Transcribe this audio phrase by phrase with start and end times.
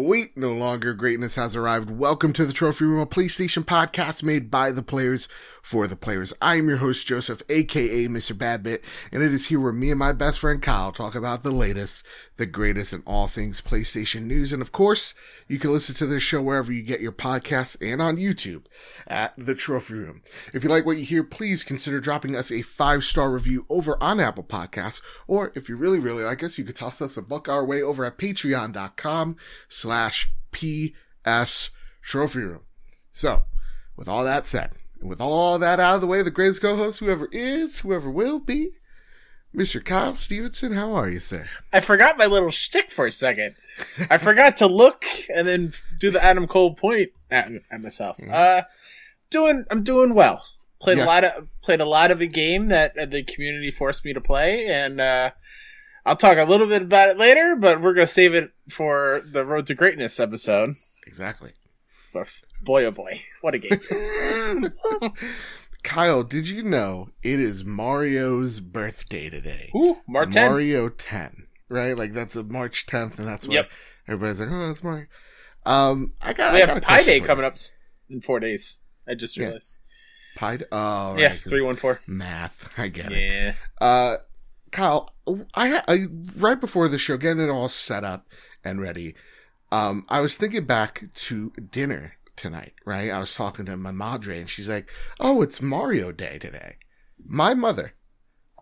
[0.00, 1.90] Wait, no longer greatness has arrived.
[1.90, 5.26] Welcome to the Trophy Room, a PlayStation podcast made by the players
[5.60, 6.32] for the players.
[6.40, 8.32] I am your host, Joseph, aka Mr.
[8.32, 8.82] Badbit,
[9.12, 12.02] and it is here where me and my best friend Kyle talk about the latest,
[12.38, 14.52] the greatest in all things PlayStation news.
[14.52, 15.12] And of course,
[15.46, 18.64] you can listen to this show wherever you get your podcasts and on YouTube
[19.06, 20.22] at the Trophy Room.
[20.54, 24.02] If you like what you hear, please consider dropping us a five star review over
[24.02, 27.22] on Apple Podcasts, or if you really, really like us, you could toss us a
[27.22, 29.36] buck our way over at patreon.com
[29.88, 31.70] slash PS
[32.02, 32.60] Trophy Room.
[33.10, 33.44] So,
[33.96, 36.98] with all that said, and with all that out of the way, the greatest co-host,
[37.00, 38.72] whoever is, whoever will be,
[39.56, 39.82] Mr.
[39.82, 41.46] Kyle Stevenson, how are you, sir?
[41.72, 43.54] I forgot my little shtick for a second.
[44.10, 48.18] I forgot to look and then do the Adam Cole point at, at myself.
[48.22, 48.62] Uh,
[49.30, 50.44] doing, I'm doing well.
[50.80, 51.04] Played Yeah.
[51.04, 54.12] a lot of played a lot of a game that uh, the community forced me
[54.12, 55.30] to play, and uh,
[56.08, 57.54] I'll talk a little bit about it later.
[57.56, 60.74] But we're gonna save it for the Road to Greatness episode.
[61.06, 61.52] Exactly.
[62.14, 64.72] But boy, oh boy, what a game!
[65.84, 69.70] Kyle, did you know it is Mario's birthday today?
[69.76, 70.34] Ooh, Martin.
[70.42, 71.96] Mario 10, right?
[71.96, 73.70] Like that's a March 10th, and that's why Yep.
[74.08, 75.06] everybody's like, oh, that's Mario.
[75.66, 76.54] Um, I got.
[76.54, 77.48] we I have Pi Day coming you.
[77.48, 77.56] up
[78.08, 78.80] in four days.
[79.06, 79.44] I just Yeah.
[79.46, 79.80] realized.
[80.36, 80.64] Pi Day.
[80.72, 82.00] Oh, right, yes, three one four.
[82.06, 82.70] Math.
[82.78, 83.18] I get it.
[83.20, 83.54] Yeah.
[83.86, 84.16] Uh,
[84.70, 85.14] Kyle,
[85.54, 88.26] I, I right before the show, getting it all set up
[88.64, 89.14] and ready.
[89.70, 93.10] Um, I was thinking back to dinner tonight, right?
[93.10, 96.76] I was talking to my madre, and she's like, "Oh, it's Mario Day today."
[97.24, 97.94] My mother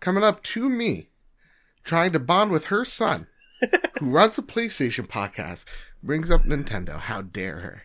[0.01, 1.11] coming up to me,
[1.85, 3.29] trying to bond with her son,
[4.01, 5.65] who runs a PlayStation podcast,
[6.03, 6.99] brings up Nintendo.
[6.99, 7.83] How dare her?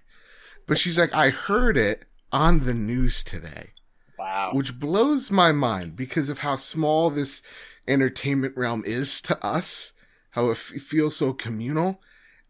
[0.65, 3.71] But she's like, "I heard it on the news today."
[4.17, 4.51] Wow.
[4.53, 7.41] which blows my mind because of how small this
[7.87, 9.93] entertainment realm is to us,
[10.31, 12.01] how it f- feels so communal,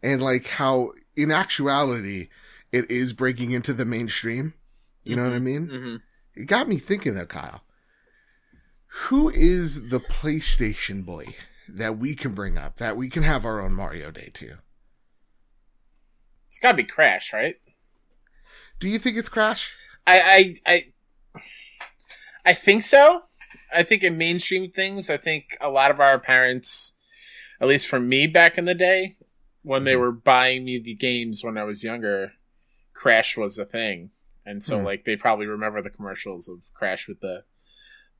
[0.02, 2.28] and like how in actuality
[2.70, 4.54] it is breaking into the mainstream.
[5.04, 5.66] You know what I mean?
[5.68, 5.96] hmm
[6.40, 7.62] It got me thinking though, Kyle.
[9.06, 11.34] Who is the PlayStation boy
[11.68, 14.58] that we can bring up that we can have our own Mario Day to?
[16.48, 17.56] It's got to be Crash, right?
[18.78, 19.72] Do you think it's Crash?
[20.06, 20.74] I, I,
[21.34, 21.40] I,
[22.44, 23.22] I think so.
[23.74, 26.94] I think in mainstream things, I think a lot of our parents,
[27.60, 29.16] at least for me back in the day,
[29.62, 30.00] when they Mhm.
[30.00, 32.32] were buying me the games when I was younger,
[32.94, 34.10] Crash was a thing,
[34.44, 34.84] and so Hmm.
[34.84, 37.44] like they probably remember the commercials of Crash with the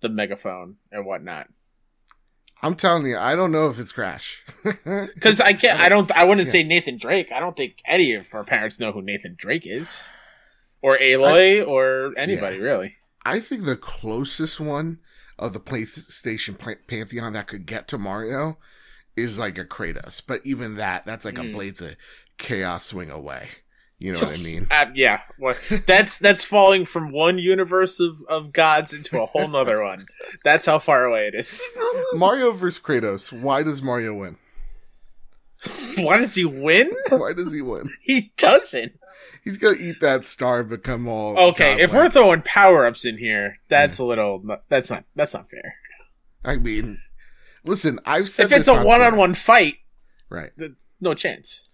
[0.00, 1.46] the megaphone and whatnot.
[2.60, 4.42] I'm telling you, I don't know if it's Crash.
[5.14, 6.52] Because I can't, I don't, I wouldn't Yeah.
[6.52, 7.30] say Nathan Drake.
[7.32, 10.08] I don't think any of our parents know who Nathan Drake is,
[10.80, 12.96] or Aloy, or anybody really.
[13.24, 14.98] I think the closest one
[15.38, 18.58] of the PlayStation pantheon that could get to Mario
[19.16, 21.52] is like a Kratos, but even that, that's like a Mm.
[21.52, 21.96] Blades of
[22.38, 23.48] Chaos swing away.
[23.98, 24.66] You know what I mean?
[24.70, 25.54] Uh, yeah, well,
[25.86, 30.04] that's that's falling from one universe of, of gods into a whole nother one.
[30.44, 31.62] That's how far away it is.
[32.14, 33.32] Mario versus Kratos.
[33.32, 34.38] Why does Mario win?
[35.98, 36.90] Why does he win?
[37.10, 37.90] Why does he win?
[38.00, 38.98] He doesn't.
[39.42, 43.58] He's gonna eat that star, become all Okay, if we're throwing power ups in here,
[43.68, 44.42] that's a little.
[44.68, 45.04] That's not.
[45.16, 45.74] That's not fair.
[46.44, 47.00] I mean,
[47.64, 49.76] listen, I've said If it's this a on one on one fight,
[50.28, 50.50] right?
[51.00, 51.68] no chance.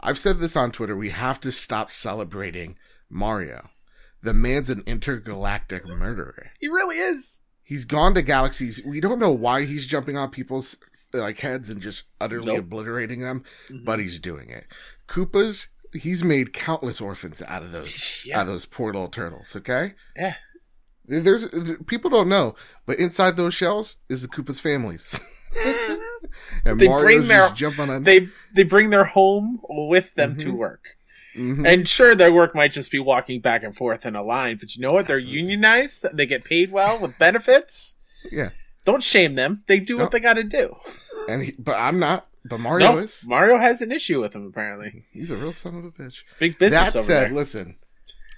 [0.00, 0.96] I've said this on Twitter.
[0.96, 2.76] We have to stop celebrating
[3.08, 3.70] Mario.
[4.22, 6.50] The man's an intergalactic murderer.
[6.58, 7.40] He really is.
[7.62, 8.82] He's gone to galaxies.
[8.84, 10.76] We don't know why he's jumping on people's
[11.14, 12.58] like heads and just utterly Nope.
[12.64, 13.84] obliterating them, Mm-hmm.
[13.84, 14.66] but he's doing it.
[15.08, 18.38] Koopas, he's made countless orphans out of those Yeah.
[18.40, 19.54] out of those poor little turtles.
[19.56, 20.34] Okay, Yeah.
[21.06, 21.48] there's
[21.86, 22.54] people don't know,
[22.86, 25.18] but inside those shells is the Koopas families.
[26.64, 28.04] and They Mario's bring their- just jumping on.
[28.04, 30.56] They they bring their home with them to Mhm.
[30.56, 30.84] work.
[31.36, 31.66] Mhm.
[31.66, 34.74] And sure, their work might just be walking back and forth in a line, but
[34.76, 35.06] you know what?
[35.08, 35.40] They're Absolutely.
[35.40, 36.06] unionized.
[36.12, 37.96] They get paid well with benefits.
[38.30, 38.50] yeah,
[38.84, 39.64] Don't shame them.
[39.66, 40.04] They do No.
[40.04, 40.76] what they got to do.
[41.28, 42.28] and he, but I'm not.
[42.44, 43.24] But Mario No, is.
[43.26, 46.22] Mario has an issue with him Apparently, He's a real son of a bitch.
[46.38, 47.34] big business that over said, there.
[47.34, 47.76] listen,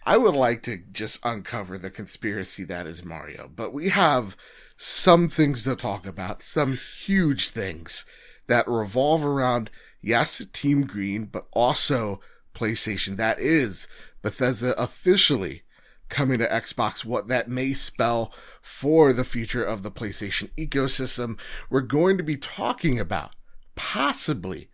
[0.04, 4.36] I would like to just uncover the conspiracy that is Mario, but we have
[4.76, 8.04] some things to talk about, some huge things
[8.46, 9.70] that revolve around,
[10.00, 12.20] yes, Team Green, but also
[12.54, 13.16] PlayStation.
[13.16, 13.88] That is
[14.22, 15.62] Bethesda officially
[16.08, 18.32] coming to Xbox, what that may spell
[18.62, 21.36] for the future of the PlayStation ecosystem.
[21.68, 23.34] We're going to be talking about
[23.76, 24.68] possibly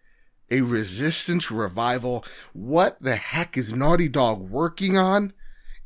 [0.51, 2.25] a resistance revival.
[2.53, 5.33] What the heck is Naughty Dog working on?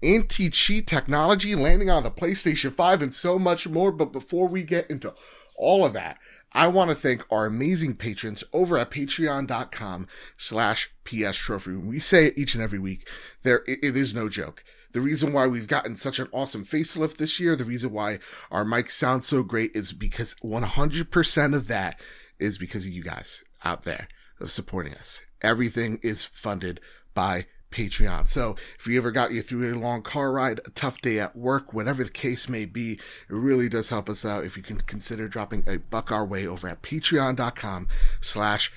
[0.02, 3.90] Anti cheat technology landing on the PlayStation 5 and so much more.
[3.90, 5.14] But before we get into
[5.56, 6.18] all of that,
[6.52, 12.26] I want to thank our amazing patrons over at patreon.com slash PS Trophy We say
[12.26, 13.08] it each and every week.
[13.42, 14.64] There, it, it is no joke.
[14.92, 18.19] The reason why we've gotten such an awesome facelift this year, the reason why
[18.50, 22.00] our mics sound so great is because 100% of that
[22.38, 24.08] is because of you guys out there
[24.40, 25.20] of supporting us.
[25.42, 26.80] Everything is funded
[27.14, 28.26] by Patreon.
[28.26, 31.36] So if you ever got you through a long car ride, a tough day at
[31.36, 34.78] work, whatever the case may be, it really does help us out if you can
[34.78, 37.88] consider dropping a buck our way over at patreon.com
[38.20, 38.72] slash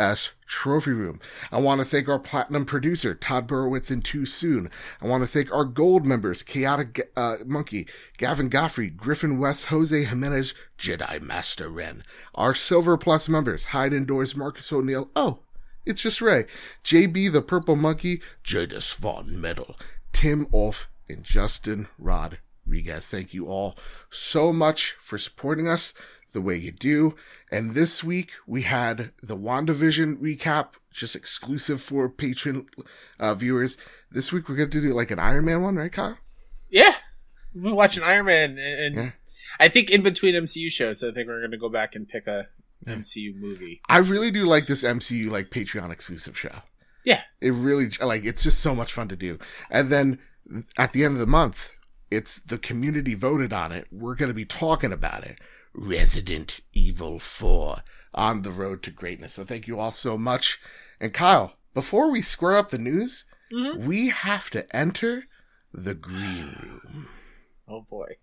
[0.00, 1.20] PS Trophy Room.
[1.52, 4.70] I want to thank our platinum producer, Todd Burowitz and Too Soon.
[5.00, 7.86] I want to thank our gold members, Chaotic uh, Monkey,
[8.16, 12.02] Gavin Godfrey, Griffin West, Jose Jimenez, Jedi Master Ren.
[12.34, 15.10] Our silver plus members, Hyde Indoors, Marcus O'Neill.
[15.14, 15.40] Oh,
[15.84, 16.46] it's just Ray.
[16.84, 19.76] JB the Purple Monkey, Jadis Von Metal,
[20.12, 23.08] Tim Olf, and Justin Rodriguez.
[23.08, 23.76] Thank you all
[24.08, 25.92] so much for supporting us
[26.32, 27.14] the way you do.
[27.50, 32.66] And this week we had the WandaVision recap, just exclusive for patron
[33.18, 33.76] uh, viewers.
[34.10, 36.18] This week we're going to do like an Iron Man one, right, Kyle?
[36.68, 36.94] Yeah.
[37.54, 39.10] We've been watching Iron Man, and Yeah.
[39.58, 42.26] I think in between MCU shows, I think we're going to go back and pick
[42.28, 42.48] a
[42.86, 43.80] MCU movie.
[43.88, 46.62] I really do like this MCU like Patreon exclusive show.
[47.04, 47.22] Yeah.
[47.40, 49.38] It really like it's just so much fun to do.
[49.70, 50.18] And then
[50.78, 51.70] at the end of the month,
[52.10, 53.86] it's the community voted on it.
[53.90, 55.38] We're going to be talking about it.
[55.72, 57.78] Resident Evil 4
[58.14, 59.34] on the road to greatness.
[59.34, 60.60] So thank you all so much.
[61.00, 63.78] And Kyle, before we square up the news, Mhm.
[63.78, 65.24] we have to enter
[65.72, 67.08] the green room.
[67.72, 68.16] Oh boy.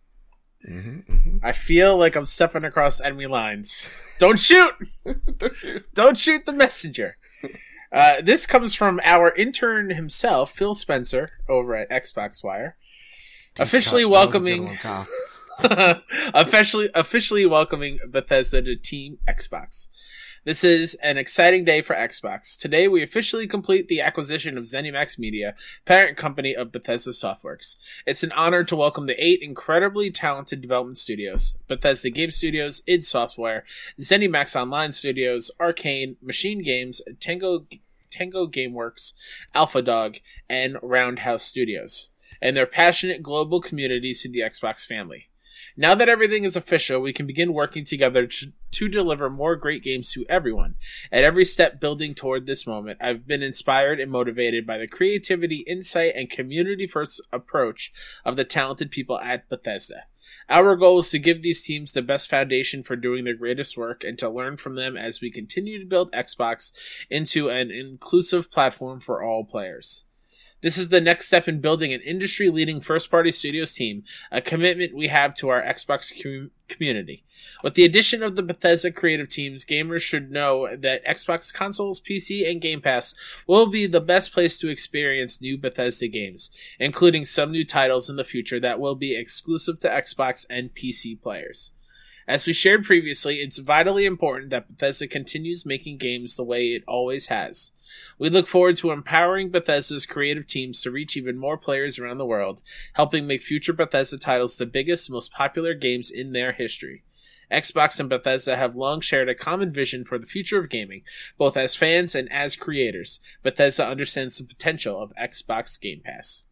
[0.65, 3.93] hmm hmm I feel like I'm stepping across enemy lines.
[4.19, 4.73] Don't shoot!
[5.93, 7.17] Don't shoot the messenger.
[7.89, 12.75] Uh, this comes from our intern himself, Phil Spencer, over at Xbox Wire.
[13.57, 15.07] Officially That was a good welcoming- one, Kyle.
[16.35, 19.87] officially officially welcoming Bethesda to Team Xbox.
[20.43, 22.55] This is an exciting day for Xbox.
[22.55, 27.77] Today we officially complete the acquisition of ZeniMax Media, parent company of Bethesda Softworks.
[28.05, 33.03] It's an honor to welcome the eight incredibly talented development studios: Bethesda Game Studios, id
[33.03, 33.63] Software,
[33.99, 37.65] ZeniMax Online Studios, Arcane, Machine Games, Tango
[38.11, 39.13] Tango Gameworks,
[39.55, 40.17] Alpha Dog,
[40.47, 42.09] and Roundhouse Studios,
[42.43, 45.29] and their passionate global communities to the Xbox family.
[45.75, 49.83] Now that everything is official, we can begin working together to, to deliver more great
[49.83, 50.75] games to everyone.
[51.11, 55.57] At every step building toward this moment, I've been inspired and motivated by the creativity,
[55.67, 57.91] insight, and community first approach
[58.23, 60.05] of the talented people at Bethesda.
[60.49, 64.03] Our goal is to give these teams the best foundation for doing their greatest work
[64.03, 66.71] and to learn from them as we continue to build Xbox
[67.09, 70.03] into an inclusive platform for all players.
[70.61, 74.41] This is the next step in building an industry leading first party studios team, a
[74.41, 77.23] commitment we have to our Xbox com- community.
[77.63, 82.49] With the addition of the Bethesda creative teams, gamers should know that Xbox consoles, PC,
[82.49, 83.13] and Game Pass
[83.45, 86.49] will be the best place to experience new Bethesda games,
[86.79, 91.21] including some new titles in the future that will be exclusive to Xbox and PC
[91.21, 91.71] players.
[92.27, 96.83] As we shared previously, it's vitally important that Bethesda continues making games the way it
[96.85, 97.71] always has.
[98.19, 102.25] We look forward to empowering Bethesda's creative teams to reach even more players around the
[102.25, 102.61] world,
[102.93, 107.03] helping make future Bethesda titles the biggest, most popular games in their history.
[107.49, 111.03] Xbox and Bethesda have long shared a common vision for the future of gaming,
[111.37, 113.21] both as fans and as creators.
[113.41, 116.43] Bethesda understands the potential of Xbox Game Pass.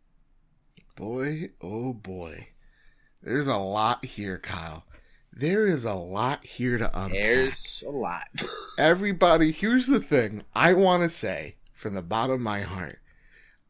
[0.95, 2.47] Boy, oh boy.
[3.21, 4.85] There's a lot here, Kyle.
[5.35, 7.11] There is a lot here to unpack.
[7.11, 8.27] There's a lot.
[8.77, 10.43] Everybody, here's the thing.
[10.55, 12.99] I want to say from the bottom of my heart,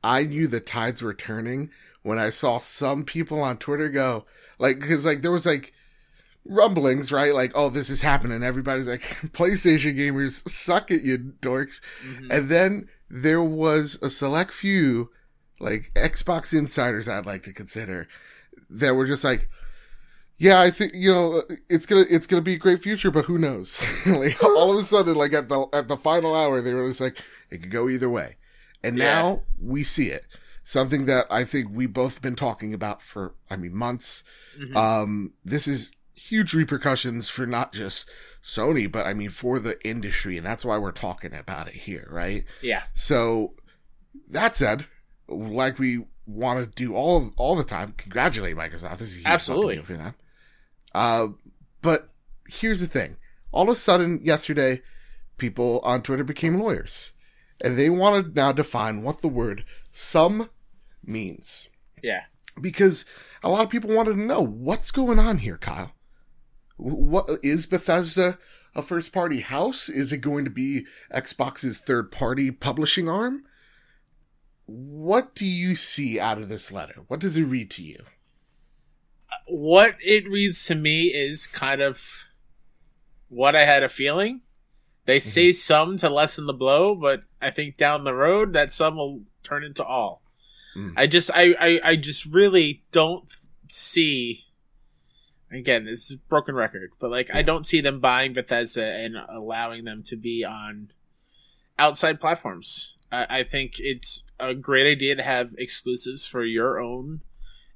[0.03, 1.72] I knew the tides were turning
[2.03, 4.25] when I saw some people on Twitter go,
[4.60, 5.74] like, because, like, there was, like,
[6.45, 7.34] rumblings, right?
[7.34, 8.43] Like, oh, this is happening.
[8.43, 9.01] Everybody's like,
[9.34, 11.81] PlayStation gamers, suck it, you dorks.
[12.07, 12.27] Mhm.
[12.29, 15.10] And then there was a select few,
[15.60, 18.07] like Xbox insiders, I'd like to consider,
[18.69, 19.50] that were just like,
[20.38, 23.38] "Yeah, I think you know it's gonna it's gonna be a great future, but who
[23.38, 26.88] knows?" like all of a sudden, like at the at the final hour, they were
[26.88, 27.18] just like,
[27.50, 28.38] "It could go either way,"
[28.84, 29.06] and Yeah.
[29.06, 30.25] now we see it.
[30.63, 34.24] Something that I think we both been talking about for, I mean, months.
[34.60, 34.75] Mhm.
[34.75, 38.10] Um, this is huge repercussions for not just
[38.44, 42.08] Sony, but I mean for the industry, and that's why we're talking about it here,
[42.10, 42.46] right?
[42.62, 42.84] yeah.
[42.96, 43.54] So
[44.30, 44.88] that said,
[45.27, 48.98] like we want to do all all the time, congratulate Microsoft.
[48.98, 49.75] This is huge Absolutely.
[49.77, 50.15] fucking deal for them.
[50.96, 51.28] Uh,
[51.82, 52.10] but
[52.48, 53.18] here's the thing:
[53.52, 54.82] all of a sudden, yesterday,
[55.38, 57.12] people on Twitter became lawyers,
[57.62, 60.50] and they want to now define what the word "some"
[61.04, 61.70] means
[62.02, 62.24] Yeah.
[62.60, 63.06] because
[63.44, 65.92] a lot of people wanted to know what's going on here, Kyle.
[66.78, 68.38] what is Bethesda
[68.74, 69.88] a first party house?
[69.88, 73.44] Is it going to be Xbox's third party publishing arm?
[74.66, 77.04] What do you see out of this letter?
[77.08, 78.00] What does it read to you?
[79.48, 82.25] What it reads to me is kind of
[83.30, 84.42] what I had a feeling.
[85.06, 88.96] They say some to lessen the blow, but I think down the road that some
[88.96, 90.24] will turn into all.
[90.75, 90.94] Mm.
[90.98, 93.30] I just I, I I just really don't
[93.68, 94.46] see
[95.51, 99.15] again, this is a broken record, but like I don't see them buying Bethesda and
[99.15, 100.92] allowing them to be on
[101.77, 102.98] outside platforms.
[103.12, 107.22] I, I think it's a great idea to have exclusives for your own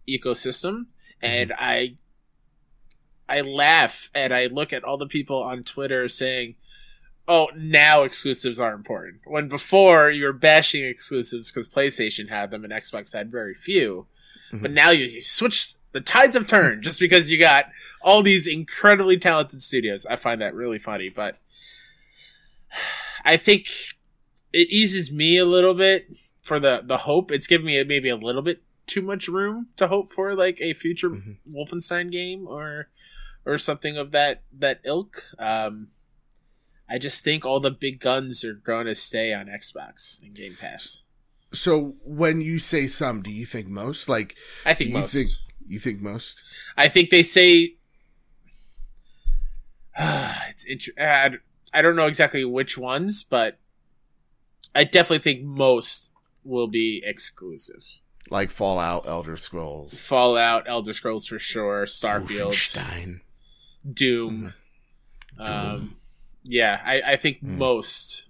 [0.07, 0.87] ecosystem,
[1.21, 1.95] and I
[3.27, 6.55] I laugh and I look at all the people on Twitter saying,
[7.27, 12.63] "Oh, now exclusives are important." When before you were bashing exclusives because PlayStation had them
[12.63, 14.07] and Xbox had very few,
[14.51, 14.73] but Mhm.
[14.73, 15.73] now you, you switch.
[15.91, 17.65] The tides have turned just because you got
[18.01, 20.05] all these incredibly talented studios.
[20.05, 21.39] I find that really funny, but
[23.25, 23.67] I think
[24.53, 26.07] it eases me a little bit
[26.43, 27.31] for the the hope.
[27.31, 30.73] It's given me maybe a little bit too much room to hope for like a
[30.73, 31.37] future Mhm.
[31.49, 32.89] Wolfenstein game or
[33.45, 35.23] or something of that that ilk.
[35.39, 35.91] Um,
[36.89, 40.57] I just think all the big guns are going to stay on Xbox and Game
[40.59, 41.05] Pass.
[41.53, 44.09] So when you say some, do you think most?
[44.09, 45.13] Like I think you most.
[45.13, 45.29] think
[45.67, 46.41] you think most?
[46.75, 47.75] I think they say
[49.99, 51.31] it's int- I
[51.73, 53.59] I don't know exactly which ones, but
[54.73, 56.09] I definitely think most
[56.43, 57.83] will be exclusive.
[58.31, 63.19] Like Fallout, Elder Scrolls, Fallout, Elder Scrolls for sure, Starfield.
[63.91, 64.53] Doom.
[65.39, 65.49] Mm.
[65.49, 65.95] Um,
[66.43, 67.57] yeah, I, I think Mm.
[67.57, 68.29] most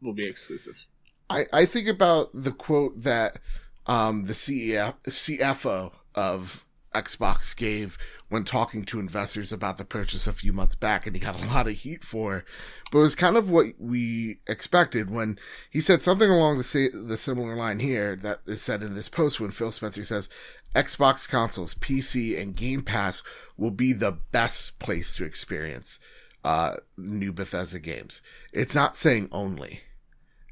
[0.00, 0.86] will be exclusive.
[1.30, 3.38] I, I think about the quote that
[3.86, 7.96] um, the CEF, CFO of Xbox gave
[8.32, 11.46] when talking to investors about the purchase a few months back, and he got a
[11.48, 12.46] lot of heat for.
[12.90, 17.18] But it was kind of what we expected when he said something along the the
[17.18, 20.30] similar line here that is said in this post when Phil Spencer says
[20.74, 23.22] Xbox consoles, PC, and Game Pass
[23.58, 25.98] will be the best place to experience
[26.42, 28.22] uh, new Bethesda games.
[28.50, 29.82] It's not saying only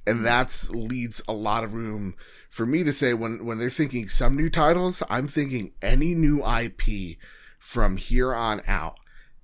[0.06, 2.14] and that leads a lot of room
[2.48, 6.42] for me to say when when they're thinking some new titles i'm thinking any new
[6.46, 6.82] ip
[7.60, 8.96] from here on out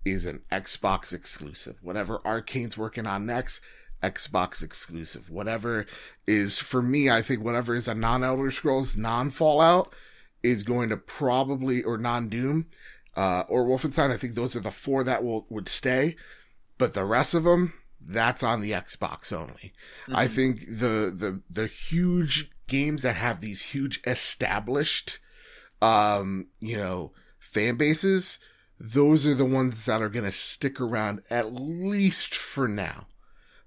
[0.05, 1.79] is an xbox exclusive.
[1.83, 3.61] Whatever arcane's working on next
[4.03, 5.31] xbox exclusive.
[5.31, 5.87] Whatever
[6.27, 9.95] is for me i think whatever is a non-elder scrolls non-fallout
[10.43, 12.67] is going to probably or non-doom
[13.17, 14.11] uh, or wolfenstein.
[14.11, 16.17] I think those are the four that will would stay
[16.79, 19.73] but the rest of them that's on the xbox only.
[20.13, 20.31] I Mhm.
[20.31, 25.19] think the the the huge games that have these huge established
[25.83, 27.13] um you know
[27.61, 28.39] fan bases
[28.79, 33.07] those are the ones that are going to stick around at least for now.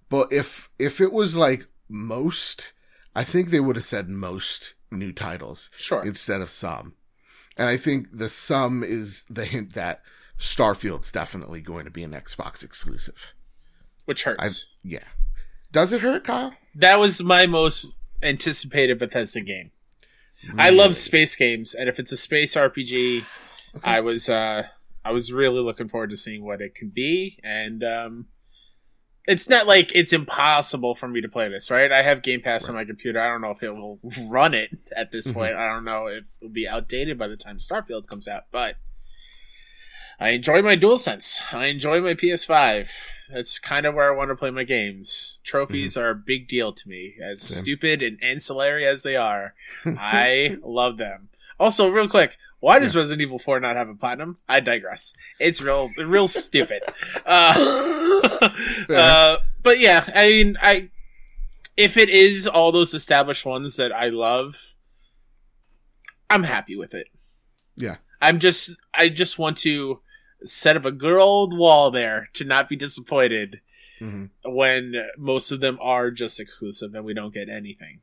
[0.07, 2.73] But if if it was like most
[3.15, 6.03] I think they would have said most new titles sure.
[6.05, 6.93] instead of some.
[7.57, 10.01] And I think the some is the hint that
[10.37, 13.33] Starfield's definitely going to be an Xbox exclusive.
[14.05, 14.69] which hurts.
[14.83, 15.03] Yeah.
[15.71, 16.53] Does it hurt, Kyle?
[16.75, 19.71] that was my most anticipated Bethesda game.
[20.57, 23.25] I love space games, and if it's a space RPG,
[23.83, 24.63] I was uh,
[25.03, 27.39] I was really looking forward to seeing what it can be.
[27.43, 28.25] And um,
[29.27, 31.91] it's not like it's impossible for me to play this, right?
[31.91, 33.19] I have Game Pass on my computer.
[33.21, 33.99] I don't know if it will
[34.29, 35.33] run it at this Mhm.
[35.33, 35.55] point.
[35.55, 38.75] I don't know if it'll be outdated by the time Starfield comes out, but
[40.19, 41.53] I enjoy my DualSense.
[41.53, 42.91] I enjoy my PS5.
[43.31, 45.39] That's kind of where I want to play my games.
[45.45, 47.61] Trophies are a big deal to me, as Same.
[47.63, 49.53] stupid and ancillary as they are.
[49.85, 51.29] I love them.
[51.59, 54.37] Also, real quick, why does Resident Evil 4 not have a platinum?
[54.47, 55.13] I digress.
[55.39, 56.83] It's real, real stupid.
[57.25, 58.49] Uh,
[58.89, 60.89] uh, but yeah, I mean, I
[61.77, 64.75] if it is all those established ones that I love,
[66.29, 67.07] I'm happy with it.
[67.75, 67.97] Yeah.
[68.21, 70.01] I'm just, I just want to
[70.43, 73.61] set up a good old wall there to not be disappointed
[74.01, 74.29] Mhm.
[74.43, 78.01] when most of them are just exclusive and we don't get anything.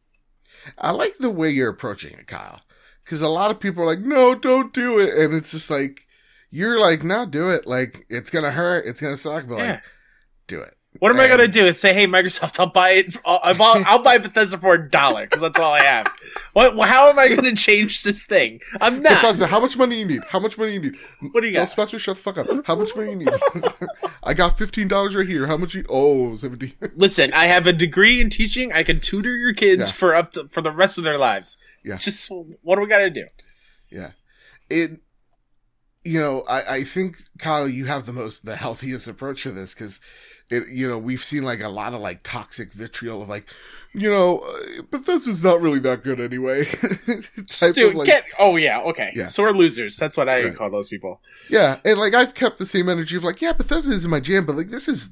[0.78, 2.60] I like the way you're approaching it, Kyle.
[3.06, 5.16] Because a lot of people are like, no, don't do it.
[5.16, 6.00] And it's just like,
[6.50, 7.64] you're like, no, do it.
[7.64, 8.84] Like, it's going to hurt.
[8.84, 9.46] It's going to suck.
[9.48, 9.70] But Yeah.
[9.70, 9.82] like,
[10.48, 10.74] do it.
[10.98, 11.66] What am I gonna do?
[11.66, 13.16] And say, hey, Microsoft, I'll buy it.
[13.24, 16.06] I'll, I'll, I'll buy Bethesda for a dollar because that's all I have.
[16.52, 16.78] What?
[16.88, 18.60] How am I gonna change this thing?
[18.80, 19.22] I'm not.
[19.22, 20.22] Bethesda, how much money you need?
[20.28, 20.96] How much money you need?
[21.32, 21.70] What do you Phil got?
[21.70, 22.46] Spencer, shut the fuck up.
[22.66, 23.28] How much money you need?
[24.22, 25.46] I got $15 right here.
[25.46, 26.72] How much you, oh, 17.
[26.96, 28.72] Listen, I have a degree in teaching.
[28.72, 29.92] I can tutor your kids Yeah.
[29.92, 31.56] for up to for the rest of their lives.
[31.84, 31.98] Yeah.
[31.98, 32.30] Just
[32.62, 33.26] what do we got to do?
[33.90, 34.10] Yeah.
[34.68, 35.00] It
[36.04, 39.74] you know, I, I think Kyle, you have the most the healthiest approach to this
[39.74, 40.00] because
[40.50, 43.48] it, you know, we've seen like a lot of like toxic vitriol of like,
[43.92, 46.64] you know, uh, but this is not really that good anyway.
[47.46, 48.24] Stu, of, like- get.
[48.38, 49.10] Oh yeah, okay.
[49.14, 49.24] Yeah.
[49.26, 49.96] Sore losers.
[49.96, 50.54] That's what I Right.
[50.54, 51.20] call those people.
[51.50, 54.46] yeah, and like I've kept the same energy of like, yeah, Bethesda isn't my jam,
[54.46, 55.10] but like this is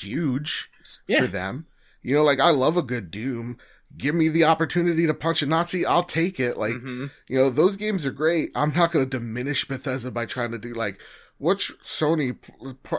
[0.00, 0.68] huge
[1.06, 1.20] Yeah.
[1.22, 1.66] for them.
[2.02, 3.56] You know, like I love a good Doom.
[3.96, 6.58] Give me the opportunity to punch a Nazi, I'll take it.
[6.58, 7.10] Like, Mhm.
[7.28, 8.50] you know, those games are great.
[8.56, 10.98] I'm not going to diminish Bethesda by trying to do like
[11.38, 12.36] which Sony,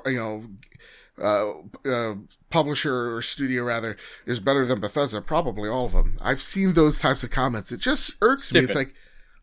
[0.05, 0.45] you know,
[1.21, 1.51] uh,
[1.85, 2.15] uh,
[2.49, 5.21] publisher or studio rather is better than Bethesda.
[5.21, 6.17] Probably all of them.
[6.21, 7.71] I've seen those types of comments.
[7.71, 8.61] It just irks me.
[8.61, 8.93] It's like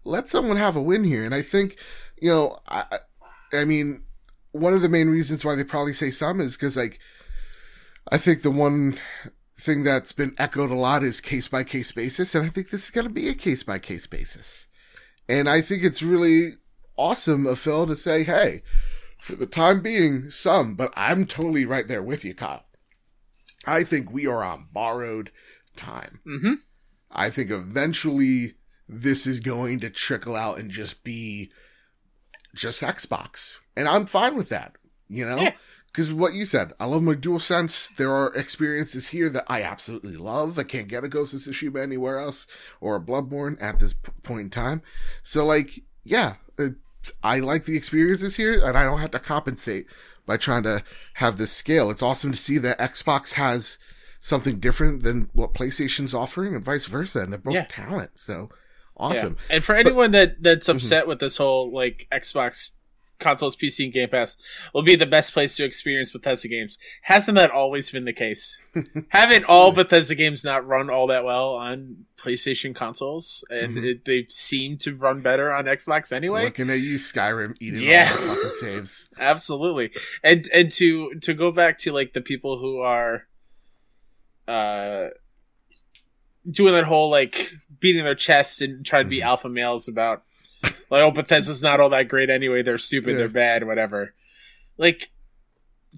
[0.04, 1.76] let someone have a win here, and I think
[2.20, 4.04] you know, I, I I mean,
[4.52, 6.98] one of the main reasons why they probably say some is because like
[8.10, 8.98] I think the one
[9.58, 12.84] thing that's been echoed a lot is case by case basis, and I think this
[12.84, 14.68] is going to be a case by case basis.
[15.28, 16.52] And I think it's really
[16.96, 18.62] awesome of Phil to say, hey,
[19.22, 22.64] for the time being, some, but I'm totally right there with you, Kyle.
[23.64, 25.30] I think we are on borrowed
[25.76, 26.18] time.
[26.26, 26.58] Mhm.
[27.08, 28.56] I think eventually
[28.88, 31.52] this is going to trickle out and just be
[32.52, 33.58] just Xbox.
[33.76, 34.74] And I'm fine with that,
[35.08, 35.40] you know?
[35.40, 35.54] Yeah.
[35.86, 37.86] Because what you said, I love my dual sense.
[37.86, 40.58] There are experiences here that I absolutely love.
[40.58, 42.48] I can't get a Ghost of Tsushima anywhere else
[42.80, 44.82] or a Bloodborne at this point in time.
[45.22, 46.70] So, like, yeah, uh,
[47.22, 49.86] I like the experiences here, and I don't have to compensate
[50.26, 51.90] by trying to have this scale.
[51.90, 53.78] It's awesome to see that Xbox has
[54.20, 57.20] something different than what PlayStation's offering, and vice versa.
[57.20, 57.64] And they're both Yeah.
[57.68, 58.10] talent.
[58.16, 58.50] So,
[58.96, 59.36] awesome.
[59.48, 59.56] Yeah.
[59.56, 60.76] And for anyone that that's Mm-hmm.
[60.76, 62.70] upset with this whole like Xbox
[63.22, 64.36] consoles, PC, and Game Pass
[64.74, 66.78] will be the best place to experience Bethesda games.
[67.02, 68.60] Hasn't that always been the case?
[69.08, 73.84] Haven't all Bethesda games not run all that well on PlayStation consoles, and Mhm.
[73.84, 76.44] it, they seem to run better on Xbox anyway?
[76.44, 78.10] Looking at you, Skyrim, eating Yeah.
[78.12, 79.08] all the fucking saves.
[79.18, 79.90] Absolutely.
[80.22, 83.26] And and to to go back to like the people who are
[84.48, 85.08] uh
[86.50, 89.24] doing that whole like beating their chest and trying to be Mhm.
[89.26, 90.22] alpha males about
[90.92, 93.16] like oh Bethesda's not all that great anyway, they're stupid, Yeah.
[93.18, 94.14] they're bad, whatever.
[94.78, 95.10] Like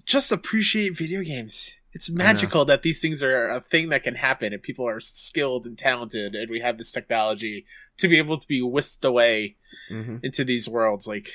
[0.05, 1.75] just appreciate video games.
[1.93, 5.65] It's magical that these things are a thing that can happen and people are skilled
[5.65, 7.65] and talented and we have this technology
[7.97, 9.55] to be able to be whisked away
[9.89, 11.07] hmm into these worlds.
[11.07, 11.29] Like,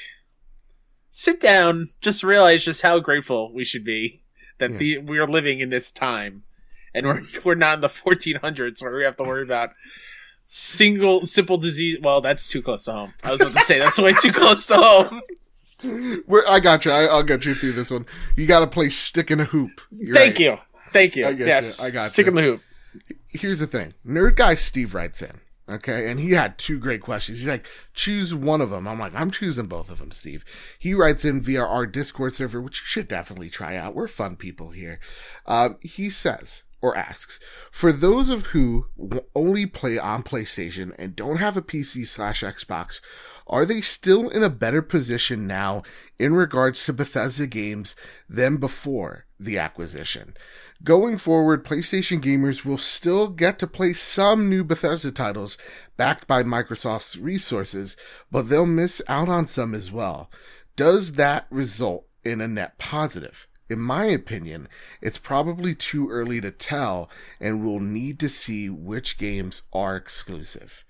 [1.08, 4.22] sit down, just realize just how grateful we should be
[4.58, 4.76] that Yeah.
[4.78, 6.42] the we are living in this time,
[6.94, 9.70] and we're we're not in the 1400s where we have to worry about
[10.44, 11.98] single simple disease.
[12.00, 13.14] Well, that's too close to home.
[13.24, 15.22] I was about to say that's way too close to home.
[16.26, 16.90] Where I got you.
[16.90, 18.06] I, I'll get you through this one.
[18.36, 19.80] You got to play stick in a hoop.
[19.90, 20.40] You're Thank right.
[20.40, 20.56] you,
[20.90, 21.26] thank you.
[21.26, 22.30] I yes, you, I got stick you.
[22.30, 22.62] in the hoop.
[23.28, 23.94] Here's the thing.
[24.06, 25.40] Nerd guy Steve writes in.
[25.70, 27.38] Okay, and he had two great questions.
[27.38, 28.88] He's like, choose one of them.
[28.88, 30.44] I'm like, I'm choosing both of them, Steve.
[30.76, 33.94] He writes in via our Discord server, which you should definitely try out.
[33.94, 34.98] We're fun people here.
[35.46, 37.38] Um, he says, or asks,
[37.70, 38.86] for those of who
[39.34, 43.00] only play on PlayStation and don't have a PC slash Xbox,
[43.46, 45.82] are they still in a better position now
[46.18, 47.96] in regards to Bethesda games
[48.28, 50.34] than before the acquisition?
[50.82, 55.58] Going forward, PlayStation gamers will still get to play some new Bethesda titles
[55.96, 57.96] backed by Microsoft's resources,
[58.30, 60.30] but they'll miss out on some as well.
[60.76, 63.46] Does that result in a net positive?
[63.70, 64.68] In my opinion,
[65.00, 67.08] it's probably too early to tell,
[67.40, 70.84] and we'll need to see which games are exclusive.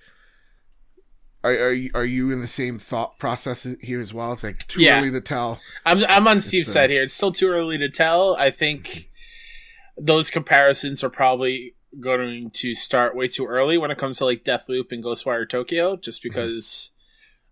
[1.44, 4.32] Are, are, you, are you in the same thought process here as well?
[4.32, 4.98] It's like too Yeah.
[5.00, 5.60] early to tell.
[5.84, 7.02] I'm I'm on Steve's It's, uh, side here.
[7.02, 8.34] It's still too early to tell.
[8.36, 9.10] I think
[9.96, 14.44] those comparisons are probably going to start way too early when it comes to like
[14.44, 16.92] Deathloop and Ghostwire Tokyo, just because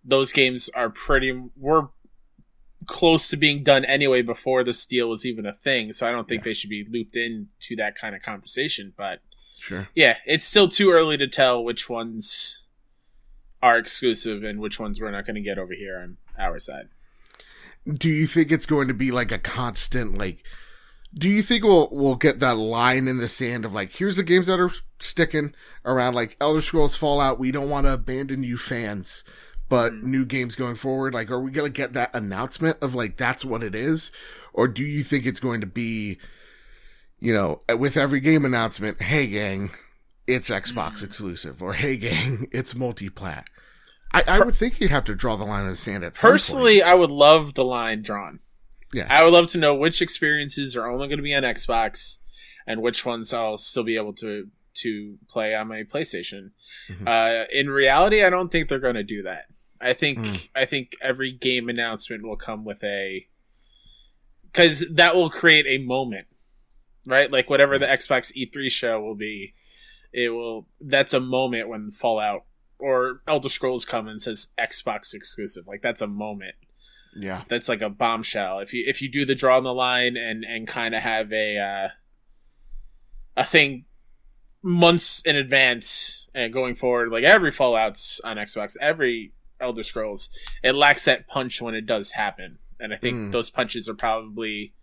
[0.04, 1.88] those games are pretty were
[2.88, 5.92] close to being done anyway before this deal was even a thing.
[5.92, 6.50] So I don't think Yeah.
[6.50, 8.92] they should be looped into that kind of conversation.
[8.96, 9.20] But
[9.60, 9.88] Sure.
[9.94, 12.64] yeah, it's still too early to tell which ones
[13.62, 16.88] are exclusive and which ones we're not going to get over here on our side.
[17.86, 20.44] do you think it's going to be like a constant like
[21.14, 24.22] do you think we'll we'll get that line in the sand of like here's the
[24.22, 24.70] games that are
[25.00, 25.54] sticking
[25.86, 29.24] around like Elder Scrolls Fallout we don't want to abandon you fans
[29.68, 30.02] but Mm.
[30.04, 33.44] new games going forward like are we going to get that announcement of like that's
[33.44, 34.10] what it is
[34.52, 36.18] or do you think it's going to be
[37.18, 39.70] you know with every game announcement hey gang
[40.26, 41.04] it's Xbox Mm.
[41.04, 43.46] exclusive or hey gang it's multi-plat
[44.14, 46.28] I, I would think you'd have to draw the line in the sand at some
[46.28, 46.32] point.
[46.32, 48.38] Personally, I would love the line drawn.
[48.94, 49.06] Yeah.
[49.10, 52.16] I would love to know which experiences are only going to be on Xbox
[52.66, 56.52] and which ones I'll still be able to to play on my PlayStation.
[56.88, 57.06] Mhm.
[57.06, 59.44] Uh, in reality, I don't think they're going to do that.
[59.80, 60.48] I think Mm.
[60.54, 63.28] I think every game announcement will come with a
[64.44, 66.26] because that will create a moment,
[67.06, 67.30] right?
[67.30, 69.54] Like whatever the Xbox E3 show will be,
[70.12, 70.66] it will.
[70.80, 72.44] That's a moment when Fallout
[72.78, 75.66] or Elder Scrolls come and says Xbox exclusive.
[75.66, 76.54] Like that's a moment.
[77.14, 77.42] Yeah.
[77.48, 78.60] That's like a bombshell.
[78.60, 81.32] If you if you do the draw on the line and and kind of have
[81.32, 81.88] a uh,
[83.36, 83.84] a thing
[84.62, 90.30] months in advance and going forward, like every Fallout's on Xbox, every Elder Scrolls,
[90.62, 92.58] it lacks that punch when it does happen.
[92.80, 93.32] And I think Mm.
[93.32, 94.74] those punches are probably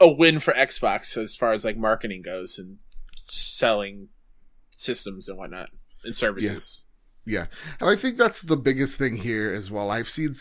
[0.00, 2.78] a win for Xbox as far as like marketing goes and
[3.28, 4.08] selling
[4.70, 5.70] systems and whatnot
[6.04, 6.86] and services.
[7.26, 7.46] Yeah.
[7.80, 9.90] And I think that's the biggest thing here as well.
[9.90, 10.32] I've seen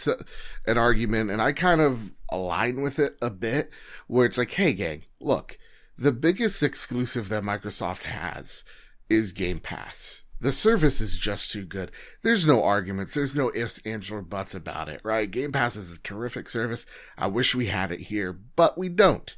[0.66, 3.70] an argument, and I kind of align with it a bit,
[4.08, 5.60] where it's like, hey, gang, look,
[5.98, 8.64] the biggest exclusive that Microsoft has
[9.10, 10.22] is Game Pass.
[10.42, 11.92] The service is just too good.
[12.22, 13.14] There's no arguments.
[13.14, 15.30] There's no ifs, ands, or buts about it, right?
[15.30, 16.86] Game Pass is a terrific service.
[17.18, 19.36] I wish we had it here, but we don't.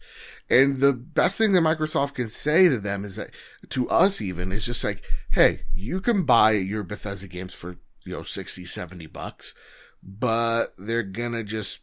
[0.49, 3.31] And the best thing that Microsoft can say to them is that,
[3.69, 8.13] to us even, is just like, hey, you can buy your Bethesda games for, you
[8.13, 9.55] know, 60, 70 bucks,
[10.03, 11.79] but they're gonna just,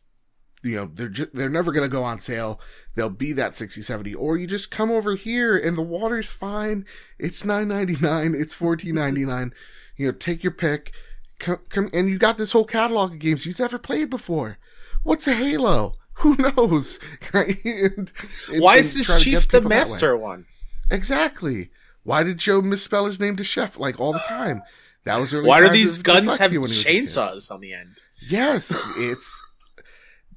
[0.63, 2.61] you know, they're they're never gonna go on sale.
[2.95, 6.85] They'll be that 60, 70, or you just come over here and the water's fine.
[7.19, 8.35] It's 9.99.
[8.41, 9.53] It's 14.99.
[9.97, 10.93] You know, take your pick.
[11.39, 14.59] Come, come, and you got this whole catalog of games you've never played before.
[15.05, 15.95] What's a Halo?
[16.15, 16.99] Who knows?
[17.33, 17.57] Right?
[17.65, 18.11] And-
[18.51, 19.79] and- Why is this Chief the people that way.
[19.81, 20.47] Master one?
[20.91, 21.71] Exactly.
[22.05, 24.63] Why did Joe misspell his name to Chef like all the time?
[25.05, 27.05] That was early Why do these guns have when he was a kid.
[27.05, 28.03] chainsaws on the end?
[28.29, 29.41] Yes, it's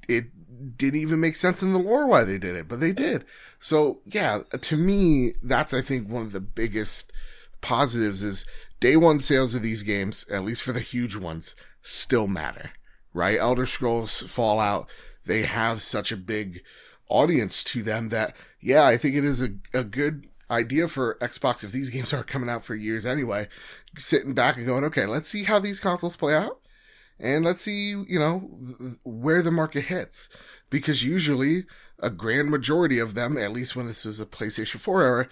[0.08, 0.26] it
[0.76, 3.24] didn't even make sense in the lore why they did it, but they did.
[3.60, 7.12] So yeah, to me, that's I think one of the biggest
[7.60, 8.46] positives is
[8.80, 12.72] day one sales of these games, at least for the huge ones, still matter.
[13.14, 13.38] Right?
[13.38, 14.88] Elder Scrolls Fallout,
[15.26, 16.62] they have such a big
[17.08, 21.64] audience to them that yeah, I think it is a, a good idea for Xbox
[21.64, 23.48] if these games are coming out for years anyway,
[23.98, 26.61] sitting back and going, okay, let's see how these consoles play out
[27.22, 28.40] and let's see, you know,
[29.04, 30.28] where the market hits.
[30.68, 31.64] Because usually
[32.00, 35.28] a grand majority of them, at least when this was a PlayStation 4 era,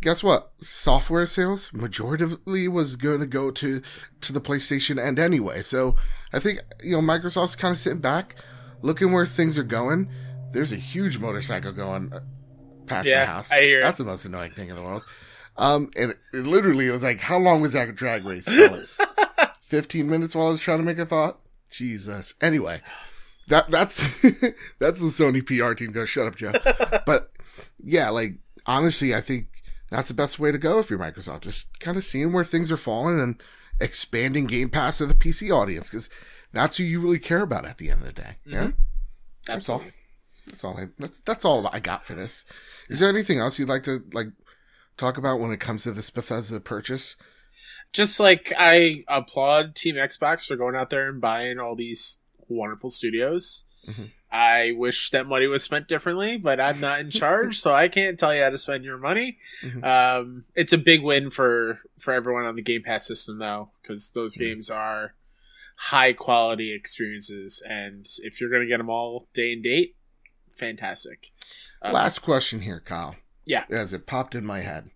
[0.00, 0.52] guess what?
[0.60, 3.82] Software sales majoritively was going to go to
[4.20, 5.62] to the PlayStation end anyway.
[5.62, 5.96] So
[6.32, 8.36] I think you know Microsoft's kind of sitting back,
[8.82, 10.10] looking where things are going.
[10.52, 12.20] There's a huge motorcycle going uh,
[12.86, 13.50] past Yeah, my house.
[13.50, 13.82] I hear it.
[13.82, 15.02] That's the most annoying thing in the world.
[15.56, 18.46] Um, and it, it literally was like, how long was that drag race?
[19.74, 21.40] 15 minutes while I was trying to make a thought.
[21.68, 22.34] Jesus.
[22.40, 22.80] Anyway,
[23.48, 23.96] that that's
[24.78, 25.90] that's the Sony PR team.
[25.90, 26.52] Go shut up, Joe.
[27.06, 27.32] but
[27.82, 28.34] yeah, like
[28.66, 29.48] honestly, I think
[29.90, 31.40] that's the best way to go if you're Microsoft.
[31.40, 33.42] Just kind of seeing where things are falling and
[33.80, 36.08] expanding Game Pass to the PC audience because
[36.52, 38.36] that's who you really care about at the end of the day.
[38.46, 38.54] Mm-hmm.
[38.54, 38.70] Yeah,
[39.48, 39.82] that's all.
[40.46, 40.78] That's all.
[40.78, 42.44] I, that's that's all I got for this.
[42.88, 44.28] Is there anything else you'd like to like
[44.96, 47.16] talk about when it comes to this Bethesda purchase?
[47.92, 52.90] Just like I applaud Team Xbox for going out there and buying all these wonderful
[52.90, 53.64] studios.
[53.86, 54.10] Mhm.
[54.32, 58.18] I wish that money was spent differently, but I'm not in charge, so I can't
[58.18, 59.38] tell you how to spend your money.
[59.62, 59.84] Mhm.
[59.84, 64.10] Um, it's a big win for for everyone on the Game Pass system, though, because
[64.10, 64.40] those Mhm.
[64.40, 65.14] games are
[65.76, 69.96] high quality experiences, and if you're going to get them all day and date,
[70.50, 71.30] fantastic.
[71.82, 73.16] Um, Last question here, Kyle.
[73.44, 73.64] Yeah.
[73.70, 74.90] As it popped in my head.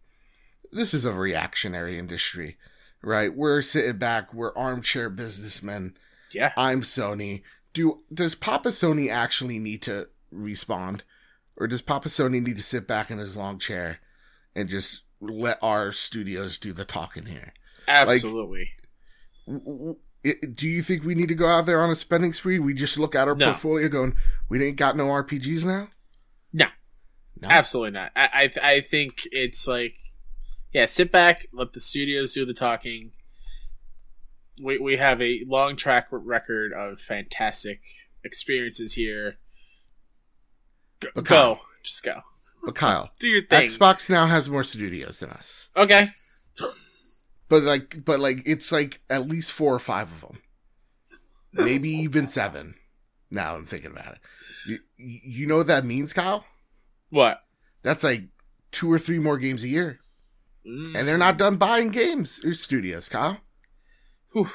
[0.73, 2.57] This is a reactionary industry,
[3.03, 3.35] right?
[3.35, 5.97] We're sitting back, we're armchair businessmen.
[6.33, 7.43] yeah, I'm Sony.
[7.73, 11.05] Do does Papa Sony actually need to respond?
[11.57, 13.99] Or does Papa Sony need to sit back in his long chair
[14.55, 17.53] and just let our studios do the talking here?
[17.89, 18.71] absolutely.
[19.47, 22.33] W- w- it- do you think we need to go out there on a spending
[22.33, 22.59] spree?
[22.59, 23.47] We just look at our No.
[23.47, 24.15] portfolio going,
[24.49, 25.89] we ain't got no RPGs now?
[26.53, 26.67] No.
[27.41, 27.49] No.
[27.49, 28.13] Absolutely not.
[28.15, 29.97] I, I I think it's like,
[30.73, 33.13] yeah, sit back, let the studios do the talking.
[34.63, 37.83] We we have a long track record of fantastic
[38.25, 39.39] experiences here.
[41.01, 41.35] Go, But go.
[41.35, 42.23] Kyle- just go,
[42.65, 43.69] But Kyle, do your thing.
[43.69, 45.69] Xbox now has more studios than us.
[45.77, 46.09] Okay,
[47.49, 50.43] But like, but like, it's like at least four or five of them,
[51.53, 52.75] maybe even seven.
[53.31, 54.19] Now I'm thinking about it.
[54.67, 56.45] You, you know what that means, Kyle?
[57.11, 57.41] what?
[57.83, 58.25] That's like
[58.73, 60.01] two or three more games a year,
[60.69, 60.95] Mm.
[60.99, 63.39] and they're not done buying games or studios, Kyle.
[64.33, 64.49] Whew.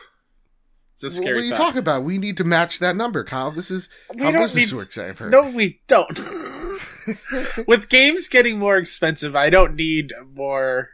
[0.94, 2.04] It's a What scary are you talking about?
[2.04, 3.50] We need to match that number, Kyle.
[3.50, 4.98] This is We how business need- works.
[4.98, 5.32] I've heard.
[5.32, 6.20] No, we don't.
[7.68, 10.90] With games getting more expensive, I don't need more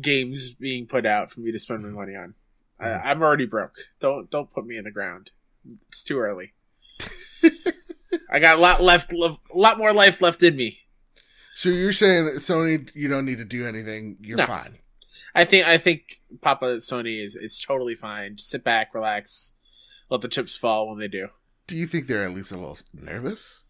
[0.00, 2.34] games being put out for me to spend my money on.
[2.78, 3.76] I, I'm already broke.
[4.00, 5.30] Don't don't put me in the ground.
[5.88, 6.52] It's too early.
[8.30, 10.79] I got a lot left, a lot more life left in me.
[11.60, 14.16] So you're saying that Sony, you don't need to do anything.
[14.22, 14.46] You're No.
[14.46, 14.78] fine.
[15.34, 18.36] I think I think Papa Sony is is totally fine.
[18.36, 19.52] Just sit back, relax,
[20.08, 21.28] let the chips fall when they do.
[21.66, 23.64] Do you think they're at least a little nervous?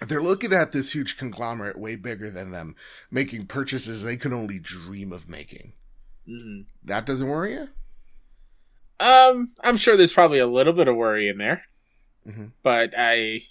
[0.00, 2.74] They're looking at this huge conglomerate way bigger than them,
[3.10, 5.74] making purchases they can only dream of making.
[6.24, 7.68] hmm That doesn't worry you?
[9.00, 11.64] Um, I'm sure there's probably a little bit of worry in there,
[12.26, 12.52] Mhm.
[12.62, 13.42] but I,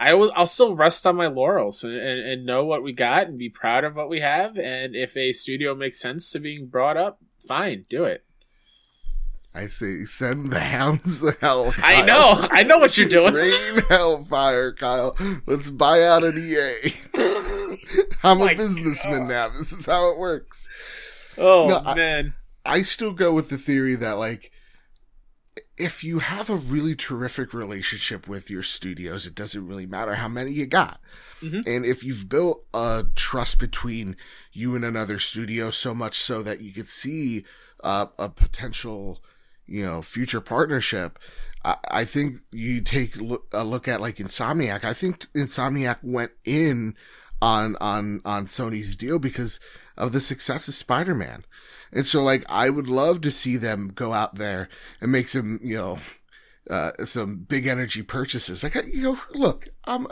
[0.00, 0.32] I will.
[0.34, 3.50] I'll still rest on my laurels and, and, and know what we got and be
[3.50, 4.56] proud of what we have.
[4.58, 8.24] And if a studio makes sense to being brought up, fine, do it.
[9.54, 11.74] I say send the hounds the hell.
[11.82, 13.34] I know, I know what you're doing.
[13.34, 15.16] Rain hellfire, Kyle.
[15.46, 16.94] Let's buy out an EA.
[18.22, 19.28] I'm a businessman God.
[19.28, 19.48] now.
[19.48, 20.68] This is how it works.
[21.36, 22.34] Oh No, I- man,
[22.64, 24.50] I still go with the theory that like
[25.80, 30.28] if you have a really terrific relationship with your studios, it doesn't really matter how
[30.28, 31.00] many you got.
[31.40, 31.66] Mhm.
[31.66, 34.16] And if you've built a trust between
[34.52, 37.44] you and another studio so much so that you could see
[37.82, 39.22] uh, a potential,
[39.66, 41.18] you know, future partnership,
[41.64, 44.84] I, I think you take look, a look at like Insomniac.
[44.84, 46.94] I think Insomniac went in
[47.42, 49.60] on on on Sony's deal because
[49.96, 51.44] of the success of Spider-Man.
[51.92, 54.68] And so like I would love to see them go out there
[55.00, 55.98] and make some, you know,
[56.68, 58.62] uh, some big energy purchases.
[58.62, 60.06] Like, you know, look, I'm,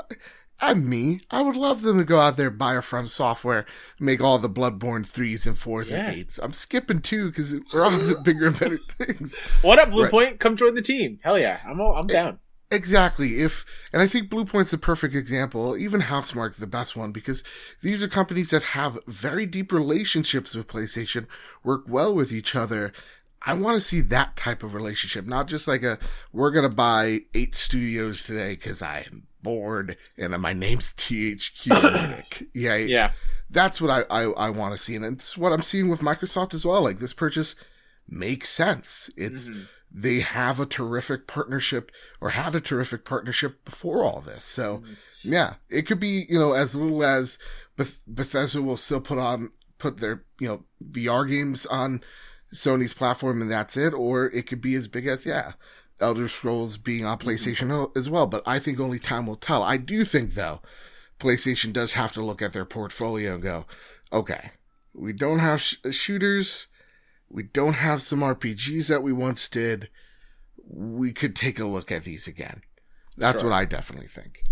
[0.61, 1.21] I'm me.
[1.31, 3.65] I would love them to go out there, buy a From Software,
[4.01, 6.07] make all the Bloodborne threes and fours Yeah.
[6.09, 6.39] and eights.
[6.43, 9.39] I'm skipping two because we're on to bigger and better things.
[9.63, 10.11] what up, Blue Right.
[10.11, 10.41] Point?
[10.41, 11.19] Come join the team.
[11.23, 12.41] Hell yeah, I'm all, I'm down.
[12.71, 13.41] Exactly.
[13.41, 17.43] If and I think Bluepoint's a perfect example, even Housemarque the best one, because
[17.83, 21.27] these are companies that have very deep relationships with PlayStation,
[21.65, 22.93] work well with each other.
[23.47, 25.99] I want to see that type of relationship, not just like a
[26.33, 32.25] we're gonna buy eight studios today because I am bored and my name's THQ.
[32.53, 33.13] Yeah, Yeah,
[33.49, 36.53] that's what I I, I want to see, and it's what I'm seeing with Microsoft
[36.53, 36.83] as well.
[36.83, 37.55] Like this purchase
[38.09, 39.09] makes sense.
[39.17, 39.69] It's Mhm.
[39.91, 44.45] They have a terrific partnership or had a terrific partnership before all this.
[44.45, 44.93] So mm-hmm.
[45.33, 47.39] yeah, it could be you know as little as
[47.77, 52.03] Beth- Bethesda will still put on put their you know VR games on
[52.53, 55.53] Sony's platform and that's it, or it could be as big as yeah.
[56.01, 57.29] Elder Scrolls being on mm-hmm.
[57.29, 59.63] PlayStation o- as well, but I think only time will tell.
[59.63, 60.61] I do think though,
[61.19, 63.67] PlayStation does have to look at their portfolio and go,
[64.13, 64.53] okay,
[64.95, 66.69] we don't have sh- shooters,
[67.31, 69.89] we don't have some RPGs that we once did.
[70.67, 72.63] We could take a look at these again.
[73.17, 73.51] That's Sure.
[73.51, 74.43] what I definitely think.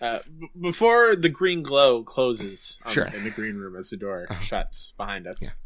[0.00, 3.06] Uh, b- before the green glow closes Sure.
[3.06, 4.40] in the green room as the door Uh-huh.
[4.40, 5.56] shuts behind us,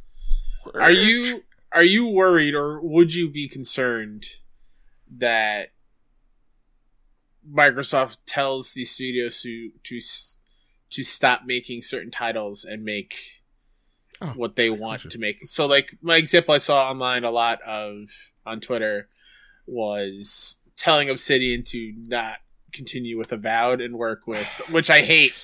[0.75, 4.25] are you are you worried or would you be concerned
[5.11, 5.71] that
[7.49, 10.01] Microsoft tells these studios to to
[10.91, 13.43] to stop making certain titles and make
[14.21, 15.09] Oh, what they want gotcha.
[15.11, 15.41] to make?
[15.45, 18.09] So, like my example, I saw online a lot of
[18.47, 19.09] on Twitter
[19.67, 22.39] was telling Obsidian to not
[22.73, 25.35] continue with Avowed and work with, which I hate.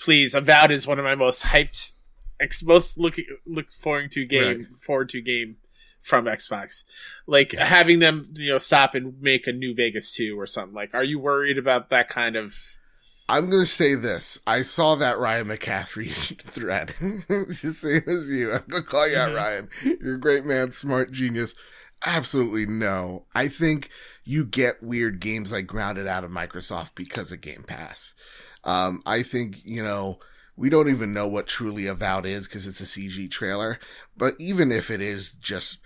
[0.00, 1.94] Please, Avowed is one of my most hyped,
[2.38, 5.56] ex- most looking look forward to game forward to game
[6.00, 6.84] from Xbox.
[7.26, 10.74] Like having them, you know, stop and make a new Vegas two or something.
[10.74, 12.75] Like, are you worried about that kind of?
[13.28, 14.38] I'm going to say this.
[14.46, 16.12] I saw that Ryan McCaffrey
[16.42, 16.94] thread.
[17.00, 18.52] the same as you.
[18.52, 19.36] I'm going to call you out, Mhm.
[19.36, 19.68] Ryan.
[20.00, 21.54] You're a great man, smart genius.
[22.04, 23.24] Absolutely no.
[23.34, 23.90] I think
[24.24, 28.14] you get weird games like grounded out of Microsoft because of Game Pass.
[28.64, 30.18] Um, I think, you know,
[30.56, 33.78] we don't even know what truly Avowed is because it's a CG trailer.
[34.16, 35.78] But even if it is just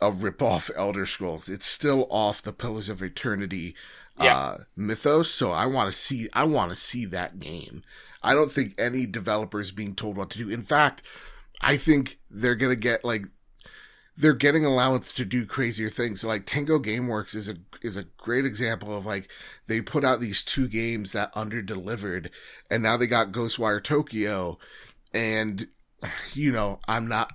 [0.00, 3.74] a rip-off Elder Scrolls, it's still off the Pillars of Eternity
[4.20, 4.36] Yeah.
[4.36, 5.30] uh, mythos.
[5.30, 7.82] So I want to see, I want to see that game.
[8.22, 10.48] I don't think any developer is being told what to do.
[10.48, 11.02] In fact,
[11.60, 13.26] I think they're gonna get like
[14.16, 16.20] they're getting allowance to do crazier things.
[16.20, 19.28] So like Tango Gameworks is a is a great example of like
[19.66, 22.30] they put out these two games that under delivered,
[22.70, 24.58] and now they got Ghostwire Tokyo,
[25.12, 25.68] and
[26.32, 27.32] you know I'm not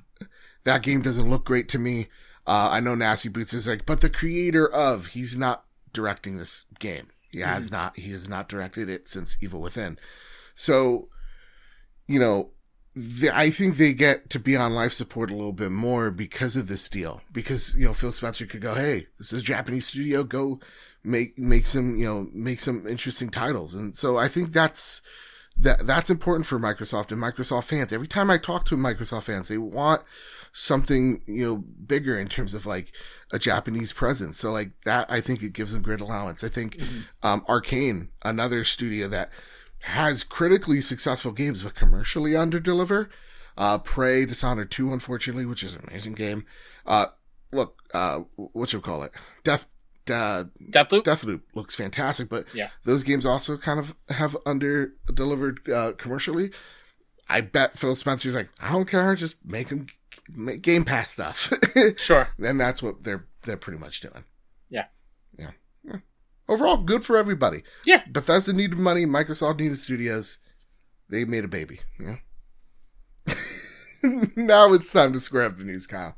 [0.63, 2.07] that game doesn't look great to me.
[2.47, 6.65] Uh, I know Nasty Boots is like, but the creator of he's not directing this
[6.79, 7.07] game.
[7.31, 7.75] He has mm-hmm.
[7.75, 7.97] not.
[7.97, 9.97] He has not directed it since Evil Within.
[10.53, 11.07] So,
[12.07, 12.51] you know,
[12.93, 16.55] the, I think they get to be on life support a little bit more because
[16.55, 17.21] of this deal.
[17.31, 20.23] Because you know, Phil Spencer could go, "Hey, this is a Japanese studio.
[20.23, 20.59] Go
[21.03, 25.01] make make some you know make some interesting titles." And so I think that's
[25.57, 27.93] that that's important for Microsoft and Microsoft fans.
[27.93, 30.03] Every time I talk to Microsoft fans, they want
[30.53, 32.91] something you know bigger in terms of like
[33.31, 34.37] a Japanese presence.
[34.37, 36.43] So like that, I think it gives them great allowance.
[36.43, 36.99] I think mm-hmm.
[37.23, 39.31] um, Arkane, another studio that
[39.81, 43.09] has critically successful games but commercially underdeliver.
[43.57, 46.45] Uh, Prey, Dishonored 2, unfortunately, which is an amazing game.
[46.85, 47.07] Uh,
[47.51, 49.11] look, uh, what you call it?
[49.43, 49.65] Death,
[50.07, 51.03] uh, Deathloop.
[51.03, 56.51] Deathloop looks fantastic, but yeah, those games also kind of have under delivered uh, commercially.
[57.29, 59.87] I bet Phil Spencer's like, I don't care, just make them
[60.61, 61.51] Game Pass stuff.
[61.97, 64.23] sure, and that's what they're they're pretty much doing.
[64.69, 64.85] Yeah,
[65.37, 65.51] yeah.
[65.83, 65.97] yeah.
[66.47, 67.63] Overall, good for everybody.
[67.85, 69.05] Yeah, Bethesda needed money.
[69.05, 70.37] Microsoft needed studios.
[71.09, 71.81] They made a baby.
[71.99, 73.35] Yeah.
[74.35, 76.15] now it's time to square up the news, Kyle.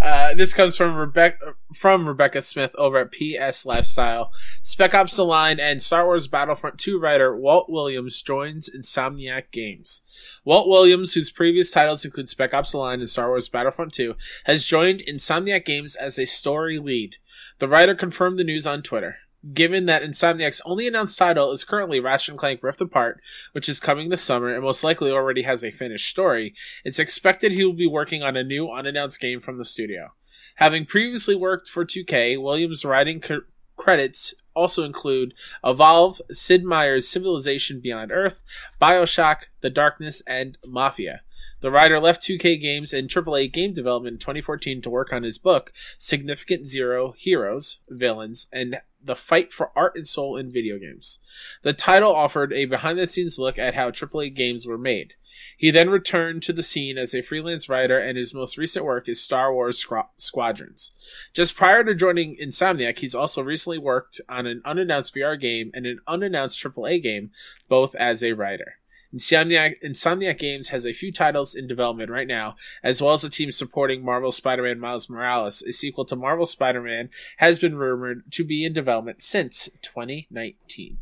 [0.00, 4.32] Uh, this comes from Rebecca from Rebecca Smith over at PS Lifestyle.
[4.62, 10.02] Spec Ops: The Line and Star Wars Battlefront 2 writer Walt Williams joins Insomniac Games.
[10.44, 14.14] Walt Williams, whose previous titles include Spec Ops: The Line and Star Wars Battlefront 2,
[14.44, 17.16] has joined Insomniac Games as a story lead.
[17.58, 19.18] The writer confirmed the news on Twitter
[19.52, 23.20] given that Insomniac's only announced title is currently Ratchet & Clank Rift Apart,
[23.52, 27.52] which is coming this summer and most likely already has a finished story, it's expected
[27.52, 30.12] he will be working on a new unannounced game from the studio.
[30.56, 33.38] Having previously worked for 2K, Williams' writing c-
[33.76, 35.32] credits also include
[35.64, 38.42] Evolve, Sid Meier's Civilization Beyond Earth,
[38.80, 41.22] Bioshock, The Darkness, and Mafia.
[41.60, 45.36] The writer left 2K Games and AAA game development in 2014 to work on his
[45.36, 51.20] book, Significant Zero Heroes, Villains, and the Fight for Art and Soul in Video Games.
[51.62, 55.14] The title offered a behind the scenes look at how AAA games were made.
[55.56, 59.08] He then returned to the scene as a freelance writer, and his most recent work
[59.08, 60.92] is Star Wars Squadrons.
[61.32, 65.86] Just prior to joining Insomniac, he's also recently worked on an unannounced VR game and
[65.86, 67.30] an unannounced AAA game,
[67.68, 68.79] both as a writer.
[69.14, 73.30] Insomniac, Insomniac Games has a few titles in development right now, as well as a
[73.30, 75.62] team supporting Marvel Spider-Man Miles Morales.
[75.62, 80.98] A sequel to Marvel Spider-Man has been rumored to be in development since 2019.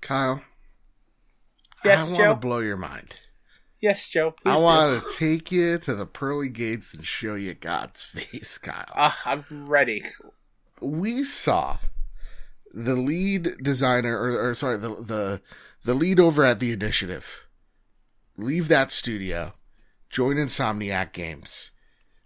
[0.00, 0.42] Kyle,
[1.84, 2.28] yes, I Joe.
[2.28, 3.16] want to blow your mind.
[3.80, 4.34] Yes, Joe.
[4.44, 8.86] I want to take you to the pearly gates and show you God's face, Kyle.
[8.94, 10.04] Ah, uh, I'm ready.
[10.80, 11.78] We saw
[12.72, 15.40] the lead designer, or, or sorry, the the
[15.84, 17.46] the lead over at the initiative,
[18.36, 19.52] leave that studio,
[20.10, 21.70] join Insomniac Games,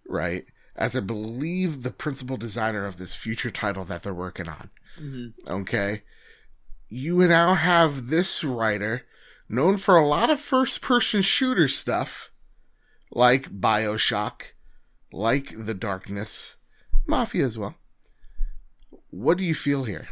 [0.08, 0.44] right?
[0.76, 4.70] As I believe the principal designer of this future title that they're working on.
[5.00, 5.50] Mm-hmm.
[5.50, 6.02] Okay.
[6.88, 9.02] You now have this writer
[9.48, 12.30] known for a lot of first person shooter stuff,
[13.10, 14.42] like Bioshock,
[15.12, 16.56] like The Darkness,
[17.06, 17.74] Mafia as well.
[19.10, 20.08] What do you feel here?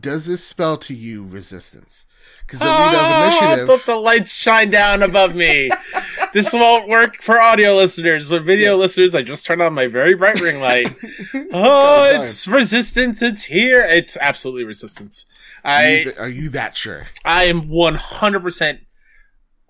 [0.00, 2.04] Does this spell to you resistance?
[2.40, 3.70] Because the lead ah, of initiative.
[3.70, 5.70] Oh, the lights shine down above me.
[6.32, 8.78] this won't work for audio listeners, but video yeah.
[8.78, 10.88] listeners, I just turned on my very bright ring light.
[11.52, 13.22] oh, it's resistance.
[13.22, 13.82] It's here.
[13.82, 15.26] It's absolutely resistance.
[15.64, 17.06] I are you, th- are you that sure?
[17.24, 18.80] I am one hundred percent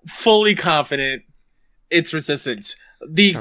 [0.07, 1.23] fully confident.
[1.89, 2.75] It's resistance.
[3.07, 3.35] The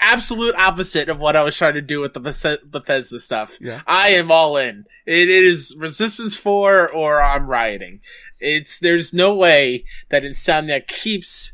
[0.00, 2.20] absolute opposite of what I was trying to do with the
[2.64, 3.58] Bethesda stuff.
[3.60, 3.82] Yeah.
[3.86, 4.84] I am all in.
[5.06, 8.00] It is Resistance 4 or I'm rioting.
[8.40, 11.52] It's, there's no way that Insomniac keeps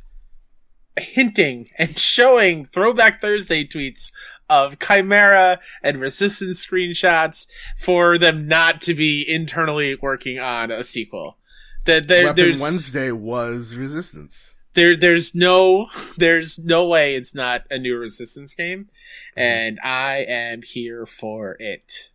[0.99, 4.11] hinting and showing Throwback Thursday tweets
[4.49, 7.47] of Chimera and Resistance screenshots
[7.79, 11.39] for them not to be internally working on a sequel.
[11.85, 17.79] That there, Weapon Wednesday was Resistance there there's no there's no way it's not a
[17.79, 18.89] new resistance game
[19.37, 22.11] and i am here for it.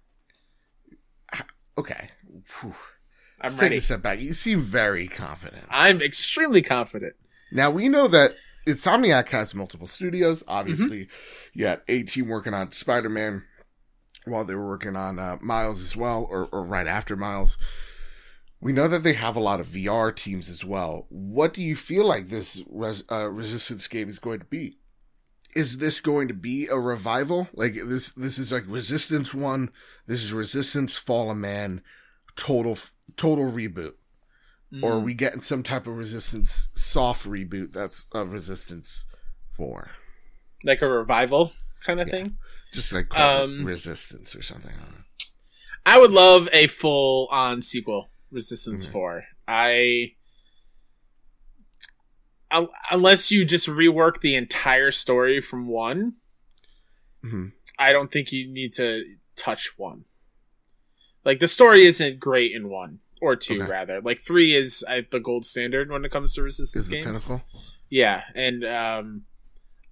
[1.78, 2.10] Okay.
[2.60, 2.74] Whew.
[3.42, 4.20] i'm Let's ready take a step back.
[4.20, 5.64] You seem very confident.
[5.70, 7.16] I'm extremely confident.
[7.52, 8.32] Now we know that
[8.66, 11.06] insomniac has multiple studios obviously.
[11.06, 11.60] Mm-hmm.
[11.60, 13.44] you had a team working on spider-man
[14.26, 17.58] while they were working on uh, miles as well or, or right after miles
[18.60, 21.06] we know that they have a lot of VR teams as well.
[21.10, 24.78] What do you feel like this res- uh, Resistance game is going to be?
[25.56, 27.48] Is this going to be a revival?
[27.54, 29.70] Like this, this is like Resistance One.
[30.08, 31.82] This is Resistance Fall of Man,
[32.36, 32.78] total
[33.16, 33.94] total reboot.
[34.74, 34.84] Mm.
[34.84, 39.06] Or are we getting some type of Resistance soft reboot that's of Resistance
[39.52, 39.92] Four?
[40.64, 41.54] Like a revival
[41.84, 42.14] kind of yeah.
[42.14, 42.38] thing.
[42.74, 44.74] Just like um, Resistance or something.
[45.86, 48.94] I would love a full on sequel Resistance mm-hmm.
[48.94, 49.24] 4.
[49.48, 50.12] I
[52.92, 56.14] unless you just rework the entire story from one,
[57.24, 57.48] mm-hmm.
[57.78, 59.04] I don't think you need to
[59.36, 60.06] touch one.
[61.26, 63.00] Like the story isn't great in one.
[63.22, 63.70] or two Okay.
[63.72, 64.00] rather.
[64.00, 67.32] Like three is uh, the gold standard when it comes to resistance Is games.
[67.90, 69.24] Yeah, and um,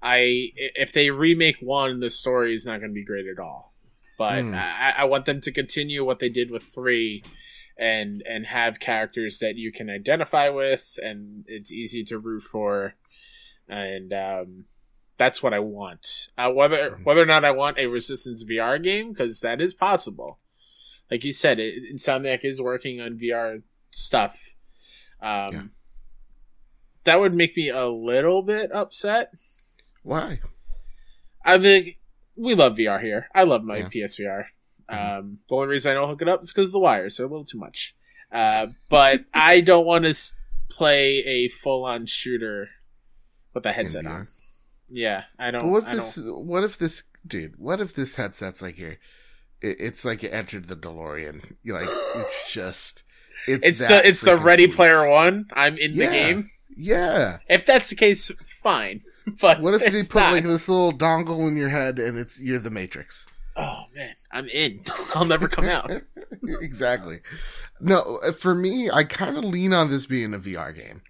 [0.01, 3.73] I if they remake one, the story is not going to be great at all.
[4.17, 4.53] But Hmm.
[4.53, 7.23] I, I want them to continue what they did with three,
[7.77, 12.95] and and have characters that you can identify with, and it's easy to root for,
[13.67, 14.65] and um,
[15.17, 16.29] that's what I want.
[16.37, 17.03] Uh, whether Hmm.
[17.03, 20.39] whether or not I want a Resistance VR game, because that is possible.
[21.11, 23.61] Like you said, it, Insomniac is working on VR
[23.91, 24.55] stuff.
[25.21, 25.61] Um, Yeah.
[27.03, 29.31] That would make me a little bit upset.
[30.01, 30.39] Why?
[31.43, 31.93] I mean,
[32.35, 33.29] we love VR here.
[33.35, 33.89] I love my Yeah.
[33.89, 34.45] PSVR.
[34.91, 35.19] Mhm.
[35.19, 37.17] Um, the only reason I don't hook it up is because the wires.
[37.17, 37.95] They're a little too much.
[38.31, 40.35] Uh, but I don't want to s-
[40.69, 42.69] play a full-on shooter
[43.53, 44.27] with a headset on.
[44.89, 45.61] Yeah, I don't.
[45.63, 46.19] But what if I this?
[46.23, 47.55] What if this, dude?
[47.57, 48.99] What if this headset's like here?
[49.61, 51.55] It, it's like you entered the DeLorean.
[51.63, 53.03] You like it's just.
[53.47, 54.75] It's It's the it's the Ready sweet.
[54.75, 55.45] Player One.
[55.53, 56.05] I'm in Yeah.
[56.07, 56.49] the game.
[56.77, 57.37] Yeah.
[57.49, 59.01] If that's the case, fine.
[59.41, 60.33] But What if they put not.
[60.33, 63.25] like this little dongle in your head and it's you're the Matrix?
[63.55, 64.81] Oh man, I'm in.
[65.15, 65.91] I'll never come out.
[66.61, 67.19] exactly.
[67.79, 71.01] No, for me, I kind of lean on this being a VR game.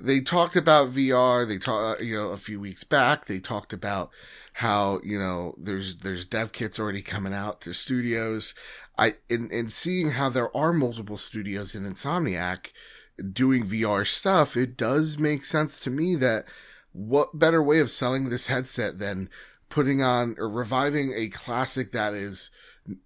[0.00, 1.46] They talked about VR.
[1.46, 3.26] They talked, you know, a few weeks back.
[3.26, 4.10] They talked about
[4.54, 8.54] how you know there's there's dev kits already coming out to studios.
[8.98, 12.68] I and and seeing how there are multiple studios in Insomniac
[13.32, 16.44] doing VR stuff, it does make sense to me that
[16.92, 19.28] what better way of selling this headset than
[19.72, 22.50] putting on or reviving a classic that is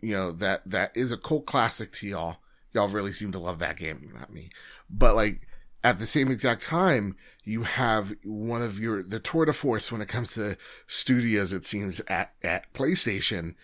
[0.01, 2.39] you know that that is a cult classic to y'all.
[2.73, 4.51] Y'all really seem to love that game not me.
[4.91, 5.47] But like
[5.85, 10.01] at the same exact time you have one of your the tour de force when
[10.01, 10.57] it comes to
[10.89, 13.55] studios it seems at at playstation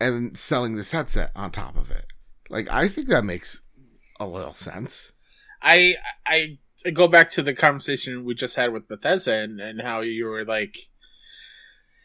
[0.00, 2.06] and selling this headset on top of it.
[2.48, 3.62] Like i think that makes
[4.20, 5.10] a little sense.
[5.60, 6.58] I I
[6.92, 10.44] go back to the conversation we just had with Bethesda and, and how you were
[10.44, 10.76] like,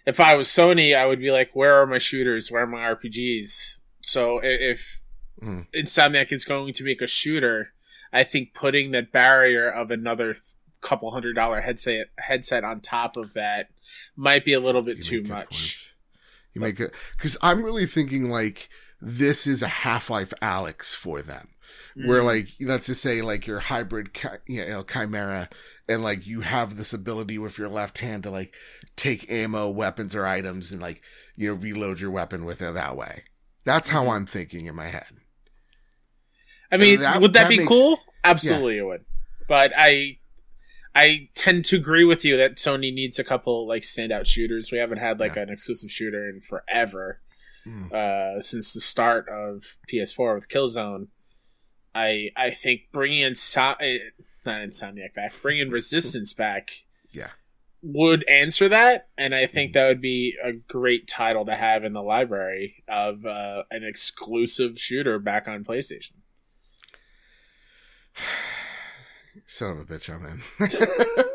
[0.10, 2.51] if I was Sony, I would be like, where are my shooters?
[2.51, 3.80] Where are my RPGs?
[4.01, 5.01] So if
[5.41, 5.68] Mm.
[5.74, 7.72] Insomniac is going to make a shooter,
[8.12, 10.43] I think putting that barrier of another th-
[10.82, 13.70] couple hundred dollar headset headset on top of that
[14.16, 15.93] might be a little bit You too much.
[16.53, 21.22] You make it because I'm really thinking like this is a Half Life Alyx for
[21.22, 21.49] them,
[22.06, 22.26] where Mm.
[22.26, 25.50] like let's just say like your hybrid chi- you know chimera,
[25.88, 28.54] and like you have this ability with your left hand to like
[28.95, 31.02] take ammo, weapons, or items, and like
[31.36, 33.24] you know reload your weapon with it that way.
[33.66, 34.12] That's how Mhm.
[34.16, 35.12] I'm thinking in my head.
[36.72, 38.00] I mean, that- would that, that be makes- cool?
[38.24, 39.06] Absolutely, it would.
[39.47, 40.20] But I,
[40.93, 44.72] I tend to agree with you that Sony needs a couple like standout shooters.
[44.72, 45.43] We haven't had like Yeah.
[45.43, 47.22] an exclusive shooter in forever,
[47.68, 47.91] Mm.
[47.91, 51.08] uh, since the start of PS4 with Killzone.
[51.96, 54.00] I I think bringing in so- eh,
[54.46, 57.32] not Insomniac back, bringing Resistance back, Yeah.
[57.82, 61.94] would answer that, and I think that would be a great title to have in
[61.94, 66.14] the library of uh, an exclusive shooter back on PlayStation.
[69.48, 70.42] Son of a bitch, I'm in.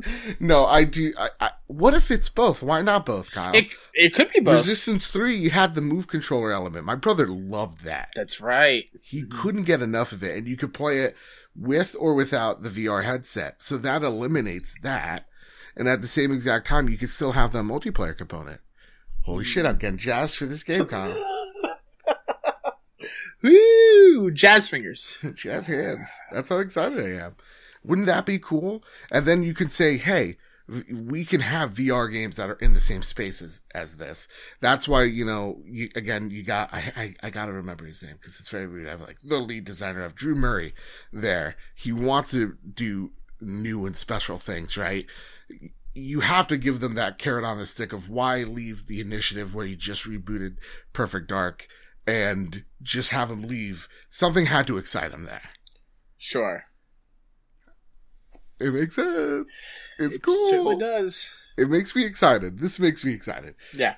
[0.40, 1.12] no, I do.
[1.18, 2.62] I, I, what if it's both?
[2.62, 3.54] Why not both, Kyle?
[3.54, 4.58] It it could be both.
[4.58, 6.84] Resistance 3, you had the move controller element.
[6.84, 8.10] My brother loved that.
[8.14, 8.84] That's right.
[9.02, 11.16] He couldn't get enough of it, and you could play it
[11.54, 13.62] with or without the VR headset.
[13.62, 15.26] So that eliminates that.
[15.76, 18.60] And at the same exact time, you could still have the multiplayer component.
[19.22, 21.16] Holy shit, I'm getting jazzed for this game, Kyle.
[23.42, 24.30] Woo!
[24.30, 25.18] Jazz fingers.
[25.34, 26.08] Jazz hands.
[26.30, 27.36] That's how excited I am.
[27.84, 28.82] Wouldn't that be cool?
[29.10, 30.36] And then you can say, hey,
[30.92, 34.28] we can have VR games that are in the same spaces as, this.
[34.60, 38.14] That's why, you know, you, again, you got, I, I, I gotta remember his name
[38.18, 38.86] because it's very weird.
[38.86, 40.74] I have like the lead designer of Drew Murray
[41.12, 41.56] there.
[41.74, 45.06] He wants to do new and special things, right?
[45.94, 49.54] You have to give them that carrot on the stick of why leave the initiative
[49.54, 50.56] where you just rebooted
[50.92, 51.66] Perfect Dark
[52.06, 53.88] and just have him leave.
[54.10, 55.50] Something had to excite him there.
[56.16, 56.64] Sure.
[58.62, 59.48] It makes sense.
[59.98, 60.50] It's It cool.
[60.50, 61.38] certainly does.
[61.58, 62.60] It makes me excited.
[62.60, 63.54] This makes me excited.
[63.74, 63.96] Yeah.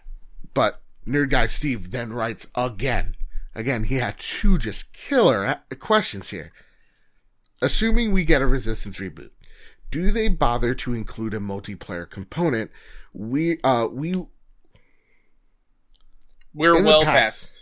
[0.54, 3.16] But Nerd Guy Steve then writes again.
[3.54, 6.52] Again, he had two just killer questions here.
[7.62, 9.30] Assuming we get a Resistance reboot,
[9.90, 12.70] do they bother to include a multiplayer component?
[13.12, 14.14] We uh we
[16.52, 17.14] We're well past-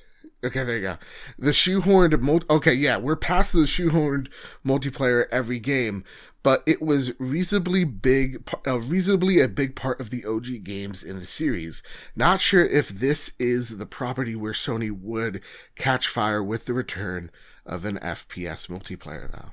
[0.03, 0.05] past.
[0.45, 0.99] Okay, there you go.
[1.39, 4.29] The shoehorned multi- okay, yeah, we're past the shoehorned
[4.67, 6.03] multiplayer every game,
[6.43, 11.18] but it was reasonably big, uh, reasonably a big part of the OG games in
[11.18, 11.82] the series.
[12.16, 15.40] Not sure if this is the property where Sony would
[15.76, 17.30] catch fire with the return
[17.64, 19.53] of an FPS multiplayer, though.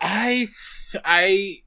[0.00, 0.46] I
[0.92, 1.62] th- I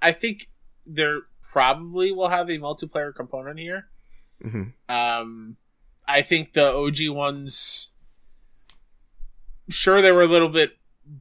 [0.00, 0.48] I think
[0.84, 3.88] there probably will have a multiplayer component here.
[4.42, 5.56] hmm Um,
[6.06, 7.92] I think the OG ones,
[9.68, 10.76] sure, they were a little bit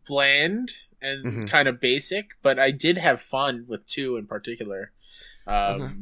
[0.08, 0.72] bland
[1.02, 1.50] and Mhm.
[1.50, 4.92] kind of basic, but I did have fun with two in particular.
[5.46, 5.94] Um, Okay.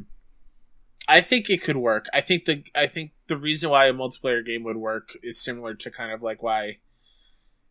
[1.06, 2.06] I think it could work.
[2.14, 5.74] I think the I think the reason why a multiplayer game would work is similar
[5.74, 6.78] to kind of like why,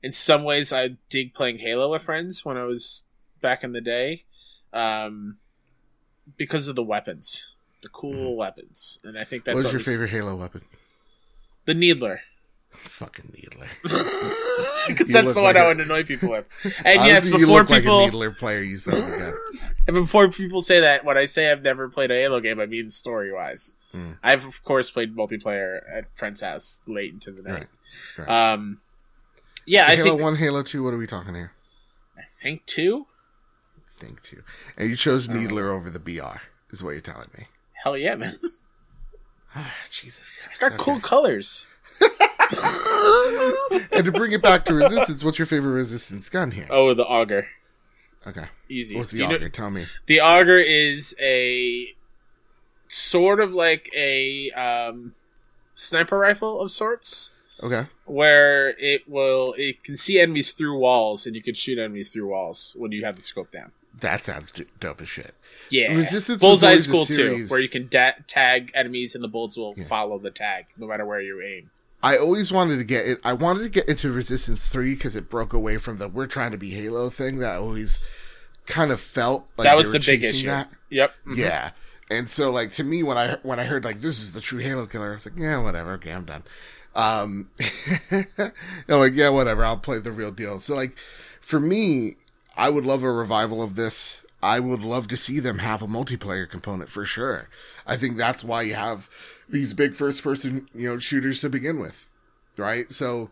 [0.03, 3.05] in some ways, I dig playing Halo with friends when I was
[3.41, 4.25] back in the day,
[4.71, 5.39] um,
[6.37, 9.79] because of the weapons, the cool weapons, and I think that's What was what your
[9.79, 10.61] was- favorite Halo weapon?
[11.65, 12.21] the Needler.
[12.97, 13.67] Fucking Needler.
[14.87, 16.45] Because that's look the one like I a- would annoy people with.
[16.85, 19.33] And Honestly, yes, you before look people like a Needler player, you son of a
[19.87, 22.65] and before people say that, when I say I've never played a Halo game, I
[22.65, 23.75] mean story wise.
[23.93, 24.17] Mm.
[24.21, 27.67] I've of course played multiplayer at friend's house late into the night.
[28.17, 28.53] Right, right.
[28.53, 28.81] Um,
[29.65, 30.83] yeah, I Halo think One, Halo Two.
[30.83, 31.53] What are we talking here?
[32.17, 33.07] I think two.
[33.97, 34.43] Think two,
[34.77, 35.39] and you chose Uh-huh.
[35.39, 36.41] Needler over the BR.
[36.71, 37.45] Is what you're telling me?
[37.83, 38.35] Hell yeah, man!
[39.55, 40.45] Ah, Jesus Christ.
[40.45, 40.83] It's got Okay.
[40.83, 41.67] cool colors.
[43.91, 46.67] And to bring it back to Resistance, what's your favorite Resistance gun here?
[46.69, 47.47] Oh, the auger,
[48.25, 48.95] Okay, easy.
[48.95, 49.49] what's Do the you know- auger?
[49.49, 49.85] Tell me.
[50.07, 51.93] the auger is a
[52.87, 55.13] sort of like a um,
[55.75, 57.31] sniper rifle of sorts.
[57.61, 62.09] Okay, where it will it can see enemies through walls and you can shoot enemies
[62.09, 63.71] through walls when you have the scope down.
[63.99, 65.35] that sounds d- dope as shit.
[65.69, 69.55] Yeah, Resistance always a cool too, where you can da- tag enemies and the bullets
[69.55, 69.83] will Yeah.
[69.85, 71.69] follow the tag no matter where you aim.
[72.03, 73.19] I always wanted to get it.
[73.23, 76.51] I wanted to get into Resistance Three because it broke away from the "we're trying
[76.51, 77.99] to be Halo" thing that I always
[78.65, 80.47] kind of felt like that was the big issue.
[80.47, 80.69] that.
[80.89, 81.13] Yep.
[81.25, 81.37] Mhm.
[81.37, 81.71] Yeah.
[82.11, 84.59] And so like to me when I when I heard like this is the true
[84.59, 86.43] Halo killer, I was like, yeah, whatever, okay, I'm done.
[86.93, 87.49] Um
[88.11, 90.59] I'm like, yeah, whatever, I'll play the real deal.
[90.59, 90.95] So like
[91.41, 92.17] for me,
[92.55, 94.21] I would love a revival of this.
[94.41, 97.47] I would love to see them have a multiplayer component for sure.
[97.87, 99.09] I think that's why you have
[99.53, 102.09] these big first person, you know, shooters to begin with.
[102.57, 102.91] Right?
[102.91, 103.29] So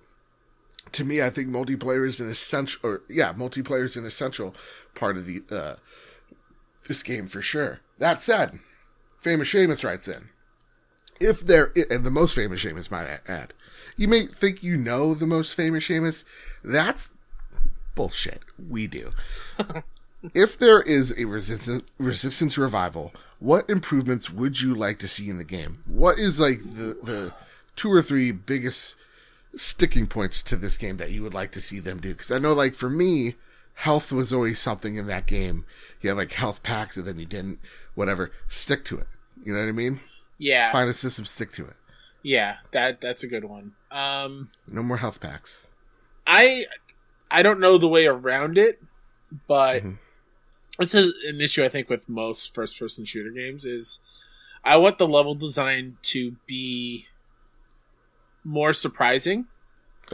[0.94, 4.56] to me, I think multiplayer is an essential or yeah, multiplayer is an essential
[4.96, 5.76] part of the uh
[6.88, 7.80] this game for sure.
[7.98, 8.60] That said,
[9.20, 10.30] famous Seamus writes in.
[11.20, 13.54] If there, and the most famous Seamus might add,
[13.96, 16.24] you may think you know the most famous Seamus.
[16.64, 17.14] That's
[17.94, 18.42] bullshit.
[18.70, 19.12] We do.
[20.34, 25.38] if there is a resistance, resistance revival, what improvements would you like to see in
[25.38, 25.80] the game?
[25.90, 27.34] What is like the, the
[27.76, 28.96] two or three biggest
[29.56, 32.14] sticking points to this game that you would like to see them do?
[32.14, 33.36] Because I know, like, for me,
[33.74, 35.66] health was always something in that game.
[36.02, 37.60] You had like health packs and then you didn't,
[37.96, 38.32] whatever.
[38.48, 39.08] Stick to it.
[39.44, 40.00] You know what I mean?
[40.38, 40.72] Yeah.
[40.72, 41.76] Find a system, stick to it.
[42.24, 42.58] Yeah.
[42.72, 43.74] That that's a good one.
[43.90, 45.66] Um, No more health packs.
[46.28, 46.68] I
[47.32, 48.80] I don't know the way around it,
[49.48, 49.98] but Mhm.
[50.80, 54.00] This is an issue I think with most first person shooter games is
[54.64, 57.06] I want the level design to be
[58.44, 59.48] more surprising.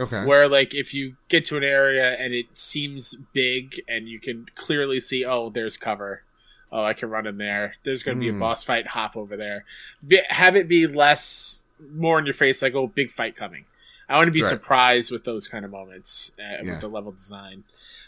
[0.00, 0.24] Okay.
[0.24, 4.46] Where like if you get to an area and it seems big and you can
[4.54, 6.22] clearly see, oh, there's cover.
[6.70, 7.74] Oh, I can run in there.
[7.82, 8.36] There's going to be Hmm.
[8.36, 8.88] a boss fight.
[8.88, 9.64] Hop over there.
[10.06, 13.64] Be, have it be less more in your face, like oh, big fight coming.
[14.08, 14.48] I want to be Right.
[14.48, 16.62] surprised with those kind of moments uh, Yeah.
[16.72, 17.64] with the level design.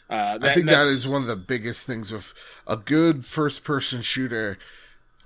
[0.08, 2.32] Uh, I think that's- one of the biggest things with
[2.66, 4.58] a good first person shooter.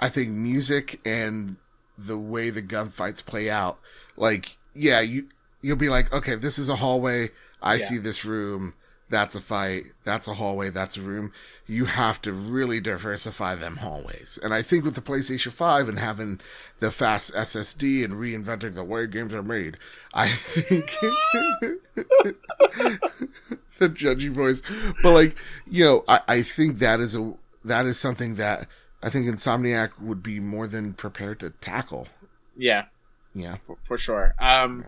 [0.01, 1.57] I think music and
[1.97, 3.79] the way the gunfights play out.
[4.17, 5.29] Like, yeah, you
[5.63, 7.31] you'll be like, okay, this is a hallway.
[7.63, 7.85] I Yeah.
[7.87, 8.75] see this room.
[9.11, 9.85] That's a fight.
[10.05, 10.71] That's a hallway.
[10.71, 11.33] That's a room.
[11.67, 14.39] You have to really diversify them hallways.
[14.43, 16.41] And I think with the PlayStation 5 and having
[16.81, 19.77] the fast SSD and reinventing the way games are made,
[20.15, 20.91] I think
[23.79, 24.63] the judgy voice.
[25.03, 25.37] But like,
[25.71, 27.35] you know, I, I think that is a
[27.65, 28.69] that is something that
[29.03, 32.09] I think Insomniac would be more than prepared to tackle.
[32.57, 32.87] yeah,
[33.35, 33.57] Yeah.
[33.63, 34.35] for, for sure.
[34.39, 34.87] Um,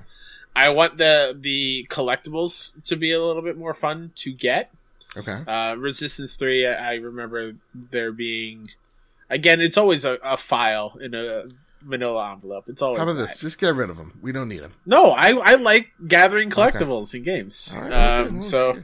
[0.56, 4.72] I want the the collectibles to be a little bit more fun to get.
[5.16, 5.42] Okay.
[5.46, 8.68] Uh, Resistance Three, I I remember there being,
[9.30, 11.44] again, it's always a, a file in a
[11.82, 12.68] Manila envelope.
[12.68, 13.28] It's always How about that.
[13.28, 13.38] this?
[13.40, 14.18] Just get rid of them.
[14.22, 14.72] We don't need them.
[14.86, 17.76] No, I I like gathering collectibles in games.
[17.78, 18.82] Right, um, okay, so.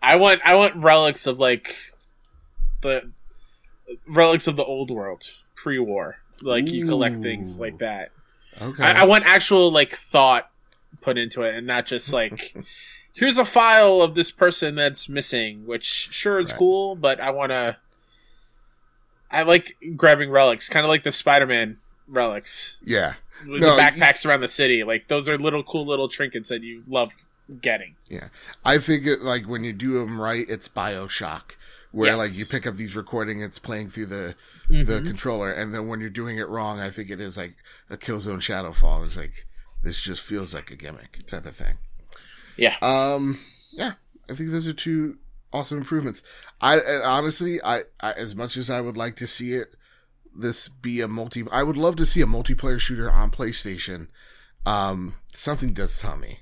[0.00, 1.74] I want I want relics of like
[2.82, 3.10] the
[4.06, 5.24] relics of the old world
[5.56, 6.18] pre-war.
[6.40, 8.12] Like you collect things like that.
[8.62, 8.84] okay.
[8.84, 10.48] I, I want actual like thought
[11.00, 12.54] put into it, and not just like
[13.12, 15.66] here's a file of this person that's missing.
[15.66, 16.58] Which sure it's Right.
[16.58, 17.76] cool, but I want to.
[19.30, 21.76] I like grabbing relics, kind of like the Spider-Man
[22.06, 22.78] relics.
[22.84, 23.14] yeah.
[23.44, 24.82] the No, backpacks around the city.
[24.84, 27.14] Like those are little cool little trinkets that you love
[27.60, 27.94] getting.
[28.08, 28.28] Yeah,
[28.64, 31.52] I think it like when you do them right, it's Bioshock,
[31.92, 32.18] where Yes.
[32.18, 34.34] like you pick up these recording, it's playing through the
[34.70, 34.84] Mm-hmm.
[34.84, 37.54] the controller, and then when you're doing it wrong, I think it is like
[37.88, 39.06] a Killzone Shadowfall.
[39.06, 39.46] It's like
[39.82, 41.78] this just feels like a gimmick type of thing.
[42.56, 42.76] Yeah.
[42.82, 43.38] Um,
[43.72, 43.92] yeah,
[44.28, 45.18] I think those are two
[45.52, 46.22] awesome improvements.
[46.60, 49.74] I and honestly, I, I as much as I would like to see it,
[50.34, 51.44] this be a multi.
[51.50, 54.08] I would love to see a multiplayer shooter on PlayStation.
[54.66, 56.40] Um, something does tell me,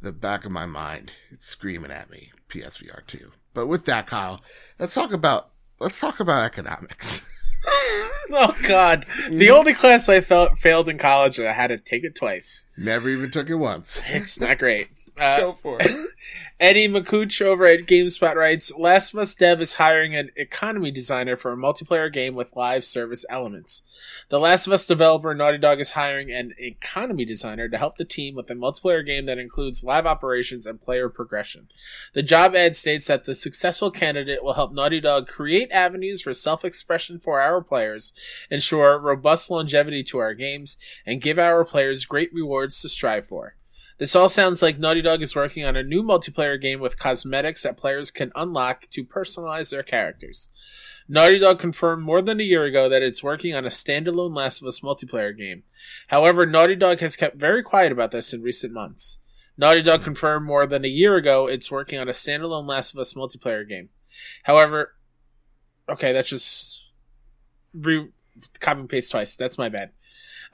[0.00, 2.32] the back of my mind, it's screaming at me.
[2.48, 3.32] PSVR two.
[3.52, 4.40] But with that, Kyle,
[4.78, 5.50] let's talk about
[5.80, 7.22] let's talk about economics.
[8.30, 12.04] oh God, the only class I felt failed in college, and I had to take
[12.04, 12.66] it twice.
[12.76, 14.00] Never even took it once.
[14.08, 14.88] It's not great.
[15.18, 15.90] Uh, Go for it.
[16.60, 21.36] Eddie Makuch over at GameSpot writes, Last of Us Dev is hiring an economy designer
[21.36, 23.82] for a multiplayer game with live service elements.
[24.28, 28.04] The Last of Us developer Naughty Dog is hiring an economy designer to help the
[28.04, 31.68] team with a multiplayer game that includes live operations and player progression.
[32.12, 36.34] The job ad states that the successful candidate will help Naughty Dog create avenues for
[36.34, 38.12] self-expression for our players,
[38.50, 43.54] ensure robust longevity to our games, and give our players great rewards to strive for.
[43.98, 47.62] This all sounds like Naughty Dog is working on a new multiplayer game with cosmetics
[47.62, 50.48] that players can unlock to personalize their characters.
[51.08, 54.60] Naughty Dog confirmed more than a year ago that it's working on a standalone Last
[54.60, 55.62] of Us multiplayer game.
[56.08, 59.18] However, Naughty Dog has kept very quiet about this in recent months.
[59.56, 62.98] Naughty Dog confirmed more than a year ago it's working on a standalone Last of
[62.98, 63.90] Us multiplayer game.
[64.42, 64.96] However,
[65.88, 66.90] okay, that's just
[67.72, 68.10] re-
[68.58, 69.36] copy and paste twice.
[69.36, 69.90] That's my bad.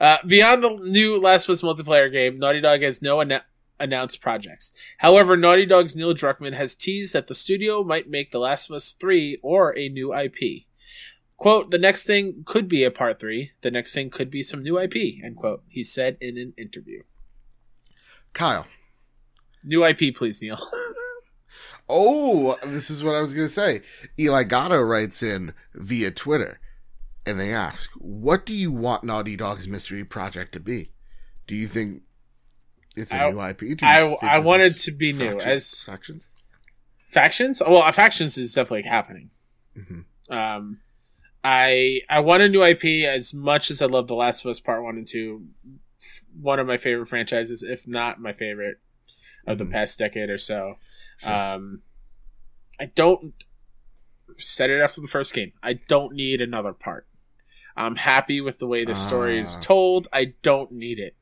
[0.01, 3.45] Uh, beyond the new Last of Us multiplayer game, Naughty Dog has no anna-
[3.79, 4.71] announced projects.
[4.97, 8.75] However, Naughty Dog's Neil Druckmann has teased that the studio might make The Last of
[8.77, 10.63] Us 3 or a new IP.
[11.37, 13.51] Quote, the next thing could be a part 3.
[13.61, 17.03] The next thing could be some new IP, end quote, he said in an interview.
[18.33, 18.65] Kyle.
[19.63, 20.59] New IP, please, Neil.
[21.93, 23.81] Oh, this is what I was going to say.
[24.17, 26.61] Eli Gatto writes in via Twitter,
[27.25, 30.91] and they ask, "What do you want Naughty Dog's mystery project to be?
[31.47, 32.03] Do you think
[32.95, 33.59] it's a I- new IP?
[33.59, 34.39] Do you I, I
[34.77, 35.39] to be new.
[35.39, 36.27] As factions.
[37.07, 39.29] factions well factions is definitely happening
[39.77, 40.05] Mhm.
[40.29, 40.79] um
[41.43, 44.61] i i want a new ip as much as i love the last of us
[44.61, 45.47] part one and two
[46.01, 48.77] f- one of my favorite franchises if not my favorite
[49.45, 49.71] of the Mhm.
[49.73, 50.77] past decade or so
[51.17, 51.33] Sure.
[51.33, 51.81] um
[52.79, 53.33] i don't
[54.37, 57.07] said it after the first game i don't need another part
[57.77, 59.61] i'm happy with the way the story is Ah.
[59.61, 61.15] told i don't need it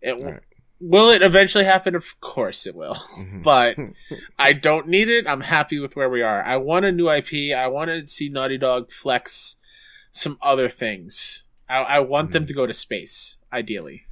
[0.00, 0.42] it Alright.
[0.80, 3.42] will it eventually happen of course it will Mhm.
[3.42, 3.76] but
[4.38, 5.26] I don't need it.
[5.26, 6.42] I'm happy with where we are.
[6.44, 7.52] I want a new IP.
[7.56, 9.56] I want to see Naughty Dog flex
[10.10, 11.44] some other things.
[11.68, 14.02] I, I want them to go to space, ideally.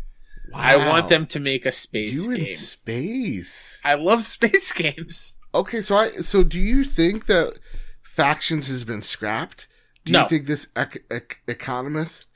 [0.55, 2.57] I want them to make a space you in game.
[2.57, 3.81] space.
[3.85, 5.37] I love space games.
[5.55, 7.59] Okay, so I so do you think that
[8.03, 9.69] factions has been scrapped?
[10.05, 10.23] Do No.
[10.23, 12.29] you think this ec- ec- economist,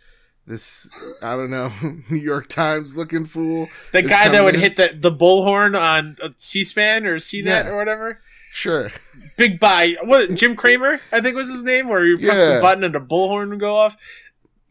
[0.46, 0.88] this
[1.22, 1.72] I don't know,
[2.10, 4.60] New York Times looking fool, The guy that would in?
[4.60, 7.68] hit the, the bullhorn on uh, C-SPAN or CNET Yeah.
[7.68, 8.20] or whatever.
[8.52, 8.90] Sure.
[9.36, 9.94] Big buy.
[10.02, 12.54] What, Jim Cramer, I think was his name, where you press Yeah.
[12.56, 13.96] the button and the bullhorn would go off.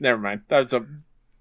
[0.01, 0.41] Never mind.
[0.49, 0.85] That was a.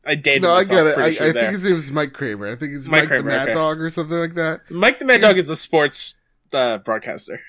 [0.05, 0.99] I dated No, I myself get it.
[0.99, 2.47] I, sure I think his name is Mike Kramer.
[2.47, 3.53] I think it's Mike Mike, Kramer, the Mad okay.
[3.55, 4.61] Dog or something like that.
[4.71, 6.17] Mike the Mad He's- Dog is a sports
[6.53, 7.41] uh, broadcaster.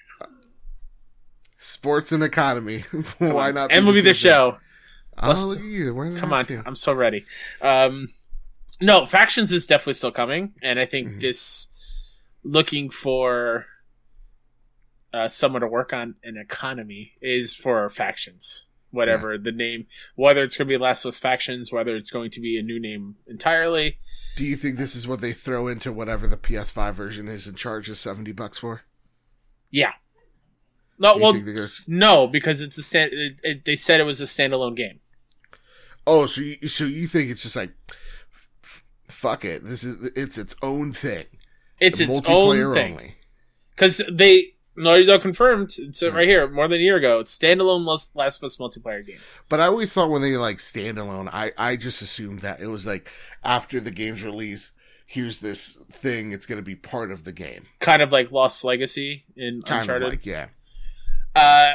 [1.58, 2.82] Sports and economy.
[3.18, 3.72] Why not?
[3.72, 4.58] And be movie the show.
[5.18, 5.94] Oh, Let's- look at you.
[5.96, 6.46] Why not Come on?
[6.66, 7.26] I'm so ready.
[7.62, 8.10] Um,
[8.80, 11.22] no, factions is definitely still coming, and I think Mhm.
[11.22, 11.68] this
[12.44, 13.66] looking for
[15.14, 18.66] uh, someone to work on an economy is for factions.
[18.92, 22.30] Whatever the name, whether it's going to be Last of Us factions, whether it's going
[22.32, 24.00] to be a new name entirely.
[24.38, 27.58] Do you think this is what they throw into whatever the PS5 version is and
[27.58, 28.84] charges seventy bucks for?
[29.72, 29.94] Yeah.
[31.00, 33.12] No, well, gonna- no, because it's a stand.
[33.14, 35.00] It, it, they said it was a standalone game.
[36.06, 37.72] Oh, so you, so you think it's just like,
[38.64, 39.64] f- fuck it.
[39.66, 41.26] This is it's its own thing.
[41.80, 43.14] It's The its own thing.
[43.72, 46.26] because they Naughty Dog confirmed it's right mm.
[46.26, 47.20] here more than a year ago.
[47.20, 49.20] It's standalone Last Last of Us multiplayer game.
[49.50, 52.88] But I always thought when they like standalone, I I just assumed that it was
[52.88, 53.12] like
[53.44, 54.72] after the game's release,
[55.06, 56.32] here's this thing.
[56.32, 57.66] It's going to be part of the game.
[57.80, 60.04] kind of like Lost Legacy in Kind Uncharted.
[60.08, 60.48] of like yeah.
[61.38, 61.74] Uh,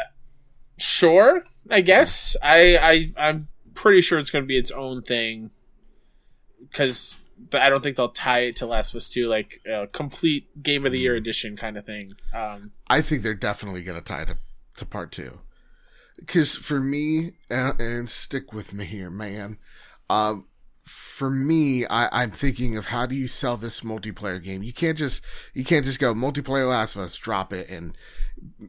[0.79, 2.37] sure, I guess.
[2.43, 2.77] I
[3.17, 5.51] I I'm pretty sure it's going to be its own thing
[6.61, 7.21] because
[7.53, 10.87] I don't think they'll tie it to Last of Us Two, like a complete Game
[10.87, 10.99] of the.
[10.99, 12.13] Year edition kind of thing.
[12.33, 14.37] Um, I think they're definitely going to tie it to,
[14.77, 15.41] to part two.
[16.17, 19.59] Because for me, and, and stick with me here, man.
[20.09, 20.47] Um,
[20.85, 24.63] for me, I, I'm thinking of how do you sell this multiplayer game?
[24.63, 25.23] You can't just
[25.55, 27.97] you can't just go multiplayer Last of Us, drop it, and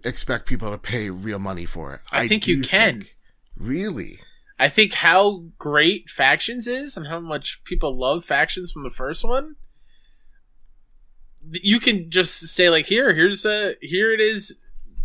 [0.04, 2.02] expect people to pay real money for it.
[2.12, 3.02] I, think you can.
[3.02, 3.16] think-
[3.58, 4.20] really?
[4.60, 9.24] I think how great factions is and how much people love factions from the first
[9.24, 9.56] one.
[11.50, 14.58] You can just say like, here, here's a, here it is,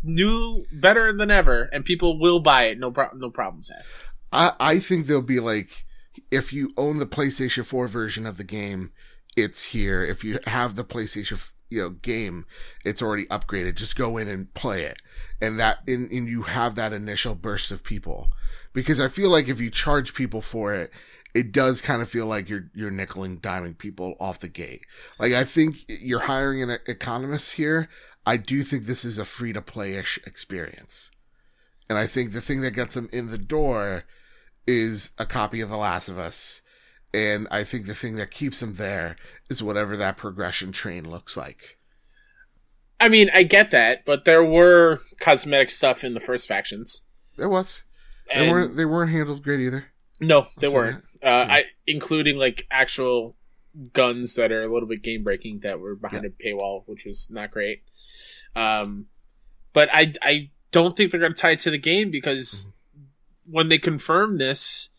[0.02, 2.78] new, better than ever, and people will buy it.
[2.78, 3.96] No problem, no problems asked.
[4.32, 5.86] I, I think there'll be like
[6.30, 8.92] if you own the PlayStation 4 version of the game,
[9.36, 10.04] it's here.
[10.04, 12.46] If you have the PlayStation you know game,
[12.84, 13.76] it's already upgraded.
[13.76, 14.98] Just go in and play it.
[15.40, 18.28] And that and, and you have that initial burst of people.
[18.72, 20.92] Because I feel like if you charge people for it,
[21.34, 24.82] it does kind of feel like you're you're nickel and diming people off the gate.
[25.18, 27.88] Like I think you're hiring an economist here.
[28.26, 31.10] I do think this is a free to play ish experience.
[31.88, 34.04] And I think the thing that gets them in the door
[34.66, 36.60] is a copy of The Last of Us.
[37.14, 39.16] And I think the thing that keeps them there
[39.48, 41.78] is whatever that progression train looks like.
[43.00, 47.02] I mean, I get that, but there were cosmetic stuff in the first factions.
[47.36, 47.82] There was.
[48.34, 49.86] They weren't they weren't handled great either.
[50.20, 51.02] no, they weren't.
[51.22, 53.36] Uh, I including like actual
[53.92, 57.28] guns that are a little bit game breaking that were behind a paywall, which was
[57.30, 57.82] not great.
[58.54, 59.06] Um,
[59.72, 62.70] but I I don't think they're going to tie it to the game because
[63.46, 64.90] when they confirmed this,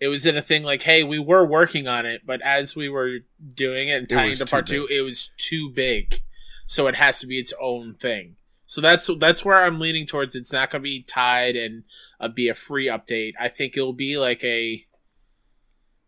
[0.00, 2.88] it was in a thing like, hey, we were working on it, but as we
[2.88, 3.18] were
[3.54, 6.22] doing it and It tying was into part two, it was too big,
[6.66, 8.36] so it has to be its own thing.
[8.66, 10.36] So that's that's where I'm leaning towards.
[10.36, 11.84] It's not going to be tied and
[12.20, 13.32] uh, be a free update.
[13.40, 14.84] I think it'll be like a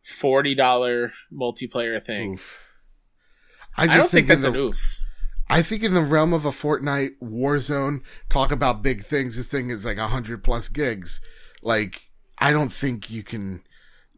[0.02, 2.34] forty dollar multiplayer thing.
[2.34, 2.60] Oof.
[3.76, 5.06] I, don't think in that's the, an oof.
[5.48, 9.36] I think in the realm of a Fortnite Warzone, talk about big things.
[9.36, 11.22] This thing is like hundred plus gigs.
[11.62, 13.62] Like I don't think you can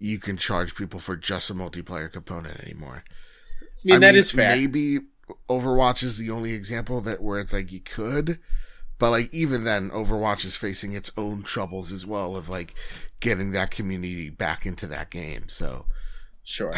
[0.02, 3.04] you can charge people for just a multiplayer component anymore.
[3.60, 4.50] I mean, that is fair.
[4.50, 4.98] Maybe
[5.48, 8.40] Overwatch is the only example that where it's like you could,
[8.98, 12.74] but like even then, Overwatch is facing its own troubles as well of like
[13.20, 15.48] getting that community back into that game.
[15.48, 15.86] So,
[16.42, 16.74] Sure.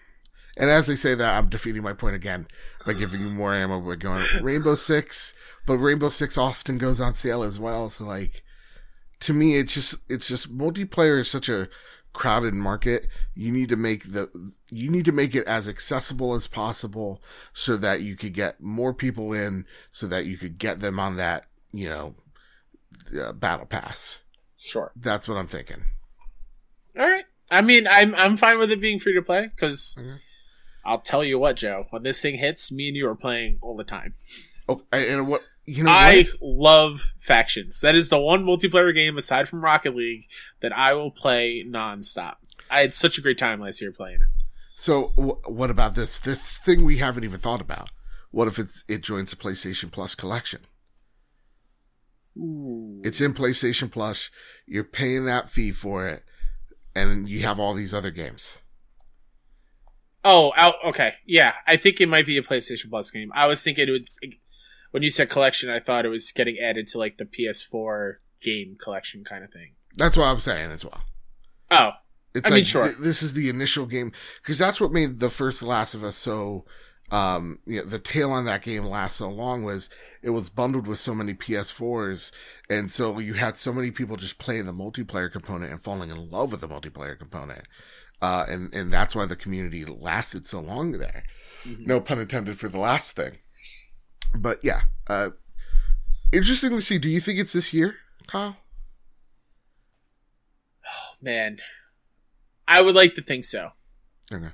[0.58, 2.48] and as I say that, I'm defeating my point again
[2.84, 3.78] by giving you more ammo.
[3.78, 5.32] We're going Rainbow Six,
[5.66, 7.88] but Rainbow Six often goes on sale as well.
[7.88, 8.42] So like,
[9.20, 11.70] to me, it's just it's just multiplayer is such a
[12.12, 13.06] crowded market.
[13.34, 14.28] You need to make the
[14.70, 18.92] you need to make it as accessible as possible so that you could get more
[18.92, 22.14] people in, so that you could get them on that you know
[23.20, 24.18] uh, battle pass.
[24.56, 24.90] Sure.
[24.96, 25.84] That's what I'm thinking.
[26.98, 27.24] All right.
[27.50, 30.18] I mean, I'm I'm fine with it being free to play because Mhm.
[30.84, 31.86] I'll tell you what, Joe.
[31.90, 34.14] When this thing hits, me and you are playing all the time.
[34.68, 35.90] Oh, and what you know?
[35.90, 36.36] I what?
[36.40, 37.80] love factions.
[37.80, 40.26] That is the one multiplayer game aside from Rocket League
[40.60, 42.36] that I will play nonstop.
[42.70, 44.28] I had such a great time last year playing it.
[44.76, 46.18] So wh- what about this?
[46.18, 47.90] This thing we haven't even thought about.
[48.30, 50.60] What if it's it joins the PlayStation Plus collection?
[52.36, 53.00] Ooh.
[53.04, 54.30] It's in PlayStation Plus.
[54.66, 56.24] You're paying that fee for it,
[56.94, 58.54] and you have all these other games.
[60.24, 60.76] Oh, out.
[60.84, 61.54] Okay, yeah.
[61.66, 63.32] I think it might be a PlayStation Plus game.
[63.34, 64.08] I was thinking it would.
[64.90, 68.76] When you said collection, I thought it was getting added to like the PS4 game
[68.80, 69.72] collection kind of thing.
[69.96, 71.02] That's what I'm saying as well.
[71.70, 71.90] Oh,
[72.34, 72.84] It's I like mean, sure.
[72.84, 74.12] th- this is the initial game
[74.42, 76.64] because that's what made the first Last of Us so.
[77.10, 79.88] Um, you know, the tail on that game last so long was
[80.22, 82.30] it was bundled with so many PS4s,
[82.68, 86.30] and so you had so many people just playing the multiplayer component and falling in
[86.30, 87.62] love with the multiplayer component.
[88.20, 91.22] Uh, and and that's why the community lasted so long there.
[91.64, 91.86] Mhm.
[91.86, 93.38] No pun intended for the last thing,
[94.34, 95.30] but yeah, uh,
[96.32, 96.98] interesting to see.
[96.98, 97.96] Do you think it's this year,
[98.26, 98.56] Kyle?
[100.86, 101.58] Oh man.
[102.66, 103.70] I would like to think so.
[104.30, 104.50] Okay.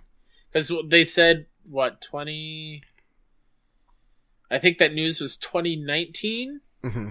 [0.53, 2.83] Because they said, what, 20.
[4.51, 6.61] I think that news was 2019.
[6.83, 7.09] hmm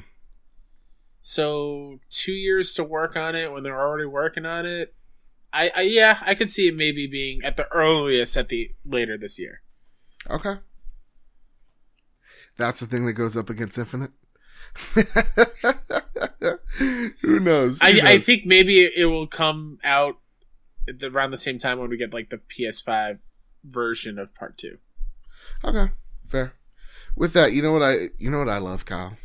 [1.20, 4.94] So two years to work on it when they're already working on it.
[5.52, 9.18] I, I yeah, I could see it maybe being at the earliest at the later
[9.18, 9.62] this year.
[10.30, 10.56] Okay.
[12.58, 14.12] That's the thing that goes up against Infinite.
[17.22, 17.82] Who knows?
[17.82, 20.18] Who I, I think maybe it will come out
[21.04, 23.20] around the same time when we get like the PS5
[23.64, 24.78] version of Part Two.
[25.64, 25.92] okay,
[26.28, 26.54] fair.
[27.16, 29.18] With that, you know what I you know what I love, Kyle?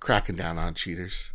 [0.00, 1.32] Cracking down on cheaters.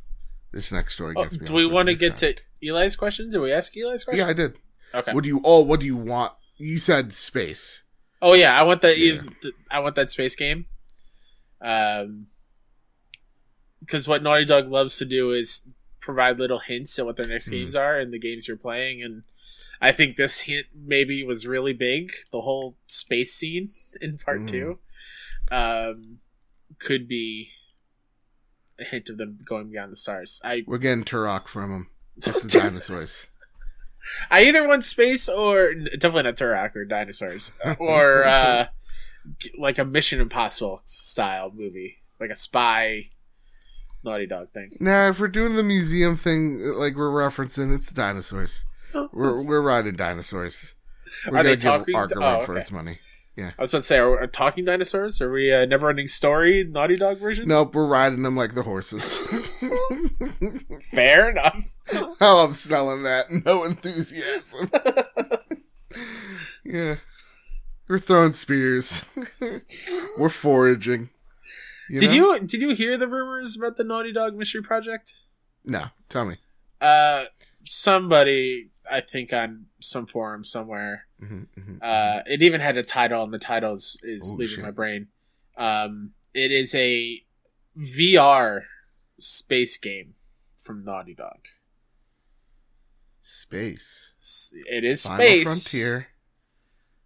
[0.52, 1.30] This next story Oh, me.
[1.44, 2.36] do we want to get to.
[2.64, 3.30] Eli's question?
[3.30, 4.26] Did we ask Eli's question?
[4.26, 4.58] Yeah, I did.
[4.94, 5.14] Okay.
[5.14, 5.42] What do you?
[5.44, 6.34] Oh, what do you want?
[6.56, 7.84] You said space.
[8.22, 8.98] Oh yeah, I want that.
[8.98, 9.22] Yeah.
[9.70, 10.66] I want that space game.
[11.62, 12.28] Um,
[13.80, 15.62] because what Naughty Dog loves to do is
[16.00, 17.52] provide little hints at what their next Mhm.
[17.52, 19.24] games are and the games you're playing, and
[19.80, 22.12] I think this hint maybe was really big.
[22.32, 23.70] The whole space scene
[24.02, 24.50] in part Mhm.
[24.50, 24.80] two
[25.52, 26.20] um,
[26.80, 27.52] could be
[28.80, 30.42] a hint of them going beyond the stars.
[30.44, 31.90] I We're getting Turok from them.
[32.18, 33.28] It's the dinosaurs.
[34.32, 38.68] I either want space or definitely not Turok or dinosaurs or uh,
[39.58, 43.06] like a Mission Impossible style movie, like a spy
[44.04, 44.72] Naughty Dog thing.
[44.80, 48.64] Now, if we're doing the museum thing, like we're referencing, it's dinosaurs.
[48.94, 50.76] Oh, we're we're riding dinosaurs.
[51.26, 52.62] We're Are gonna they give talking- Ark a oh, run for okay.
[52.62, 53.00] its money.
[53.38, 55.22] Yeah, I was about to say, are we talking dinosaurs?
[55.22, 57.48] Are we a never-ending story Naughty Dog version?
[57.48, 59.16] Nope, we're riding them like the horses.
[60.92, 61.76] Fair enough.
[62.20, 64.72] How I'm selling that, no enthusiasm.
[66.66, 66.96] yeah,
[67.88, 69.06] we're throwing spears.
[70.20, 71.10] we're foraging.
[71.90, 72.34] did know?
[72.36, 75.18] you did you hear the rumors about the Naughty Dog Mystery Project?
[75.66, 76.38] No, tell me.
[76.82, 77.26] Uh,
[77.66, 81.08] somebody I think on some forum somewhere.
[81.20, 84.56] hmm hmm Uh, it even had a title, and the title is, is Oh, leaving
[84.56, 84.64] shit.
[84.64, 85.08] my brain.
[85.58, 87.24] Um, it is a
[87.78, 88.62] VR
[89.20, 90.14] space game
[90.58, 91.48] from Naughty Dog.
[93.24, 94.14] Space.
[94.70, 95.44] It is Final space.
[95.44, 96.08] Frontier.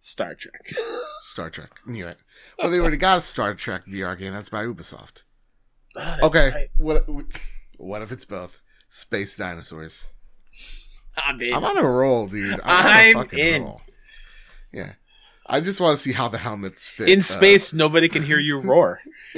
[0.02, 0.74] Star Trek.
[1.22, 1.70] Star Trek.
[1.86, 2.18] Knew it.
[2.58, 4.32] Well, they already got a Star Trek VR game.
[4.32, 5.22] That's by Ubisoft.
[5.96, 6.50] Oh, that's okay.
[6.50, 6.70] right.
[6.76, 7.06] What?
[7.78, 8.60] What if it's both?
[8.88, 10.08] Space dinosaurs.
[11.16, 11.40] I'm.
[11.40, 12.60] I'm on a roll, dude.
[12.64, 13.62] I'm, I'm on a in.
[13.62, 13.80] roll.
[14.72, 14.94] Yeah.
[15.46, 17.08] I just want to see how the helmets fit.
[17.08, 18.98] in uh, space, nobody can hear you roar.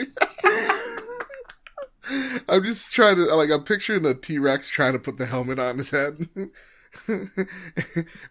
[2.48, 3.50] I'm just trying to like.
[3.50, 6.18] I'm picturing a T Rex trying to put the helmet on his head.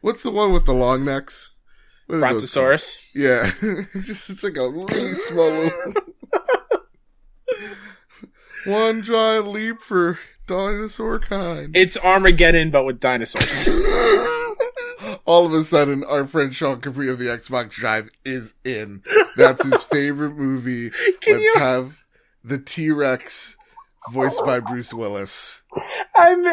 [0.01, 1.51] What's the one with the long necks?
[2.07, 2.65] What are those called?
[2.65, 2.99] Brontosaurus.
[3.15, 3.51] Yeah,
[4.01, 5.71] just it's like a really small.
[8.65, 11.75] one giant leap for dinosaur kind.
[11.75, 13.67] It's Armageddon, but with dinosaurs.
[15.25, 19.01] All of a sudden, our friend Sean Capri of the Xbox Drive is in.
[19.37, 20.89] That's his favorite movie.
[21.21, 21.97] Can Let's you- have
[22.43, 23.55] the T Rex
[24.11, 25.61] voiced by Bruce Willis.
[26.15, 26.45] I'm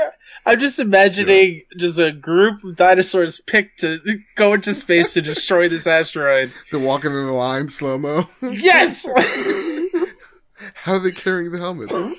[0.47, 3.99] I'm just imagining just a group of dinosaurs picked to
[4.35, 6.53] go into space to destroy this asteroid.
[6.71, 8.29] They're walking in a line slow mo.
[8.43, 9.07] Yes.
[10.75, 11.91] How are they carrying the helmet?
[11.93, 12.15] Oh,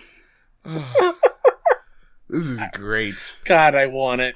[2.29, 3.15] this is great.
[3.45, 4.36] God, I want it.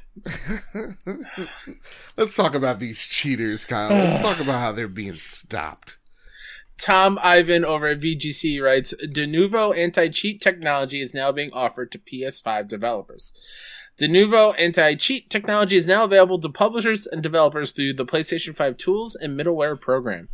[2.17, 3.89] Let's talk about these cheaters, Kyle.
[3.89, 5.97] Let's talk about how they're being stopped.
[6.79, 12.67] Tom Ivan over at VGC writes, Denuvo anti-cheat technology is now being offered to PS5
[12.67, 13.33] developers.
[13.97, 19.15] Denuvo anti-cheat technology is now available to publishers and developers through the PlayStation 5 tools
[19.15, 20.27] and middleware program.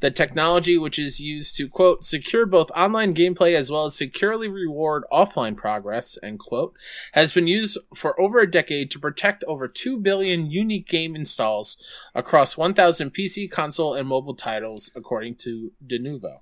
[0.00, 4.48] The technology, which is used to, quote, secure both online gameplay as well as securely
[4.48, 6.74] reward offline progress, end quote,
[7.12, 11.78] has been used for over a decade to protect over 2 billion unique game installs
[12.14, 16.40] across 1,000 PC, console, and mobile titles, according to Denuvo.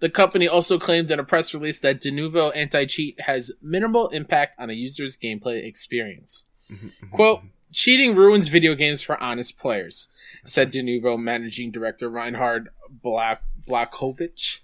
[0.00, 4.70] The company also claimed in a press release that Denuvo anti-cheat has minimal impact on
[4.70, 6.44] a user's gameplay experience.
[6.70, 7.48] Mm-hmm, mm-hmm, quote, mm-hmm.
[7.72, 10.08] cheating ruins video games for honest players,
[10.44, 14.60] said Denuvo managing director Reinhard Black Blaukovitsch.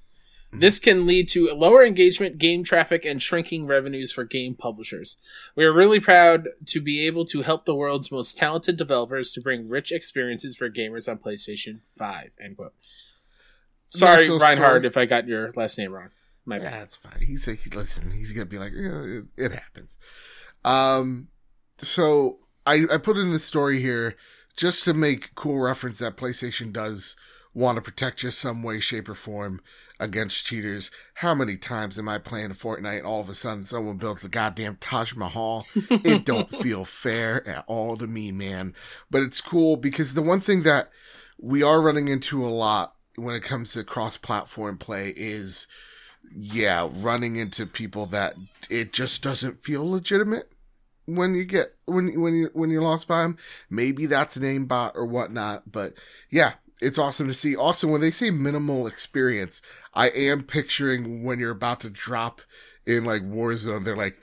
[0.54, 5.16] This can lead to lower engagement, game traffic, and shrinking revenues for game publishers.
[5.56, 9.40] We are really proud to be able to help the world's most talented developers to
[9.40, 12.36] bring rich experiences for gamers on PlayStation 5.
[12.38, 12.74] End quote.
[13.99, 14.84] Sorry, so Reinhard, strong.
[14.84, 16.11] if I got your last name wrong.
[16.45, 16.72] My bad.
[16.72, 17.20] that's fine.
[17.20, 19.97] He's like, listen, he's gonna be like, yeah, it, it happens.
[20.64, 21.28] Um,
[21.78, 24.16] so I I put in the story here
[24.57, 27.16] just to make cool reference that PlayStation does
[27.55, 29.61] want to protect you some way, shape, or form
[30.01, 30.90] against cheaters.
[31.14, 32.99] How many times am I playing Fortnite?
[32.99, 35.66] and All of a sudden, someone builds a goddamn Taj Mahal.
[35.74, 38.74] it don't feel fair at all to me, man.
[39.11, 40.90] But it's cool because the one thing that
[41.38, 45.66] we are running into a lot when it comes to cross-platform play is
[46.34, 48.34] yeah, running into people that
[48.70, 50.50] it just doesn't feel legitimate
[51.06, 53.36] when you get when when you when you're lost by them.
[53.68, 55.94] Maybe that's an aimbot or whatnot, but
[56.30, 57.54] yeah, it's awesome to see.
[57.56, 59.62] Also, when they say minimal experience,
[59.94, 62.40] I am picturing when you're about to drop
[62.86, 64.18] in like Warzone, they're like,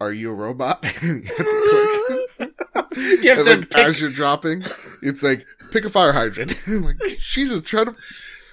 [0.00, 0.84] "Are you a robot?"
[2.96, 3.24] You have to click.
[3.24, 4.62] You have And, to like, pick- as you're dropping,
[5.02, 6.54] it's like pick a fire hydrant.
[6.66, 7.94] I'm like, Jesus, to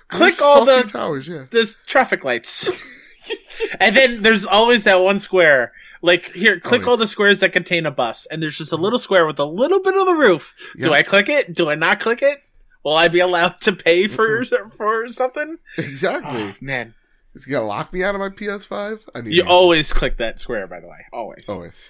[0.07, 1.27] Click all the- towers.
[1.27, 2.69] Yeah, There's traffic lights.
[3.79, 5.71] and then there's always that one square.
[6.01, 8.25] Like, here, click all the squares that contain a bus.
[8.27, 10.55] And there's just a little square with a little bit of the roof.
[10.79, 11.53] Do I click it?
[11.53, 12.41] Do I not click it?
[12.85, 14.45] Will I be allowed to pay for
[14.77, 15.57] for something?
[15.77, 16.41] exactly.
[16.43, 16.95] Oh, man.
[17.35, 19.09] Is he gonna lock me out of my PS5?
[19.13, 21.05] I need You always click that square, by the way.
[21.13, 21.47] Always.
[21.49, 21.89] always,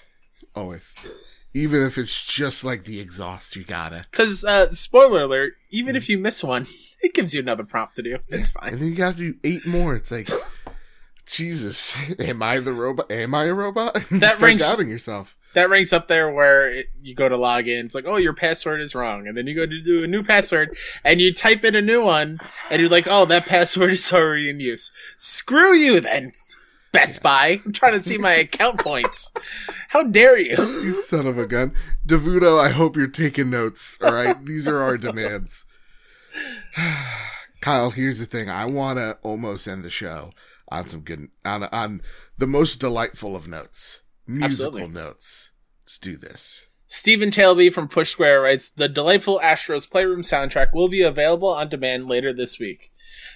[0.55, 0.93] always.
[1.53, 4.05] Even if it's just like the exhaust, you gotta.
[4.11, 6.67] Because, uh, spoiler alert, even if you miss one,
[7.01, 8.19] it gives you another prompt to do.
[8.27, 8.73] It's fine.
[8.73, 9.95] And then you gotta do eight more.
[9.95, 10.29] It's like,
[11.29, 13.11] Jesus, am I the robot?
[13.11, 13.93] Am I a robot?
[14.11, 15.35] That rings- doubting yourself.
[15.55, 17.85] That ranks up there where it, you go to log in.
[17.85, 19.27] It's like, oh, your password is wrong.
[19.27, 22.03] And then you go to do a new password and you type in a new
[22.03, 22.39] one
[22.69, 24.91] and you're like, oh, that password is already in use.
[25.17, 26.33] Screw you then,
[26.91, 27.61] Best Buy.
[27.65, 29.31] I'm trying to see my account points.
[29.89, 30.55] How dare you?
[30.83, 31.73] You son of a gun.
[32.05, 33.97] DeVuto, I hope you're taking notes.
[34.01, 34.45] All right.
[34.45, 35.65] These are our demands.
[37.61, 38.49] Kyle, here's the thing.
[38.51, 40.31] I want to almost end the show
[40.71, 42.03] on some good, on, on
[42.37, 44.01] the most delightful of notes.
[44.27, 44.87] Musical Absolutely.
[44.87, 45.49] notes.
[45.83, 46.67] Let's do this.
[46.85, 51.67] Stephen Tailby from Push Square writes, The delightful Astros Playroom soundtrack will be available on
[51.67, 52.91] demand later this week.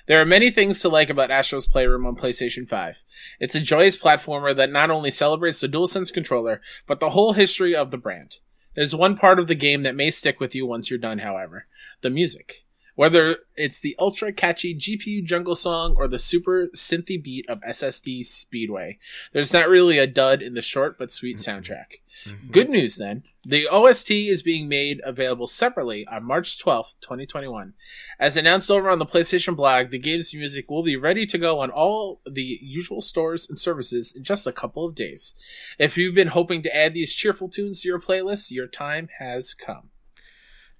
[0.05, 3.03] There are many things to like about Astros Playroom on PlayStation 5.
[3.39, 7.75] It's a joyous platformer that not only celebrates the DualSense controller, but the whole history
[7.75, 8.37] of the brand.
[8.75, 11.67] There's one part of the game that may stick with you once you're done, however.
[12.01, 12.65] The music.
[12.95, 18.23] Whether it's the ultra catchy GPU jungle song or the super synthy beat of SSD
[18.25, 18.99] Speedway,
[19.31, 21.57] there's not really a dud in the short but sweet mm-hmm.
[21.57, 22.01] soundtrack.
[22.25, 22.51] Mm-hmm.
[22.51, 23.23] Good news then.
[23.45, 27.73] The OST is being made available separately on March 12th, 2021.
[28.17, 31.59] As announced over on the PlayStation blog, the game's music will be ready to go
[31.59, 35.33] on all the usual stores and services in just a couple of days.
[35.77, 39.53] If you've been hoping to add these cheerful tunes to your playlist, your time has
[39.53, 39.89] come.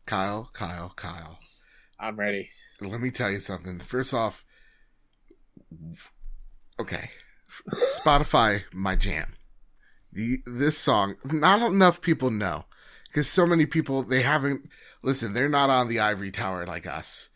[0.06, 1.40] Kyle, Kyle, Kyle.
[2.00, 2.50] I'm ready.
[2.80, 3.80] Let me tell you something.
[3.80, 4.46] First off,
[6.80, 7.10] okay,
[8.00, 9.36] Spotify, my jam.
[10.14, 12.66] The this song, not enough people know
[13.08, 14.70] because so many people they haven't.
[15.02, 17.30] Listen, they're not on the ivory tower like us,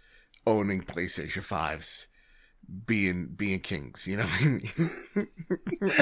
[0.46, 2.08] owning PlayStation fives,
[2.86, 4.08] being being kings.
[4.08, 4.70] You know what I mean?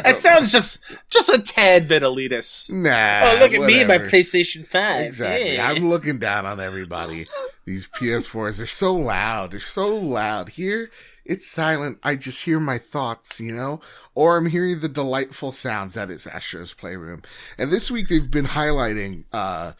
[0.03, 2.71] That sounds just just a tad bit elitist.
[2.71, 3.21] nah.
[3.23, 3.97] oh, look at me and my.
[3.99, 5.05] PlayStation 5.
[5.05, 5.55] Exactly.
[5.55, 5.69] Yeah.
[5.69, 7.27] I'm looking down on everybody.
[7.65, 9.51] These PS4s, they're so loud.
[9.51, 10.49] They're so loud.
[10.49, 10.91] Here,
[11.25, 11.99] it's silent.
[12.03, 13.81] I just hear my thoughts, you know?
[14.13, 17.23] Or I'm hearing the delightful sounds that is Astro's Playroom.
[17.57, 19.73] And this week they've been highlighting, uh,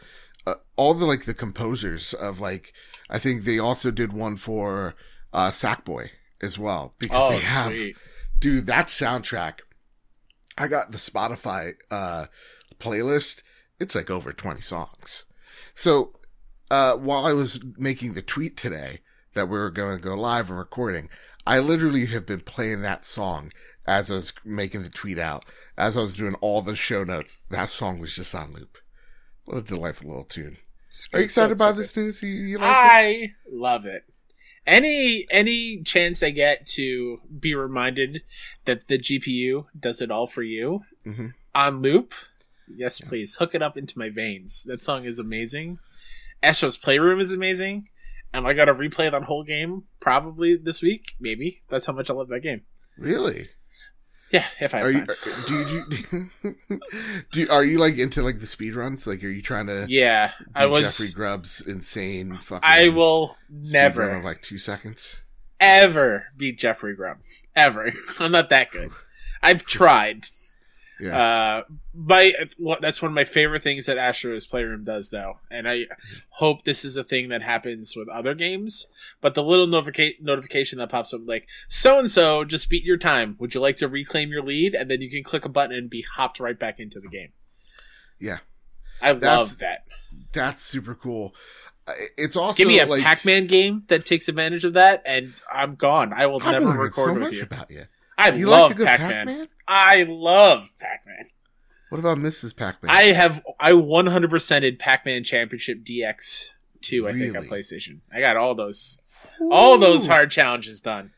[0.48, 2.74] uh, all the, like, the composers of, like,
[3.10, 4.96] I think they also did one for,
[5.34, 6.10] uh, Sackboy
[6.42, 6.94] as well.
[7.00, 7.96] Because Oh, they have, sweet.
[8.40, 9.60] dude, that soundtrack.
[10.58, 12.28] I got the Spotify uh
[12.80, 13.42] playlist.
[13.80, 15.26] It's like over 20 songs.
[15.74, 16.14] So,
[16.72, 19.02] uh while I was making the tweet today
[19.34, 21.10] that we were going to go live and recording,
[21.46, 23.52] I literally have been playing that song
[23.88, 25.46] as I was making the tweet out,
[25.78, 27.38] as I was doing all the show notes.
[27.50, 28.78] That song was just on loop.
[29.46, 30.58] What a delightful little tune.
[31.14, 32.22] Are you excited about this news?
[32.24, 32.70] You, you like it?
[32.72, 34.06] I love it.
[34.66, 38.24] Any any chance I get to be reminded
[38.64, 41.34] that the GPU does it all for you Mhm.
[41.54, 42.16] on loop,
[42.68, 44.64] yes, please hook it up into my veins.
[44.64, 45.78] That song is amazing.
[46.42, 47.90] Astro's Playroom is amazing.
[48.36, 49.84] Am I gonna replay that whole game?
[50.00, 51.62] Probably this week, maybe.
[51.70, 52.62] That's how much I love that game.
[52.98, 53.50] Really?
[54.32, 55.16] Yeah, if I Are you, time.
[55.26, 56.80] Uh, do you, do
[57.32, 59.06] do are you like into like the speed runs?
[59.08, 60.98] Like, are you trying to yeah, I was.
[60.98, 64.22] Jeffrey Grubb's insane fucking I will never.
[64.22, 65.22] like two seconds?
[65.60, 67.18] ever beat Jeffrey Grubb.
[67.56, 67.94] Ever.
[68.20, 68.92] I'm not that good.
[69.42, 70.26] I've tried.
[71.00, 71.18] Yeah.
[71.18, 75.68] Uh, my well, that's one of my favorite things that Astro's Playroom does, though, and
[75.68, 75.88] I
[76.30, 78.88] hope this is a thing that happens with other games.
[79.20, 82.98] But the little notifica- notification that pops up, like so and so just beat your
[82.98, 83.36] time.
[83.40, 84.74] Would you like to reclaim your lead?
[84.74, 87.34] And then you can click a button and be hopped right back into the game.
[88.20, 88.40] Yeah.
[89.02, 89.84] I That's- love that.
[90.32, 91.36] That's super cool.
[91.88, 95.34] Uh, It's also Give me a like Pac-Man game that takes advantage of that, and
[95.54, 96.14] I'm gone.
[96.14, 97.44] I will I've never record so with much you.
[97.44, 97.86] about you.
[98.18, 99.28] I You love like Pac-Man.
[99.28, 99.48] Pac-Man?
[99.68, 101.26] I love Pac-Man.
[101.90, 102.56] What about Mrs.
[102.56, 102.90] Pac-Man?
[102.90, 106.50] I have I 100%ed Pac-Man Championship DX
[106.82, 108.00] 2 I think on PlayStation.
[108.14, 109.00] I got all those
[109.52, 111.12] all those hard challenges done.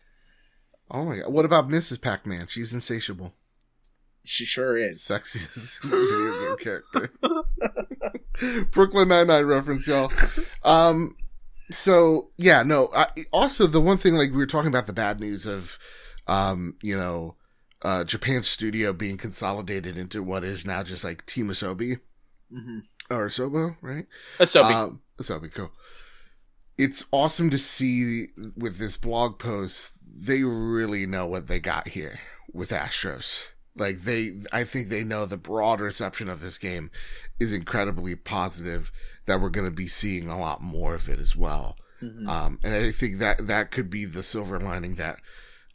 [0.90, 1.34] Oh my god!
[1.34, 2.00] What about Mrs.
[2.02, 2.48] Pac-Man?
[2.48, 3.34] She's insatiable,
[4.24, 5.00] She sure is.
[5.02, 7.12] sexiest video game character.
[8.72, 10.12] Brooklyn Nine Nine reference, y'all.
[10.64, 11.16] Um,
[11.72, 12.90] so yeah, no.
[12.96, 15.78] I, also, the one thing, like we were talking about the bad news of,
[16.28, 17.36] um, you know,
[17.84, 22.00] uh, Japan's studio being consolidated into what is now just like Team Asobi
[22.52, 22.84] Mhm.
[23.10, 24.06] or Asobo, right?
[24.40, 24.72] Asobi.
[24.74, 25.72] Um, Asobi, cool.
[26.78, 29.94] It's awesome to see with this blog post.
[30.06, 32.20] They really know what they got here
[32.52, 33.46] with Astros.
[33.76, 36.90] Like they, I think they know the broad reception of this game
[37.40, 38.92] is incredibly positive.
[39.26, 41.78] That we're going to be seeing a lot more of it as well.
[42.02, 42.28] Mhm.
[42.30, 45.20] Um, and I think that that could be the silver lining that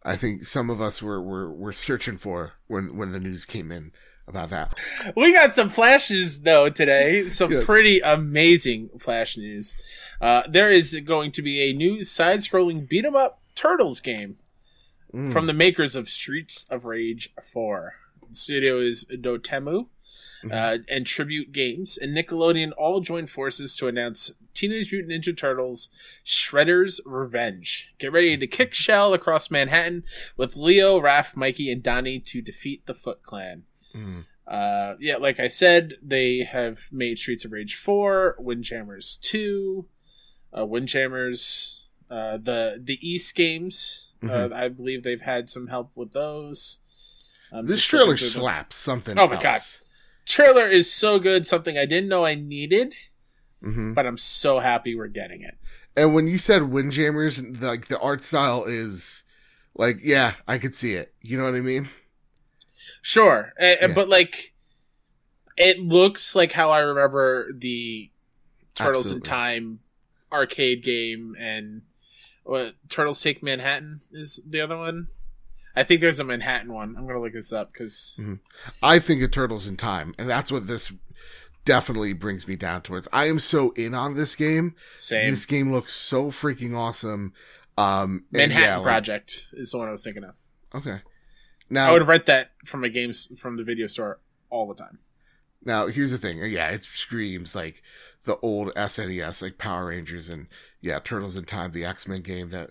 [0.05, 3.71] I think some of us were were, were searching for when when the news came
[3.71, 3.93] in
[4.29, 4.77] about that.
[5.17, 7.25] We got some flashes though today.
[7.29, 7.65] Some Yes.
[7.65, 9.77] pretty amazing flash news.
[10.21, 14.39] Uh, there is going to be a new side-scrolling beat 'em up Turtles game
[15.13, 15.31] Mm.
[15.33, 17.97] from the makers of Streets of Rage 4.
[18.31, 19.89] The studio is Dotemu
[20.51, 25.89] uh, and Tribute Games, and Nickelodeon all joined forces to announce Teenage Mutant Ninja Turtles
[26.25, 27.95] Shredder's Revenge.
[27.99, 30.05] Get ready to kick shell across Manhattan
[30.37, 33.65] with Leo, Raph, Mikey, and Donnie to defeat the Foot Clan.
[33.95, 34.27] Mm.
[34.47, 39.87] Uh, yeah, like I said, they have made Streets of Rage 4, Windjammers 2,
[40.59, 44.15] uh, Windjammers, uh, the the East games.
[44.29, 46.79] Uh, I believe they've had some help with those.
[47.51, 49.19] Um, This trailer slaps something.
[49.19, 49.55] Oh my God.
[49.55, 49.82] else.
[50.27, 52.95] Trailer is so good, something I didn't know I needed,
[53.63, 53.95] Mhm.
[53.95, 55.57] but I'm so happy we're getting it.
[55.97, 59.25] And when you said Windjammers, like the art style is
[59.75, 61.15] like, yeah, I could see it.
[61.21, 61.89] You know what I mean?
[63.03, 63.87] Sure, uh, Yeah.
[63.89, 64.55] but like,
[65.57, 68.11] it looks like how I remember the
[68.75, 69.81] Turtles in Time
[70.33, 71.83] arcade game and
[72.45, 75.09] what Turtles Take Manhattan is the other one.
[75.75, 76.95] I think there's a Manhattan one.
[76.99, 78.21] I'm gonna look this up because
[78.83, 80.93] I think of Turtles in Time, and that's what this
[81.65, 83.09] definitely brings me down towards.
[83.13, 84.75] I am so in on this game.
[84.95, 87.33] same This game looks so freaking awesome.
[87.79, 90.35] Um, Manhattan yeah, like- Project is the one I was thinking of.
[90.75, 91.01] okay.
[91.71, 94.19] Now I would rent that from a games from the video store
[94.51, 94.99] all the time.
[95.65, 96.39] now here's the thing.
[96.45, 97.83] Yeah, it screams like
[98.25, 100.49] the old SNES, like Power Rangers, and
[100.83, 102.71] yeah, Turtles in Time, the X Men game that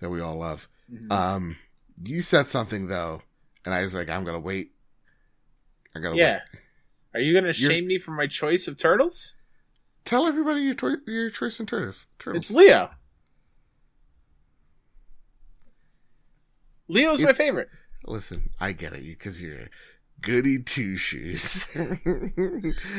[0.00, 0.68] that we all love.
[0.92, 1.10] Mhm.
[1.10, 1.56] Um,
[2.04, 3.22] you said something though,
[3.64, 4.72] and I was like, I'm gonna wait.
[5.94, 6.40] I gotta yeah.
[6.52, 6.60] wait.
[7.14, 9.36] Are you gonna You're- shame me for my choice of turtles?
[10.04, 12.06] Tell everybody your toi- your choice in Turtles.
[12.18, 12.44] Turtles.
[12.44, 12.90] It's Leo.
[16.88, 17.68] Leo's my favorite.
[18.06, 19.68] Listen, I get it, you because you're
[20.20, 21.66] goody two shoes.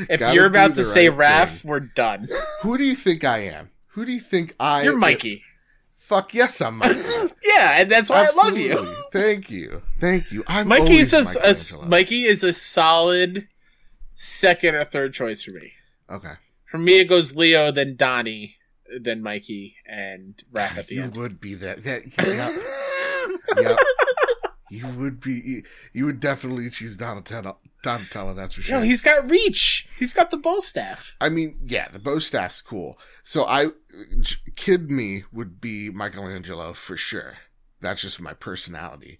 [0.08, 2.28] If you're about to say right Raph, we're done.
[2.62, 3.70] who do you think I am?
[3.88, 4.82] Who do you think I?
[4.82, 5.42] You're Mikey.
[6.04, 7.00] Fuck yes, I'm Mikey.
[7.46, 8.94] yeah, and that's why I love you.
[9.10, 10.44] Thank you, thank you.
[10.46, 13.48] I'm Mikey is a, a Mikey is a solid
[14.12, 15.72] second or third choice for me.
[16.10, 16.34] Okay,
[16.66, 18.56] For me, it goes Leo, then Donnie,
[19.00, 21.16] then Mikey, and Raph at the you end.
[21.16, 21.84] would be that.
[21.84, 22.52] That yep,
[23.62, 23.78] yep.
[24.74, 25.62] You would be.
[25.92, 27.56] You, would definitely choose Donatello.
[27.82, 28.76] Donatello, that's for sure.
[28.78, 29.88] No, he's got reach.
[29.98, 31.16] He's got the bo staff.
[31.20, 32.98] I mean, yeah, the bo staff's cool.
[33.22, 33.68] So I,
[34.56, 37.34] kid me would be Michelangelo for sure.
[37.80, 39.18] That's just my personality.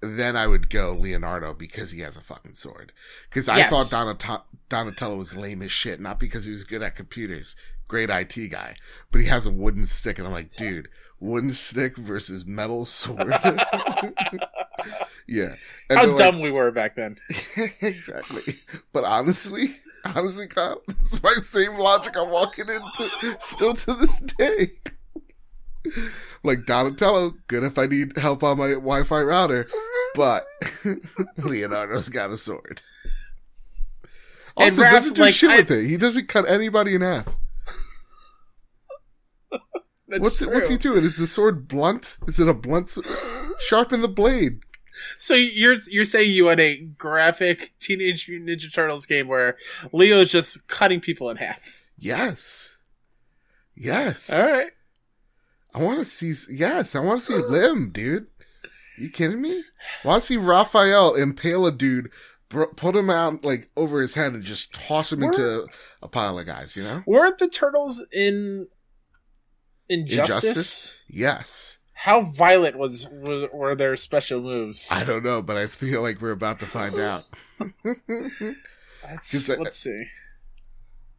[0.00, 2.92] Then I would go Leonardo because he has a fucking sword.
[3.28, 3.70] Because I Yes.
[3.70, 3.86] thought
[4.16, 7.56] Donat- Donatello was lame as shit, not because he was good at computers.
[7.88, 8.76] Great IT guy,
[9.10, 10.88] but he has a wooden stick, and I'm like, dude,
[11.20, 13.28] wooden stick versus metal sword.
[15.26, 15.54] yeah.
[15.88, 17.18] And How they're like, dumb we were back then.
[17.80, 18.54] exactly.
[18.92, 24.72] But honestly, honestly, Kyle, it's my same logic I'm walking into still to this day.
[26.42, 29.68] like Donatello, good if I need help on my Wi-Fi router,
[30.16, 30.44] but
[31.38, 32.82] Leonardo's got a sword.
[34.58, 35.86] And Also, Raph, doesn't do like, shit I- with it.
[35.86, 37.26] He doesn't cut anybody in half.
[40.08, 41.04] That's what's it, what's he doing?
[41.04, 42.16] Is the sword blunt?
[42.28, 42.96] Is it a blunt?
[43.60, 44.60] Sharpen the blade.
[45.16, 49.56] So you're you're saying you had a graphic Teenage Mutant Ninja Turtles game where
[49.92, 51.84] Leo's just cutting people in half.
[51.98, 52.78] Yes.
[53.74, 54.32] Yes.
[54.32, 54.70] All right.
[55.74, 56.32] I want to see.
[56.50, 58.28] Yes, I want to see Lim, dude.
[58.98, 59.62] You kidding me?
[60.04, 62.10] I want to see Raphael impale a dude,
[62.48, 65.66] put him out like over his head, and just toss him into
[66.02, 66.76] a pile of guys.
[66.76, 67.02] You know?
[67.06, 68.68] Weren't the turtles in
[69.88, 71.04] Injustice?
[71.08, 71.78] Yes.
[71.92, 74.88] How violent was were, were their special moves?
[74.92, 77.24] I don't know, but I feel like we're about to find out.
[79.08, 80.04] Let's, I- uh, let's see.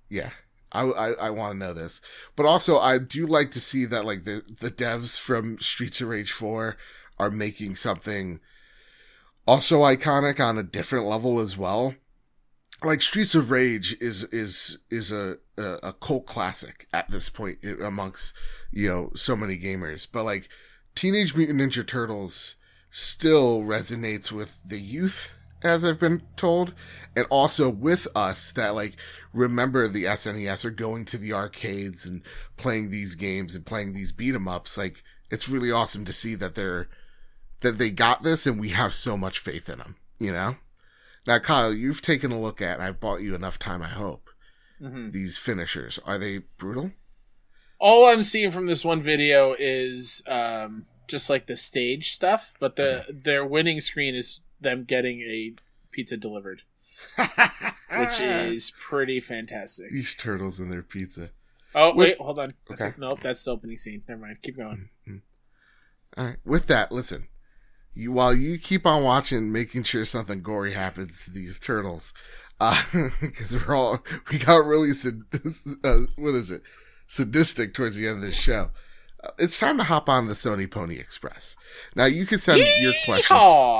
[0.09, 0.31] yeah.
[0.73, 2.01] I, I, I want to know this,
[2.35, 6.09] but also I do like to see that like the the devs from Streets of
[6.09, 6.75] Rage Four
[7.17, 8.41] are making something
[9.47, 11.95] also iconic on a different level as well.
[12.83, 18.33] Like Streets of Rage is is is a a, cult classic at this point amongst
[18.71, 20.47] you know so many gamers, but like
[20.93, 22.55] Teenage Mutant Ninja Turtles
[22.91, 25.33] still resonates with the youth,
[25.63, 26.73] as I've been told,
[27.15, 28.93] and also with us that like
[29.33, 32.21] remember the SNES or going to the arcades and
[32.57, 34.77] playing these games and playing these beat 'em ups.
[34.77, 36.89] Like it's really awesome to see that they're
[37.61, 39.95] that they got this and we have so much faith in them.
[40.19, 40.57] You know.
[41.27, 43.81] Now, Kyle, you've taken a look at, I've bought you enough time.
[43.81, 44.29] I hope
[44.81, 45.11] Mhm.
[45.11, 46.93] these finishers are they brutal?
[47.79, 52.75] All I'm seeing from this one video is um, just like the stage stuff, but
[52.75, 55.53] the their winning screen is them getting a
[55.91, 56.63] pizza delivered.
[57.17, 59.91] which is pretty fantastic.
[59.91, 61.29] These turtles and their pizza.
[61.75, 62.53] Oh With- wait, hold on.
[62.71, 62.93] Okay.
[62.97, 64.01] Nope, that's the opening scene.
[64.07, 64.37] Never mind.
[64.41, 64.89] Keep going.
[66.17, 66.37] All right.
[66.45, 67.27] With that, listen.
[67.97, 72.13] You while you keep on watching, making sure something gory happens to these turtles,
[72.59, 75.23] because we're all we got really sad,
[75.83, 76.61] uh, what is it
[77.07, 78.69] sadistic towards the end of this show.
[79.23, 81.55] Uh, it's time to hop on the Sony Pony Express.
[81.95, 83.39] Now you can send your questions.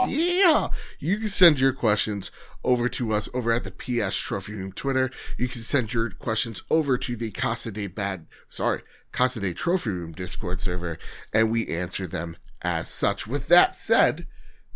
[0.10, 2.32] Yeah, you can send your questions
[2.64, 5.12] over to us over at the PS Trophy Room Twitter.
[5.38, 8.82] You can send your questions over to the Casa de Bad, sorry,
[9.12, 10.98] Casa de Trophy Room Discord server,
[11.32, 13.28] and we answer them as such.
[13.28, 14.28] With that said,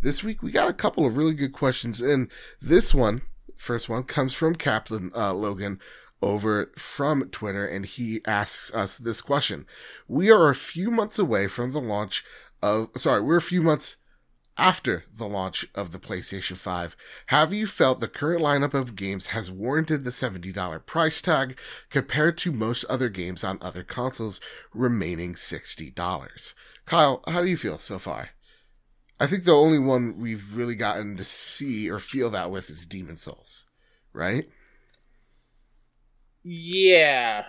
[0.02, 2.30] this week we got a couple of really good questions, and
[2.60, 3.22] this one,
[3.56, 5.80] first one, comes from Captain uh, Logan
[6.20, 9.66] over from Twitter, and he asks us this question.
[10.08, 12.24] We are a few months away from the launch
[12.62, 13.96] of, sorry, we're a few months
[14.58, 16.96] after the launch of the PlayStation 5.
[17.26, 21.58] Have you felt the current lineup of games has warranted the $70 price tag
[21.90, 24.40] compared to most other games on other consoles
[24.74, 26.54] remaining $60?
[26.86, 28.30] Kyle, how do you feel so far?
[29.20, 32.84] I think the only one we've really gotten to see or feel that with is
[32.84, 33.64] Demon's Souls,
[34.12, 34.48] right?
[36.42, 37.46] Yeah.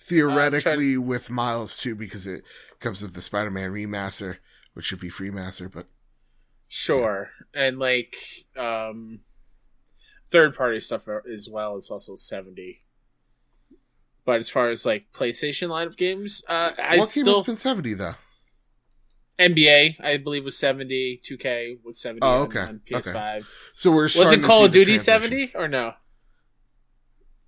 [0.00, 2.44] Theoretically, with Miles too, because it
[2.78, 4.36] comes with the Spider Man remaster,
[4.74, 5.86] which should be free master, but
[6.68, 7.30] Sure.
[7.54, 8.16] And like
[8.56, 9.20] um
[10.28, 12.84] third party stuff as well is also 70.
[14.26, 17.56] But as far as like PlayStation lineup games, uh I what game still has been
[17.56, 18.14] 70 though?
[19.38, 22.60] NBA I believe was 70, 2K was 70 Oh, on- okay.
[22.60, 23.46] on PS5.
[23.74, 25.94] So we're Was it Call of Duty 70 or no?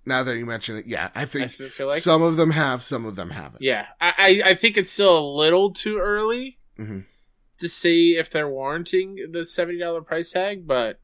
[0.05, 2.81] Now that you mention it, yeah, I I think feel like some of them have,
[2.83, 3.61] some of them haven't.
[3.61, 3.87] Yeah.
[3.99, 4.13] I,
[4.45, 7.05] I I think it's still a little too early Mhm.
[7.59, 10.99] to see if they're warranting the $70 price tag, but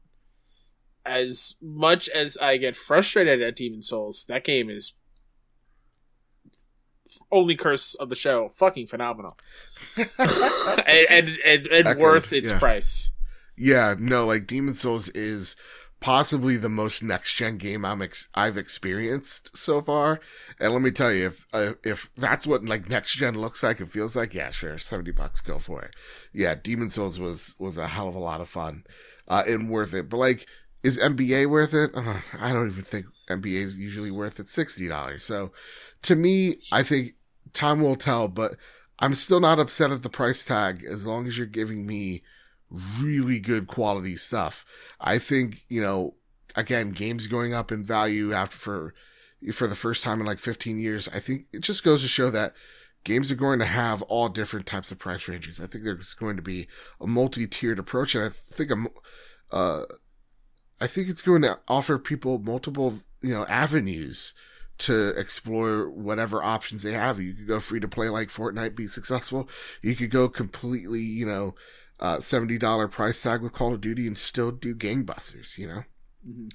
[1.04, 4.94] as much as I get frustrated at Demon's Souls, that game is
[7.30, 9.36] only curse of the show, fucking phenomenal,
[9.96, 10.08] and
[10.86, 12.58] and, and, and worth its yeah.
[12.58, 13.12] price.
[13.56, 15.56] Yeah, no, like Demon's Souls is
[16.00, 20.20] possibly the most next gen game I'm ex- I've experienced so far.
[20.60, 23.80] And let me tell you, if uh, if that's what like next gen looks like,
[23.80, 25.94] it feels like, yeah, sure, seventy bucks, go for it.
[26.32, 28.84] Yeah, Demon's Souls was was a hell of a lot of fun
[29.28, 30.08] uh, and worth it.
[30.08, 30.46] But like,
[30.84, 31.90] is NBA worth it?
[31.94, 35.24] Uh, I don't even think NBA is usually worth it sixty dollars.
[35.24, 35.50] So
[36.02, 37.14] to me, I think
[37.54, 38.28] time will tell.
[38.28, 38.56] But
[39.00, 42.22] I'm still not upset at the price tag as long as you're giving me
[43.00, 44.64] really good quality stuff.
[45.00, 46.14] I think, you know,
[46.54, 48.94] again, games going up in value after for
[49.52, 51.08] for the first time in like 15 years.
[51.08, 52.54] I think it just goes to show that
[53.04, 55.60] games are going to have all different types of price ranges.
[55.60, 56.66] I think there's going to be
[57.00, 59.84] a multi-tiered approach and I think a uh
[60.80, 64.34] I think it's going to offer people multiple, you know, avenues
[64.78, 67.20] to explore whatever options they have.
[67.20, 69.48] You could go free to play like Fortnite, be successful.
[69.82, 71.54] You could go completely, you know,
[72.00, 75.56] uh, seventy dollar price tag with Call of Duty and still do gangbusters.
[75.58, 75.84] You know,
[76.28, 76.50] Mhm.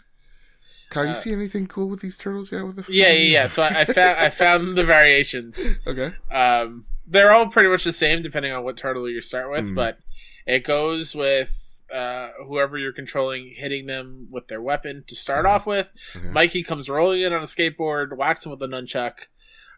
[0.89, 2.65] Kyle, you Uh, see anything cool with these turtles yet?
[2.65, 3.47] With the Yeah, yeah, yeah.
[3.47, 5.65] So I, I found I found the variations.
[5.87, 9.69] okay, Um, they're all pretty much the same depending on what turtle you start with,
[9.71, 9.75] Mm.
[9.75, 9.99] but
[10.45, 15.49] it goes with uh, whoever you're controlling hitting them with their weapon to start Mhm.
[15.49, 15.91] off with.
[16.15, 16.27] okay.
[16.29, 19.27] Mikey comes rolling in on a skateboard, whacks him with a nunchuck.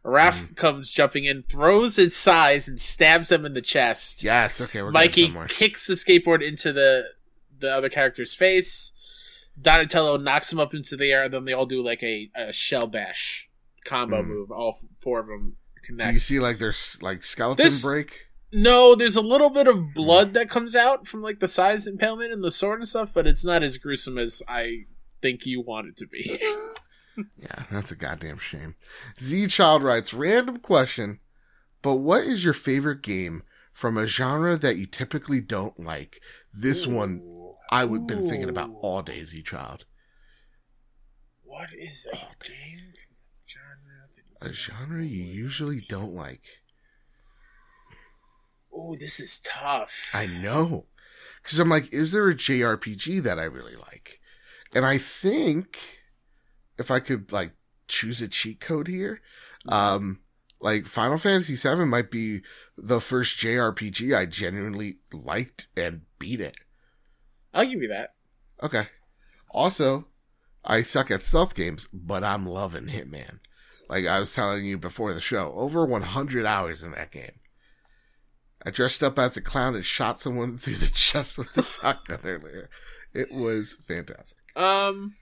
[0.03, 0.55] Raph Mm.
[0.55, 4.23] comes jumping in, throws his sais, and stabs him in the chest.
[4.23, 7.05] yes, okay, we're Mikey kicks the skateboard into the
[7.59, 8.91] the other character's face.
[9.61, 12.51] Donatello knocks him up into the air, and then they all do like a, a
[12.51, 13.47] shell bash
[13.85, 14.27] combo Mm.
[14.27, 14.51] move.
[14.51, 16.09] All four of them connect.
[16.09, 18.25] Do you see like there's like skeleton break?
[18.53, 22.33] No, there's a little bit of blood that comes out from like the sais impalement
[22.33, 24.85] and the sword and stuff, but it's not as gruesome as I
[25.21, 26.39] think you want it to be.
[27.37, 28.75] Yeah, that's a goddamn shame.
[29.19, 31.19] Z Child writes, random question,
[31.81, 36.21] but what is your favorite game from a genre that you typically don't like?
[36.53, 37.21] This one
[37.69, 38.77] I would been thinking about Ooh.
[38.81, 39.83] all day, Z Child.
[41.43, 42.93] What is a game
[43.45, 44.07] genre?
[44.39, 46.43] that- A genre you usually don't like.
[48.73, 50.11] Oh, this is tough.
[50.13, 50.85] I know.
[51.41, 54.19] Because I'm like, is there a JRPG that I really like?
[54.73, 55.77] And I think
[56.77, 57.51] if I could like
[57.87, 59.21] choose a cheat code here,
[59.67, 60.19] um,
[60.61, 62.41] like Final Fantasy VII might be
[62.77, 66.55] the first JRPG I genuinely liked and beat it.
[67.53, 68.13] I'll give you that.
[68.63, 68.87] Okay.
[69.49, 70.07] Also,
[70.63, 73.39] I suck at stealth games, but I'm loving Hitman.
[73.89, 77.40] Like I was telling you before the show, over 100 hours in that game.
[78.65, 82.19] I dressed up as a clown and shot someone through the chest with the shotgun
[82.23, 82.69] earlier.
[83.13, 84.37] It was fantastic.
[84.55, 85.15] Um,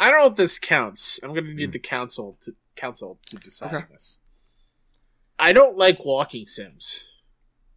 [0.00, 1.20] I don't know if this counts.
[1.22, 1.72] I'm gonna need Mm.
[1.72, 3.84] the council to council to decide Okay.
[3.90, 4.18] this.
[5.38, 7.12] I don't like walking sims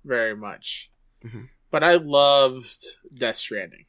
[0.03, 0.91] very much,
[1.23, 1.49] Mhm.
[1.71, 2.83] but I loved
[3.15, 3.85] Death Stranding.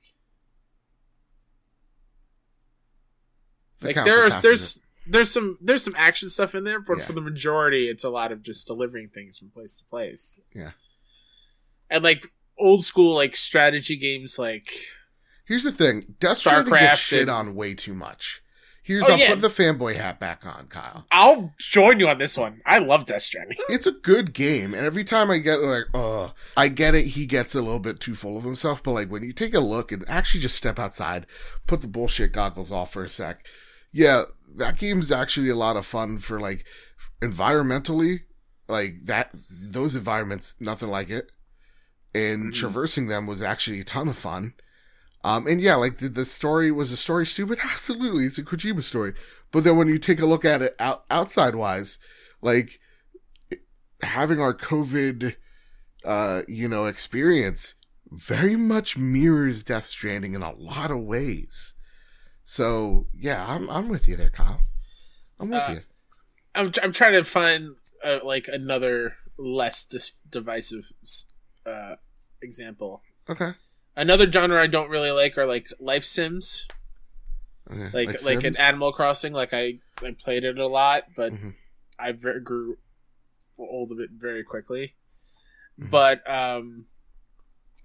[3.80, 4.82] The like there's there's it.
[5.08, 7.04] There's some there's some action stuff in there, but Yeah.
[7.04, 10.38] for the majority, it's a lot of just delivering things from place to place.
[10.54, 10.72] Yeah.
[11.90, 14.70] and like old school like strategy games, like
[15.46, 18.42] Here's the thing: Death Stranding StarCraft gets shit and- on way too much.
[18.82, 19.34] Here's Oh, I'll yeah.
[19.34, 21.04] put the fanboy hat back on, Kyle.
[21.12, 22.62] I'll join you on this one.
[22.64, 23.58] I love Death Stranding.
[23.68, 27.08] It's a good game, and every time I get like, oh, I get it.
[27.08, 29.60] He gets a little bit too full of himself, but like when you take a
[29.60, 31.26] look and actually just step outside,
[31.66, 33.44] put the bullshit goggles off for a sec,
[33.92, 34.24] yeah,
[34.56, 36.64] that game's actually a lot of fun for like
[37.20, 38.20] environmentally,
[38.68, 39.30] like that.
[39.50, 41.30] Those environments, nothing like it,
[42.14, 42.54] and Mhm.
[42.54, 44.54] traversing them was actually a ton of fun.
[45.24, 47.58] Um, and yeah, like the, the story was a story stupid.
[47.64, 49.14] Absolutely, it's a Kojima story.
[49.50, 51.98] But then when you take a look at it out, outside wise,
[52.42, 52.78] like
[54.02, 55.34] having our COVID,
[56.04, 57.74] uh, you know, experience
[58.10, 61.74] very much mirrors Death Stranding in a lot of ways.
[62.50, 64.60] So yeah, I'm I'm with you there, Kyle.
[65.38, 65.80] I'm with Uh, you.
[66.54, 70.90] I'm I'm trying to find uh, like another less dis- divisive
[71.66, 71.96] uh,
[72.40, 73.02] example.
[73.28, 73.50] Okay.
[73.94, 76.66] Another genre I don't really like are like life sims,
[77.70, 77.90] okay.
[77.92, 79.34] like like, an Animal Crossing.
[79.34, 81.54] Like I I played it a lot, but Mhm.
[81.98, 82.78] I grew
[83.58, 84.94] old of it very quickly.
[85.78, 85.90] Mhm.
[85.90, 86.86] But um,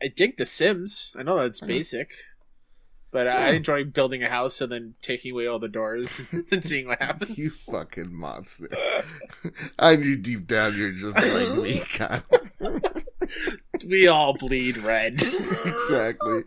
[0.01, 1.13] I dig The Sims.
[1.19, 1.73] I know that's I know.
[1.73, 2.13] basic,
[3.13, 6.21] but I enjoy building a house and then taking away all the doors
[6.51, 7.37] and seeing what happens.
[7.37, 8.69] You fucking monster.
[9.79, 12.23] I knew deep down you're just like me, Kyle.
[13.87, 15.21] we all bleed red.
[15.21, 16.41] exactly.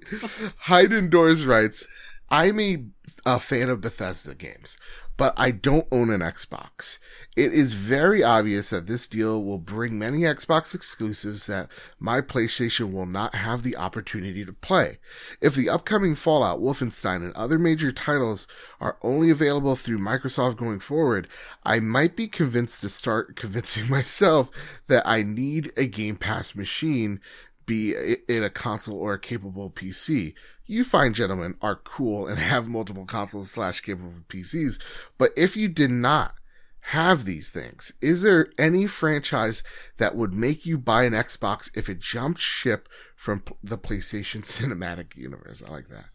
[0.59, 1.87] Hide Indoors writes,
[2.29, 2.85] I'm a,
[3.25, 4.77] a fan of Bethesda games,
[5.17, 6.99] but I don't own an Xbox.
[7.37, 11.69] It is very obvious that this deal will bring many Xbox exclusives that
[11.99, 14.99] my PlayStation will not have the opportunity to play.
[15.41, 18.47] If the upcoming Fallout, Wolfenstein, and other major titles
[18.81, 21.29] are only available through Microsoft going forward,
[21.65, 24.51] I might be convinced to start convincing myself
[24.89, 27.21] that I need a Game Pass machine
[27.67, 30.35] be it a console or a capable PC.
[30.67, 34.81] You fine gentlemen are cool and have multiple consoles slash capable PCs,
[35.17, 36.35] but if you did not
[36.81, 39.63] have these things, is there any franchise
[39.99, 45.17] that would make you buy an Xbox if it jumped ship from the PlayStation cinematic
[45.17, 45.63] universe?
[45.67, 46.07] I like that.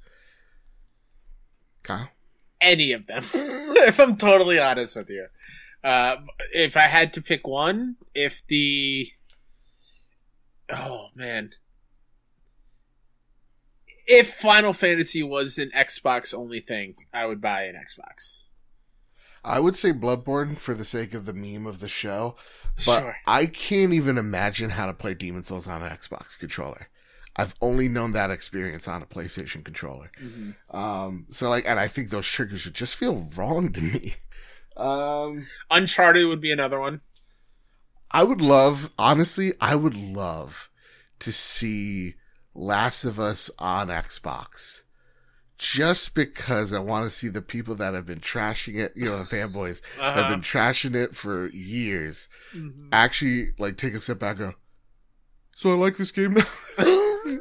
[1.84, 2.10] Kyle?
[2.60, 5.28] Any of them, if I'm totally honest with you.
[5.84, 6.18] Uh,
[6.54, 9.08] if I had to pick one, if the
[10.72, 11.52] oh man,
[14.08, 18.44] if Final Fantasy was an Xbox only thing, I would buy an Xbox.
[19.44, 22.36] I would say Bloodborne for the sake of the meme of the show,
[22.86, 23.16] but sure.
[23.26, 26.90] I can't even imagine how to play Demon's Souls on an Xbox controller.
[27.36, 30.12] I've only known that experience on a PlayStation controller.
[30.22, 30.56] Mhm.
[30.70, 34.16] Um, so like, and I think those triggers would just feel wrong to me.
[34.78, 37.02] Um, Uncharted would be another one.
[38.10, 40.70] I would love, honestly, I would love
[41.20, 42.16] to see
[42.54, 44.82] Last of Us on Xbox.
[45.58, 49.20] Just because I want to see the people that have been trashing it, you know,
[49.24, 50.30] the fanboys have Uh-huh.
[50.30, 52.88] been trashing it for years, Mhm.
[52.92, 54.58] actually like take a step back and go,
[55.56, 56.46] so I like this game now.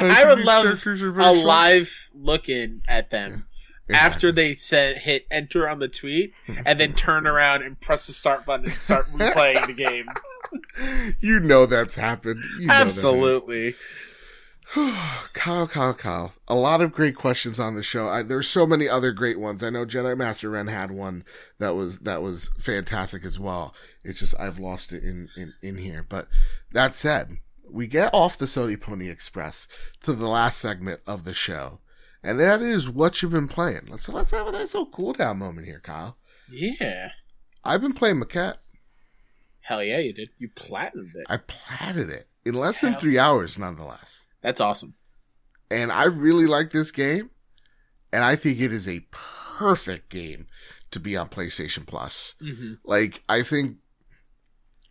[0.00, 1.46] I would love characters are very a strong.
[1.46, 3.46] live look in at them
[3.88, 3.96] Yeah.
[3.98, 6.34] after they said hit enter on the tweet
[6.66, 10.06] and then turn around and press the start button and start replaying the game.
[11.20, 12.40] you know that's happened.
[12.58, 12.80] You know that.
[12.86, 13.74] Absolutely.
[15.34, 16.32] Kyle, Kyle, Kyle.
[16.48, 18.08] A lot of great questions on the show.
[18.08, 19.62] I, there's so many other great ones.
[19.62, 21.24] I know Jedi Master Ren had one
[21.58, 23.74] that was that was fantastic as well.
[24.02, 26.04] It's just I've lost it in in in here.
[26.08, 26.28] But
[26.72, 27.38] that said,
[27.70, 29.68] we get off the Sony Pony Express
[30.02, 31.80] to the last segment of the show,
[32.22, 33.88] and that is what you've been playing.
[33.90, 36.16] Let's let's have a nice little cool down moment here, Kyle.
[36.50, 37.10] Yeah.
[37.64, 38.56] I've been playing Maquette.
[39.60, 40.30] Hell yeah, you did.
[40.38, 41.26] You platinumed it.
[41.28, 43.00] I platted it in less than Hell.
[43.00, 44.22] three hours, nonetheless.
[44.44, 44.94] That's awesome.
[45.70, 47.30] and I really like this game,
[48.12, 50.46] and I think it is a perfect game
[50.90, 52.34] to be on PlayStation Plus.
[52.40, 52.74] Mm-hmm.
[52.84, 53.78] Like, I think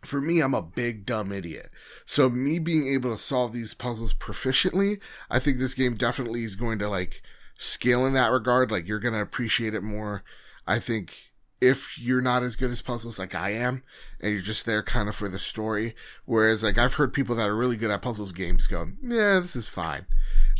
[0.04, 1.70] for me, I'm a big dumb idiot.
[2.04, 5.00] So me being able to solve these puzzles proficiently,
[5.30, 7.22] I think this game definitely is going to like
[7.58, 8.70] scale in that regard.
[8.70, 10.22] Like, you're going to appreciate it more.
[10.66, 11.23] I think
[11.60, 13.82] if you're not as good as puzzles like I am,
[14.20, 15.94] and you're just there kind of for the story,
[16.24, 19.56] whereas like I've heard people that are really good at puzzles games go, yeah, this
[19.56, 20.06] is fine.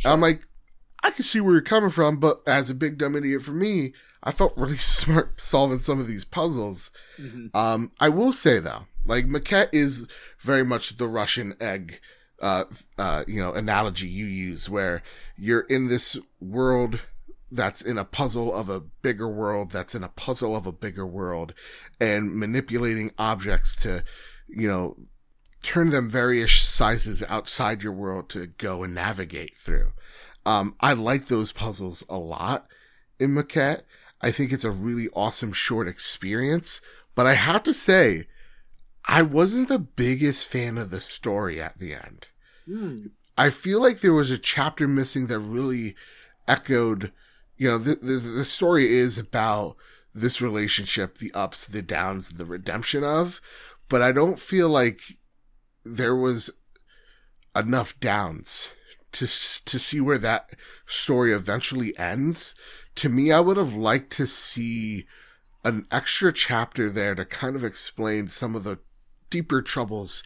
[0.03, 0.47] And I'm like,
[1.03, 3.93] I can see where you're coming from, but as a big dumb idiot for me,
[4.23, 6.91] I felt really smart solving some of these puzzles.
[7.19, 7.55] Mhm.
[7.55, 10.07] Um, I will say though, like Maquette is
[10.39, 11.99] very much the Russian egg,
[12.41, 12.65] uh,
[12.97, 15.03] uh, you know, analogy you use, where
[15.37, 17.01] you're in this world
[17.51, 21.05] that's in a puzzle of a bigger world, that's in a puzzle of a bigger
[21.05, 21.53] world,
[21.99, 24.03] and manipulating objects to,
[24.47, 24.97] you know,
[25.61, 29.93] turn them various sizes outside your world to go and navigate through.
[30.45, 32.67] Um, I like those puzzles a lot
[33.19, 33.81] in Maquette.
[34.21, 36.81] I think it's a really awesome short experience,
[37.15, 38.27] but I have to say,
[39.07, 42.27] I wasn't the biggest fan of the story at the end.
[42.65, 43.07] Hmm.
[43.37, 45.95] I feel like there was a chapter missing that really
[46.47, 47.11] echoed,
[47.57, 49.75] you know, the, the, the story is about
[50.13, 53.41] this relationship, the ups, the downs, the redemption of,
[53.89, 55.01] but I don't feel like
[55.83, 56.49] there was
[57.55, 58.69] enough downs
[59.13, 60.49] to to see where that
[60.85, 62.55] story eventually ends.
[62.95, 65.05] To me, I would have liked to see
[65.63, 68.79] an extra chapter there to kind of explain some of the
[69.29, 70.23] deeper troubles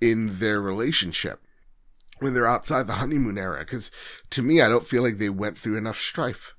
[0.00, 1.40] in their relationship
[2.18, 3.60] when they're outside the honeymoon era.
[3.60, 3.90] Because
[4.30, 6.54] to me, I don't feel like they went through enough strife.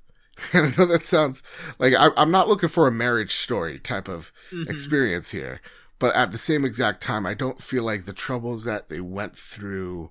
[0.52, 1.42] And I know that sounds
[1.78, 4.64] like I, I'm not looking for a marriage story type of Mhm.
[4.68, 5.60] experience here.
[5.98, 9.36] But at the same exact time, I don't feel like the troubles that they went
[9.36, 10.10] through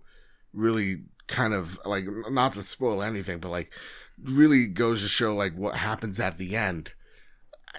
[0.53, 3.71] really kind of like, not to spoil anything, but like
[4.23, 6.91] really goes to show like what happens at the end.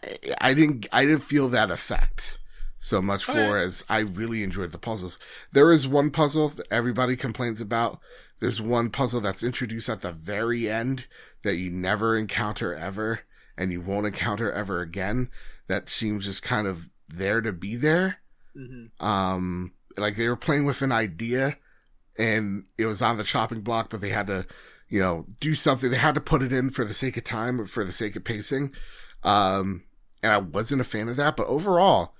[0.03, 2.39] I, I didn't, I didn't feel that effect
[2.79, 3.55] so much Okay.
[3.55, 5.19] for as I really enjoyed the puzzles.
[5.53, 8.01] There is one puzzle that everybody complains about.
[8.45, 11.07] There's one puzzle that's introduced at the very end
[11.45, 13.21] that you never encounter ever
[13.57, 15.31] and you won't encounter ever again
[15.67, 18.19] that seems just kind of there to be there.
[18.55, 18.91] Mhm.
[19.03, 21.57] Um, like they were playing with an idea
[22.19, 24.45] and it was on the chopping block, but they had to,
[24.91, 25.91] you know, do something.
[25.91, 28.15] They had to put it in for the sake of time or for the sake
[28.15, 28.75] of pacing.
[29.23, 29.85] Um,
[30.23, 32.15] and I wasn't a fan of that, but overall,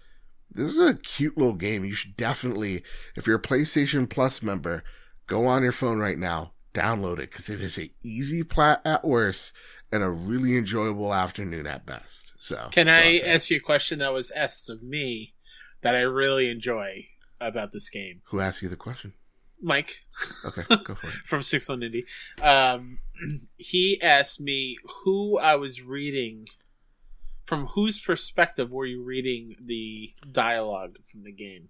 [0.51, 1.85] this is a cute little game.
[1.85, 2.83] You should definitely,
[3.15, 4.83] if you're a PlayStation Plus member,
[5.27, 9.05] go on your phone right now, download it because it is a easy plat at
[9.05, 9.53] worst
[9.93, 12.33] and a really enjoyable afternoon at best.
[12.39, 15.35] So, Can I ask you a question that was asked of me
[15.83, 17.07] that I really enjoy
[17.41, 18.23] about this game?
[18.27, 19.15] Who asked you the question?
[19.63, 20.03] Mike
[20.45, 21.15] Okay, go for it.
[21.25, 22.05] from Six One Indie.
[22.43, 22.99] Um,
[23.57, 26.47] he asked me who I was reading.
[27.47, 31.69] From whose perspective were you reading the dialogue from the game?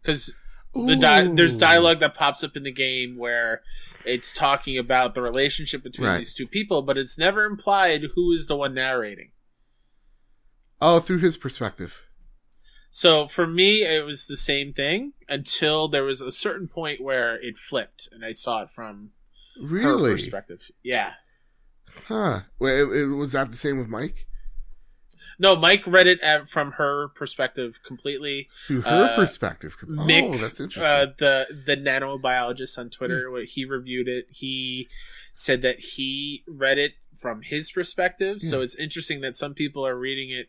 [0.00, 0.32] Because
[0.74, 3.62] the di- there's dialogue that pops up in the game where
[4.04, 6.18] it's talking about the relationship between Right.
[6.18, 9.32] these two people, but it's never implied who is the one narrating.
[10.80, 12.02] Oh, through his perspective.
[12.90, 17.36] So for me, it was the same thing until there was a certain point where
[17.36, 19.10] it flipped, and I saw it from
[19.56, 20.12] her Really?
[20.12, 20.70] perspective.
[20.82, 21.14] Yeah.
[22.08, 22.40] Huh.
[22.58, 24.26] Well, it, it, was that the same with Mike?
[25.38, 28.48] No, Mike read it at, from her perspective completely.
[28.66, 29.76] Through her Uh, perspective.
[29.82, 30.82] Oh, Mick, that's interesting.
[30.82, 34.26] uh, the the nanobiologist on Twitter, when he reviewed it.
[34.30, 34.88] He
[35.32, 38.40] said that he read it from his perspective.
[38.40, 40.48] So it's interesting that some people are reading it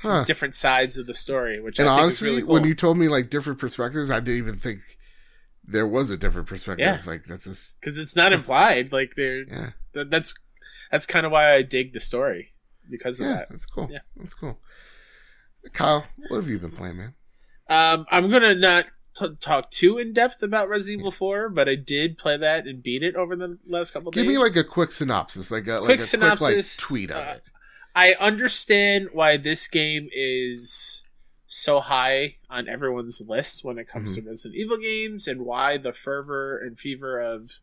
[0.00, 0.24] from huh.
[0.24, 2.54] different sides of the story, which And I think honestly, is really cool.
[2.54, 4.80] when you told me like different perspectives, I didn't even think
[5.64, 6.86] there was a different perspective.
[6.86, 7.00] Yeah.
[7.04, 8.92] Like that's just because it's not implied.
[8.92, 10.32] Like they're yeah, that, that's
[10.90, 12.52] that's kind of why I dig the story
[12.90, 13.48] because of yeah, that.
[13.50, 13.88] that's cool.
[13.90, 14.00] Yeah.
[14.16, 14.58] that's cool.
[15.72, 17.14] Kyle, what have you been playing, man?
[17.68, 21.74] Um, I'm gonna not t- talk too in depth about Resident Evil 4, but I
[21.74, 24.32] did play that and beat it over the last couple Give days.
[24.32, 27.10] Give me like a quick synopsis, like a Quick like a synopsis, quick, like, tweet
[27.10, 27.42] of uh, it.
[27.94, 31.04] I understand why this game is
[31.46, 34.24] so high on everyone's list when it comes Mm-hmm.
[34.26, 37.60] to Resident Evil games, and why the fervor and fever of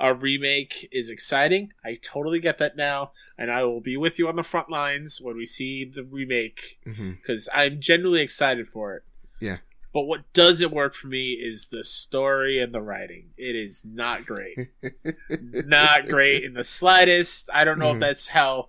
[0.00, 1.72] a remake is exciting.
[1.84, 5.20] I totally get that now, and I will be with you on the front lines
[5.20, 9.02] when we see the remake because I'm genuinely excited for it.
[9.40, 9.58] Yeah.
[9.92, 13.30] But what doesn't work for me is the story and the writing.
[13.36, 14.58] It is not great.
[15.30, 17.50] not great in the slightest.
[17.52, 17.94] I don't know Mhm.
[17.94, 18.68] if that's how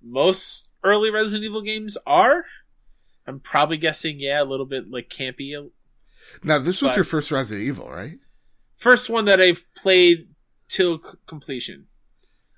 [0.00, 2.44] most early Resident Evil games are.
[3.26, 5.70] I'm probably guessing, yeah, a little bit like campy.
[6.42, 8.18] Now, this was But- your first Resident Evil, right?
[8.76, 10.28] First one that I've played
[10.72, 11.86] till c- completion.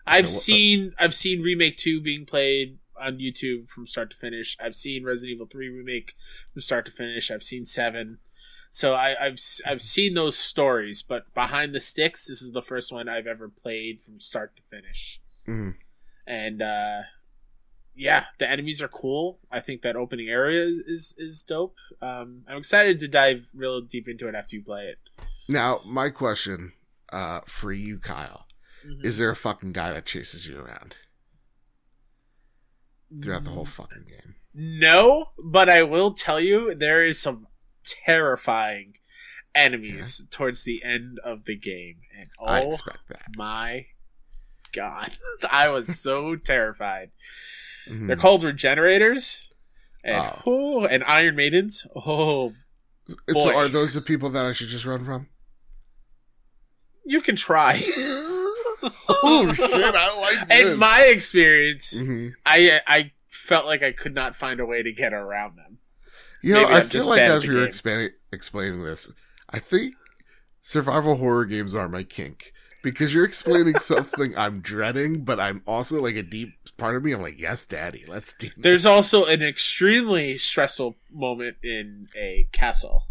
[0.07, 4.57] I've what- seen I've seen remake two being played on YouTube from start to finish.
[4.61, 6.15] I've seen Resident Evil three remake
[6.53, 7.31] from start to finish.
[7.31, 8.19] I've seen seven.
[8.71, 12.63] So I, I've s- I've seen those stories, but behind the sticks, this is the
[12.63, 15.21] first one I've ever played from start to finish.
[15.47, 15.75] Mhm.
[16.27, 17.03] And uh,
[17.95, 19.39] yeah, the enemies are cool.
[19.51, 21.77] I think that opening area is is, is dope.
[22.03, 24.99] Um, I'm excited to dive real deep into it after you play it.
[25.49, 26.73] Now, my question
[27.15, 28.47] uh, for you, Kyle,
[28.85, 29.05] Mhm.
[29.05, 30.97] is there a fucking guy that chases you around
[33.23, 34.35] throughout the whole fucking game?
[34.53, 37.47] No, but I will tell you there is some
[37.85, 38.95] terrifying
[39.55, 43.27] enemies towards the end of the game, and I oh expect that.
[43.37, 43.87] my
[44.73, 45.13] god,
[45.51, 47.11] I was so terrified.
[47.89, 48.07] Mhm.
[48.07, 49.53] They're called regenerators,
[50.03, 50.43] and Oh.
[50.47, 51.87] oh, and Iron Maidens.
[51.95, 52.55] Oh,
[53.31, 55.29] so are those the people that I should just run from?
[57.05, 57.83] You can try.
[59.09, 59.71] oh shit!
[59.71, 60.73] I like this.
[60.73, 62.33] In my experience, Mhm.
[62.45, 65.79] I I felt like I could not find a way to get around them.
[66.43, 69.11] You know, Maybe I I'm feel like as were explaining explaining this,
[69.49, 69.95] I think
[70.61, 72.53] survival horror games are my kink
[72.83, 77.13] because you're explaining something I'm dreading, but I'm also like a deep part of me.
[77.13, 78.49] I'm like, yes, daddy, let's do.
[78.49, 78.57] This.
[78.59, 83.05] There's also an extremely stressful moment in a castle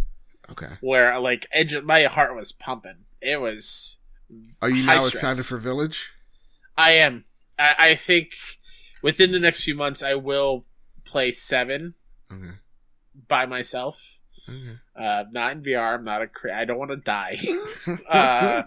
[0.51, 3.05] Okay, where like edge of my heart was pumping.
[3.23, 3.97] It was.
[4.61, 5.13] are you now stress.
[5.13, 6.09] excited for Village?
[6.77, 7.25] I am.
[7.59, 8.33] I, I think
[9.01, 10.65] within the next few months I will
[11.05, 11.93] play seven
[12.31, 12.53] Okay.
[13.27, 14.19] by myself.
[14.49, 14.77] okay.
[14.95, 15.95] Uh, not in VR.
[15.95, 16.27] I'm not a.
[16.27, 17.37] Cra- I don't want to die.
[18.09, 18.63] Uh,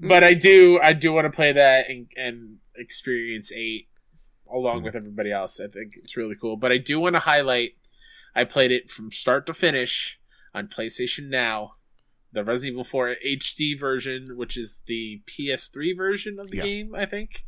[0.00, 0.78] but I do.
[0.82, 3.88] I do want to play that and, and experience eight
[4.50, 4.84] along Mhm.
[4.84, 5.58] with everybody else.
[5.60, 6.56] I think it's really cool.
[6.56, 7.72] But I do want to highlight.
[8.34, 10.18] I played it from start to finish
[10.54, 11.74] on PlayStation Now.
[12.32, 16.62] The Resident Evil 4 HD version, which is the PS3 version of the Yeah.
[16.62, 17.44] game, I think.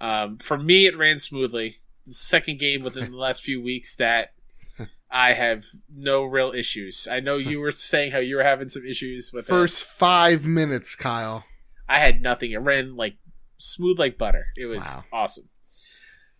[0.00, 1.78] Um, for me, it ran smoothly.
[2.06, 4.32] The second game within the last few weeks that
[5.10, 7.06] I have no real issues.
[7.06, 9.48] I know you were saying how you were having some issues with it.
[9.50, 11.44] First five minutes, Kyle.
[11.88, 12.52] I had nothing.
[12.52, 13.16] It ran like
[13.58, 14.46] smooth like butter.
[14.56, 15.04] It was Wow.
[15.12, 15.48] awesome.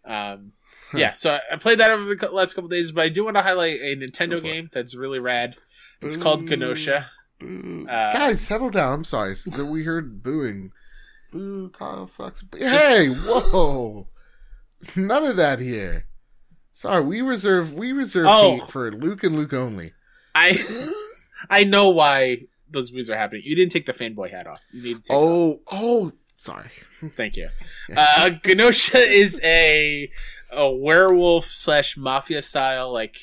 [0.04, 0.52] Um,
[0.94, 1.12] yeah.
[1.12, 3.80] So I, played that over the last couple days, but I do want to highlight
[3.80, 5.56] a Nintendo game that's really rad.
[6.00, 6.42] It's called.
[6.48, 7.10] Gnosia.
[7.42, 7.86] Boo.
[7.88, 8.92] Uh, Guys, settle down.
[8.92, 9.32] I'm sorry.
[9.32, 10.72] S- We heard booing.
[11.30, 12.44] Boo, Kyle sucks.
[12.56, 14.06] Hey, whoa!
[14.96, 16.06] None of that here.
[16.74, 18.56] Sorry, we reserve we reserve Oh.
[18.56, 19.92] hate for Luke and Luke only.
[20.34, 20.58] I
[21.50, 23.42] I know why those moves are happening.
[23.44, 24.62] You didn't take the fanboy hat off.
[24.72, 25.12] You need to.
[25.14, 26.70] Oh, oh, sorry.
[27.14, 27.48] Thank you.
[27.94, 30.10] Uh, Gnosia is a
[30.50, 33.16] a werewolf slash mafia style like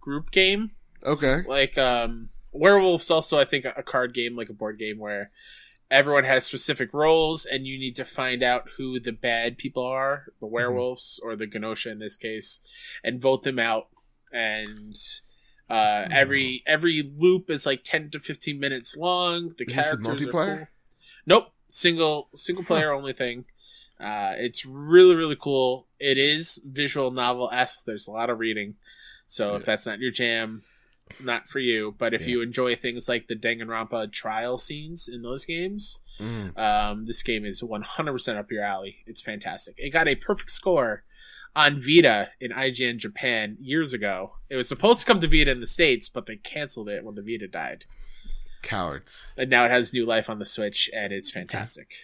[0.00, 0.72] group game.
[1.04, 1.42] Okay.
[1.46, 5.30] like um werewolves also i think a card game like a board game where
[5.90, 10.26] everyone has specific roles and you need to find out who the bad people are
[10.40, 12.60] the werewolves or the gnosia in this case
[13.04, 13.88] and vote them out.
[14.32, 14.96] And
[15.68, 19.50] uh every every loop is like 10 to 15 minutes long.
[19.58, 20.56] The Is this characters are multiplayer?
[20.56, 20.66] cool.
[21.26, 21.52] nope.
[21.68, 23.44] Single single player only thing.
[24.00, 25.86] Uh it's really really cool.
[26.00, 28.74] It is visual novel esque there's a lot of reading.
[29.26, 29.56] So Yeah.
[29.58, 30.62] if that's not your jam
[31.20, 31.94] not for you.
[31.96, 32.28] But if Yeah.
[32.28, 36.56] you enjoy things like the Danganronpa trial scenes in those games, Mm.
[36.58, 39.02] um, this game is 100% up your alley.
[39.06, 39.74] It's fantastic.
[39.78, 41.04] It got a perfect score
[41.56, 44.36] on Vita in IGN Japan years ago.
[44.48, 47.14] It was supposed to come to Vita in the States, but they canceled it when
[47.14, 47.84] the Vita died.
[48.62, 49.32] Cowards.
[49.36, 51.94] And now it has new life on the Switch, and it's fantastic.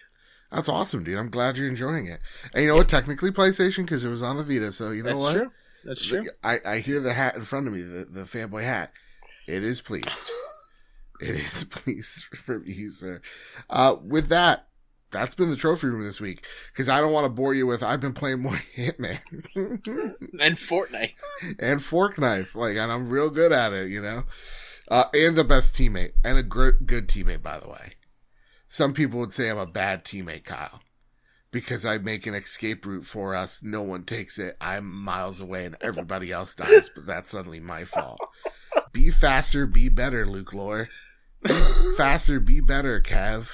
[0.53, 1.17] That's awesome, dude.
[1.19, 2.21] I'm glad you're enjoying it.
[2.53, 2.89] And you know what?
[2.89, 4.73] Technically, PlayStation because it was on the Vita.
[4.73, 5.37] So you know That's what?
[5.37, 5.53] true.
[5.85, 6.27] That's true.
[6.45, 8.93] I, I hear the hat in front of me, the, the fanboy hat.
[9.47, 10.09] It is pleased.
[11.21, 13.21] it is pleased for me, sir.
[13.69, 14.67] Uh, with that,
[15.11, 16.45] that's been the trophy room this week.
[16.73, 17.83] Because I don't want to bore you with.
[17.83, 19.21] I've been playing more Hitman
[20.41, 21.15] And Fortnite.
[21.59, 24.25] and Fork Knife, like, and I'm real good at it, you know.
[24.89, 27.95] Uh, and the best teammate, and a gr- good teammate, by the way.
[28.69, 30.81] Some people would say I'm a bad teammate, Kyle,
[31.51, 33.63] because I make an escape route for us.
[33.63, 34.57] No one takes it.
[34.61, 36.91] I'm miles away, and everybody else dies.
[36.95, 38.21] But that's suddenly my fault.
[38.93, 40.89] Be faster, be better, Luke Lore.
[41.97, 43.51] Faster, be better, Kev.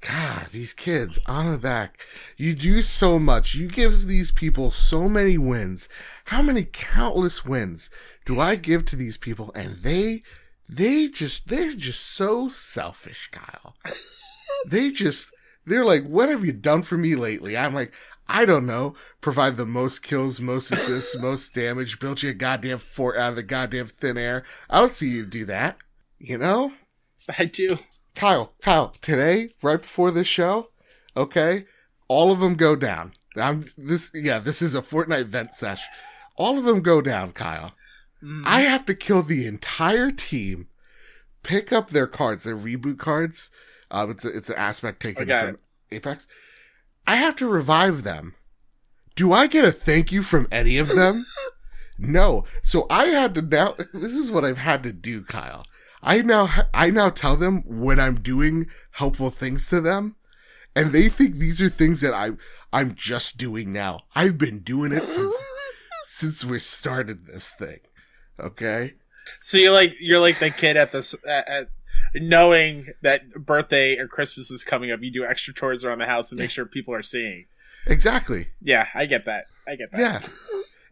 [0.00, 2.00] God, these kids on the back.
[2.36, 3.54] You do so much.
[3.54, 5.88] You give these people so many wins.
[6.26, 7.88] How many countless wins
[8.26, 9.52] do I give to these people?
[9.54, 10.24] And they,
[10.68, 13.76] they just, they're just so selfish, Kyle.
[14.66, 15.32] They just,
[15.64, 17.56] they're like, what have you done for me lately?
[17.56, 17.92] I'm like,
[18.28, 18.94] I don't know.
[19.20, 23.36] Provide the most kills, most assists, most damage, build you a goddamn fort out of
[23.36, 24.44] the goddamn thin air.
[24.70, 25.76] I don't see you do that.
[26.18, 26.72] You know?
[27.38, 27.78] I do.
[28.14, 30.68] Kyle, Kyle, today, right before this show,
[31.16, 31.66] okay,
[32.08, 33.12] all of them go down.
[33.36, 35.82] I'm this, yeah, this is a Fortnite vent sesh.
[36.36, 37.72] All of them go down, Kyle.
[38.22, 38.42] Mm.
[38.44, 40.68] I have to kill the entire team,
[41.42, 43.50] pick up their cards, their reboot cards.
[43.92, 45.58] Um, it's a, it's an aspect taken from
[45.92, 46.26] Apex.
[47.06, 48.34] I have to revive them.
[49.14, 51.26] Do I get a thank you from any of them?
[51.98, 52.44] no.
[52.62, 53.76] So I had to now.
[53.92, 55.64] This is what I've had to do, Kyle.
[56.02, 60.16] I now I now tell them when I'm doing helpful things to them,
[60.74, 62.30] and they think these are things that I
[62.72, 64.00] I'm just doing now.
[64.16, 65.34] I've been doing it since
[66.04, 67.80] since we started this thing.
[68.40, 68.94] Okay.
[69.40, 71.68] So you're like you're like the kid at the at
[72.14, 75.02] knowing that birthday or Christmas is coming up.
[75.02, 77.46] You do extra chores around the house to make sure people are seeing.
[77.86, 78.48] Exactly.
[78.60, 79.46] Yeah, I get that.
[79.66, 80.00] I get that.
[80.00, 80.28] Yeah.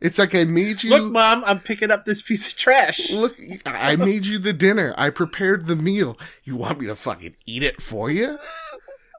[0.00, 3.12] It's like I made you Look, mom, I'm picking up this piece of trash.
[3.12, 4.94] Look, I made you the dinner.
[4.96, 6.18] I prepared the meal.
[6.42, 8.38] You want me to fucking eat it for you?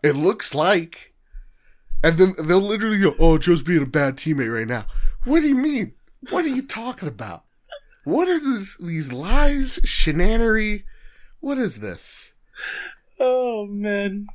[0.03, 1.13] It looks like.
[2.03, 4.87] And then they'll literally go, "Oh, Joe's being a bad teammate right now."
[5.23, 5.93] What do you mean?
[6.31, 7.43] What are you talking about?
[8.03, 10.83] What are these these lies, shenanery?
[11.41, 12.33] What is this?
[13.19, 14.27] Oh man.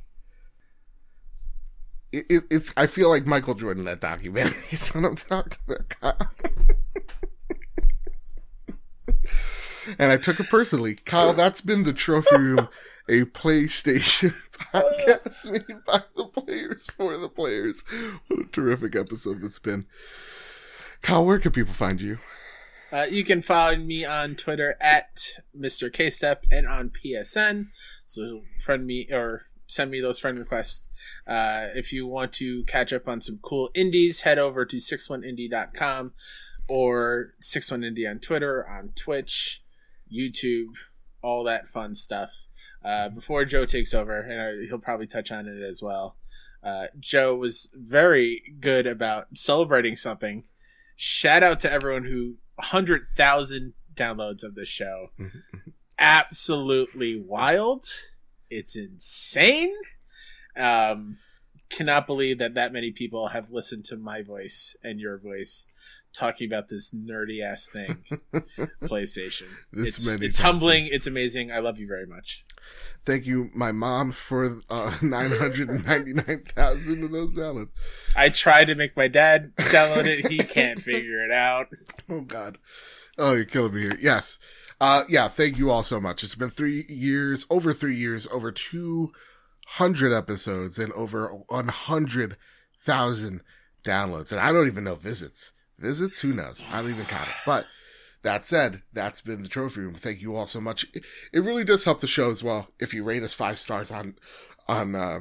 [2.11, 2.73] It, it, it's.
[2.77, 4.55] I feel like Michael Jordan that documentary.
[4.71, 6.27] It's what I'm talking about.
[9.97, 11.33] and I took it personally, Kyle.
[11.33, 12.67] That's been the trophy room,
[13.09, 14.33] a PlayStation
[14.73, 17.83] podcast made by the players for the players.
[18.27, 19.85] What a terrific episode that's been.
[21.01, 22.19] Kyle, where can people find you?
[22.91, 25.21] Uh, you can follow me on Twitter at
[25.57, 25.91] Mr.
[25.91, 27.67] K-Step and on PSN.
[28.05, 30.89] So friend me or send me those friend requests.
[31.27, 36.13] Uh, if you want to catch up on some cool indies, head over to 61indie.com
[36.69, 39.63] or 61indie on Twitter, on Twitch,
[40.11, 40.75] YouTube,
[41.21, 42.47] all that fun stuff.
[42.83, 46.15] Uh, before Joe takes over, and he'll probably touch on it as well.
[46.63, 50.43] Uh, Joe was very good about celebrating something.
[50.95, 55.09] Shout out to everyone who 100,000 downloads of this show.
[55.97, 57.85] Absolutely wild.
[58.49, 59.73] It's insane.
[60.55, 61.17] Um,
[61.69, 65.65] cannot believe that that many people have listened to my voice and your voice
[66.17, 68.03] talking about this nerdy ass thing,
[68.83, 69.47] PlayStation.
[69.71, 70.87] This it's it's humbling.
[70.91, 71.51] It's amazing.
[71.51, 72.45] I love you very much.
[73.05, 77.69] Thank you, my mom, for uh, nine hundred ninety nine thousand of those downloads.
[78.15, 80.27] I tried to make my dad download it.
[80.27, 81.67] He can't figure it out.
[82.09, 82.57] Oh God.
[83.17, 83.97] Oh, you're killing me here.
[83.99, 84.37] Yes.
[84.79, 85.27] Uh, yeah.
[85.27, 86.23] Thank you all so much.
[86.23, 89.11] It's been three years, over three years, over two
[89.67, 92.37] hundred episodes, and over one hundred
[92.83, 93.41] thousand
[93.85, 94.31] downloads.
[94.31, 95.51] And I don't even know visits.
[95.77, 96.19] Visits?
[96.21, 96.63] Who knows?
[96.71, 97.35] I don't even count it.
[97.45, 97.67] But
[98.23, 99.93] that said, that's been the trophy room.
[99.93, 100.85] Thank you all so much.
[100.93, 104.15] It, really does help the show as well if you rate us five stars on
[104.67, 105.19] on uh,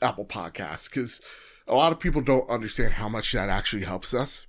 [0.00, 1.20] Apple Podcasts because
[1.66, 4.46] a lot of people don't understand how much that actually helps us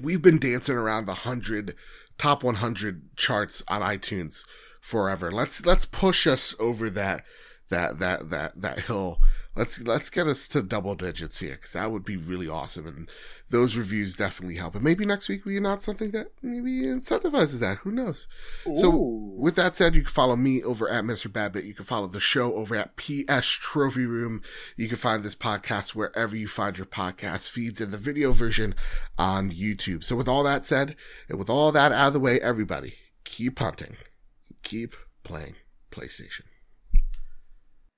[0.00, 1.74] we've been dancing around the hundred
[2.18, 4.44] top 100 charts on iTunes
[4.80, 5.30] forever.
[5.30, 7.24] Let's let's push us over that
[7.70, 9.20] that that that that hill.
[9.56, 12.86] Let's let's get us to double digits here because that would be really awesome.
[12.86, 13.10] And
[13.48, 14.74] those reviews definitely help.
[14.74, 17.78] And maybe next week we announce something that maybe incentivizes that.
[17.78, 18.28] Who knows?
[18.74, 21.32] So with that said, you can follow me over at Mr.
[21.32, 21.64] Babbitt.
[21.64, 24.42] You can follow the show over at PS Trophy Room.
[24.76, 28.74] You can find this podcast wherever you find your podcast feeds and the video version
[29.16, 30.04] on YouTube.
[30.04, 30.96] So with all that said,
[31.28, 33.96] and with all that out of the way, everybody keep hunting,
[34.62, 35.54] keep playing
[35.90, 36.42] PlayStation.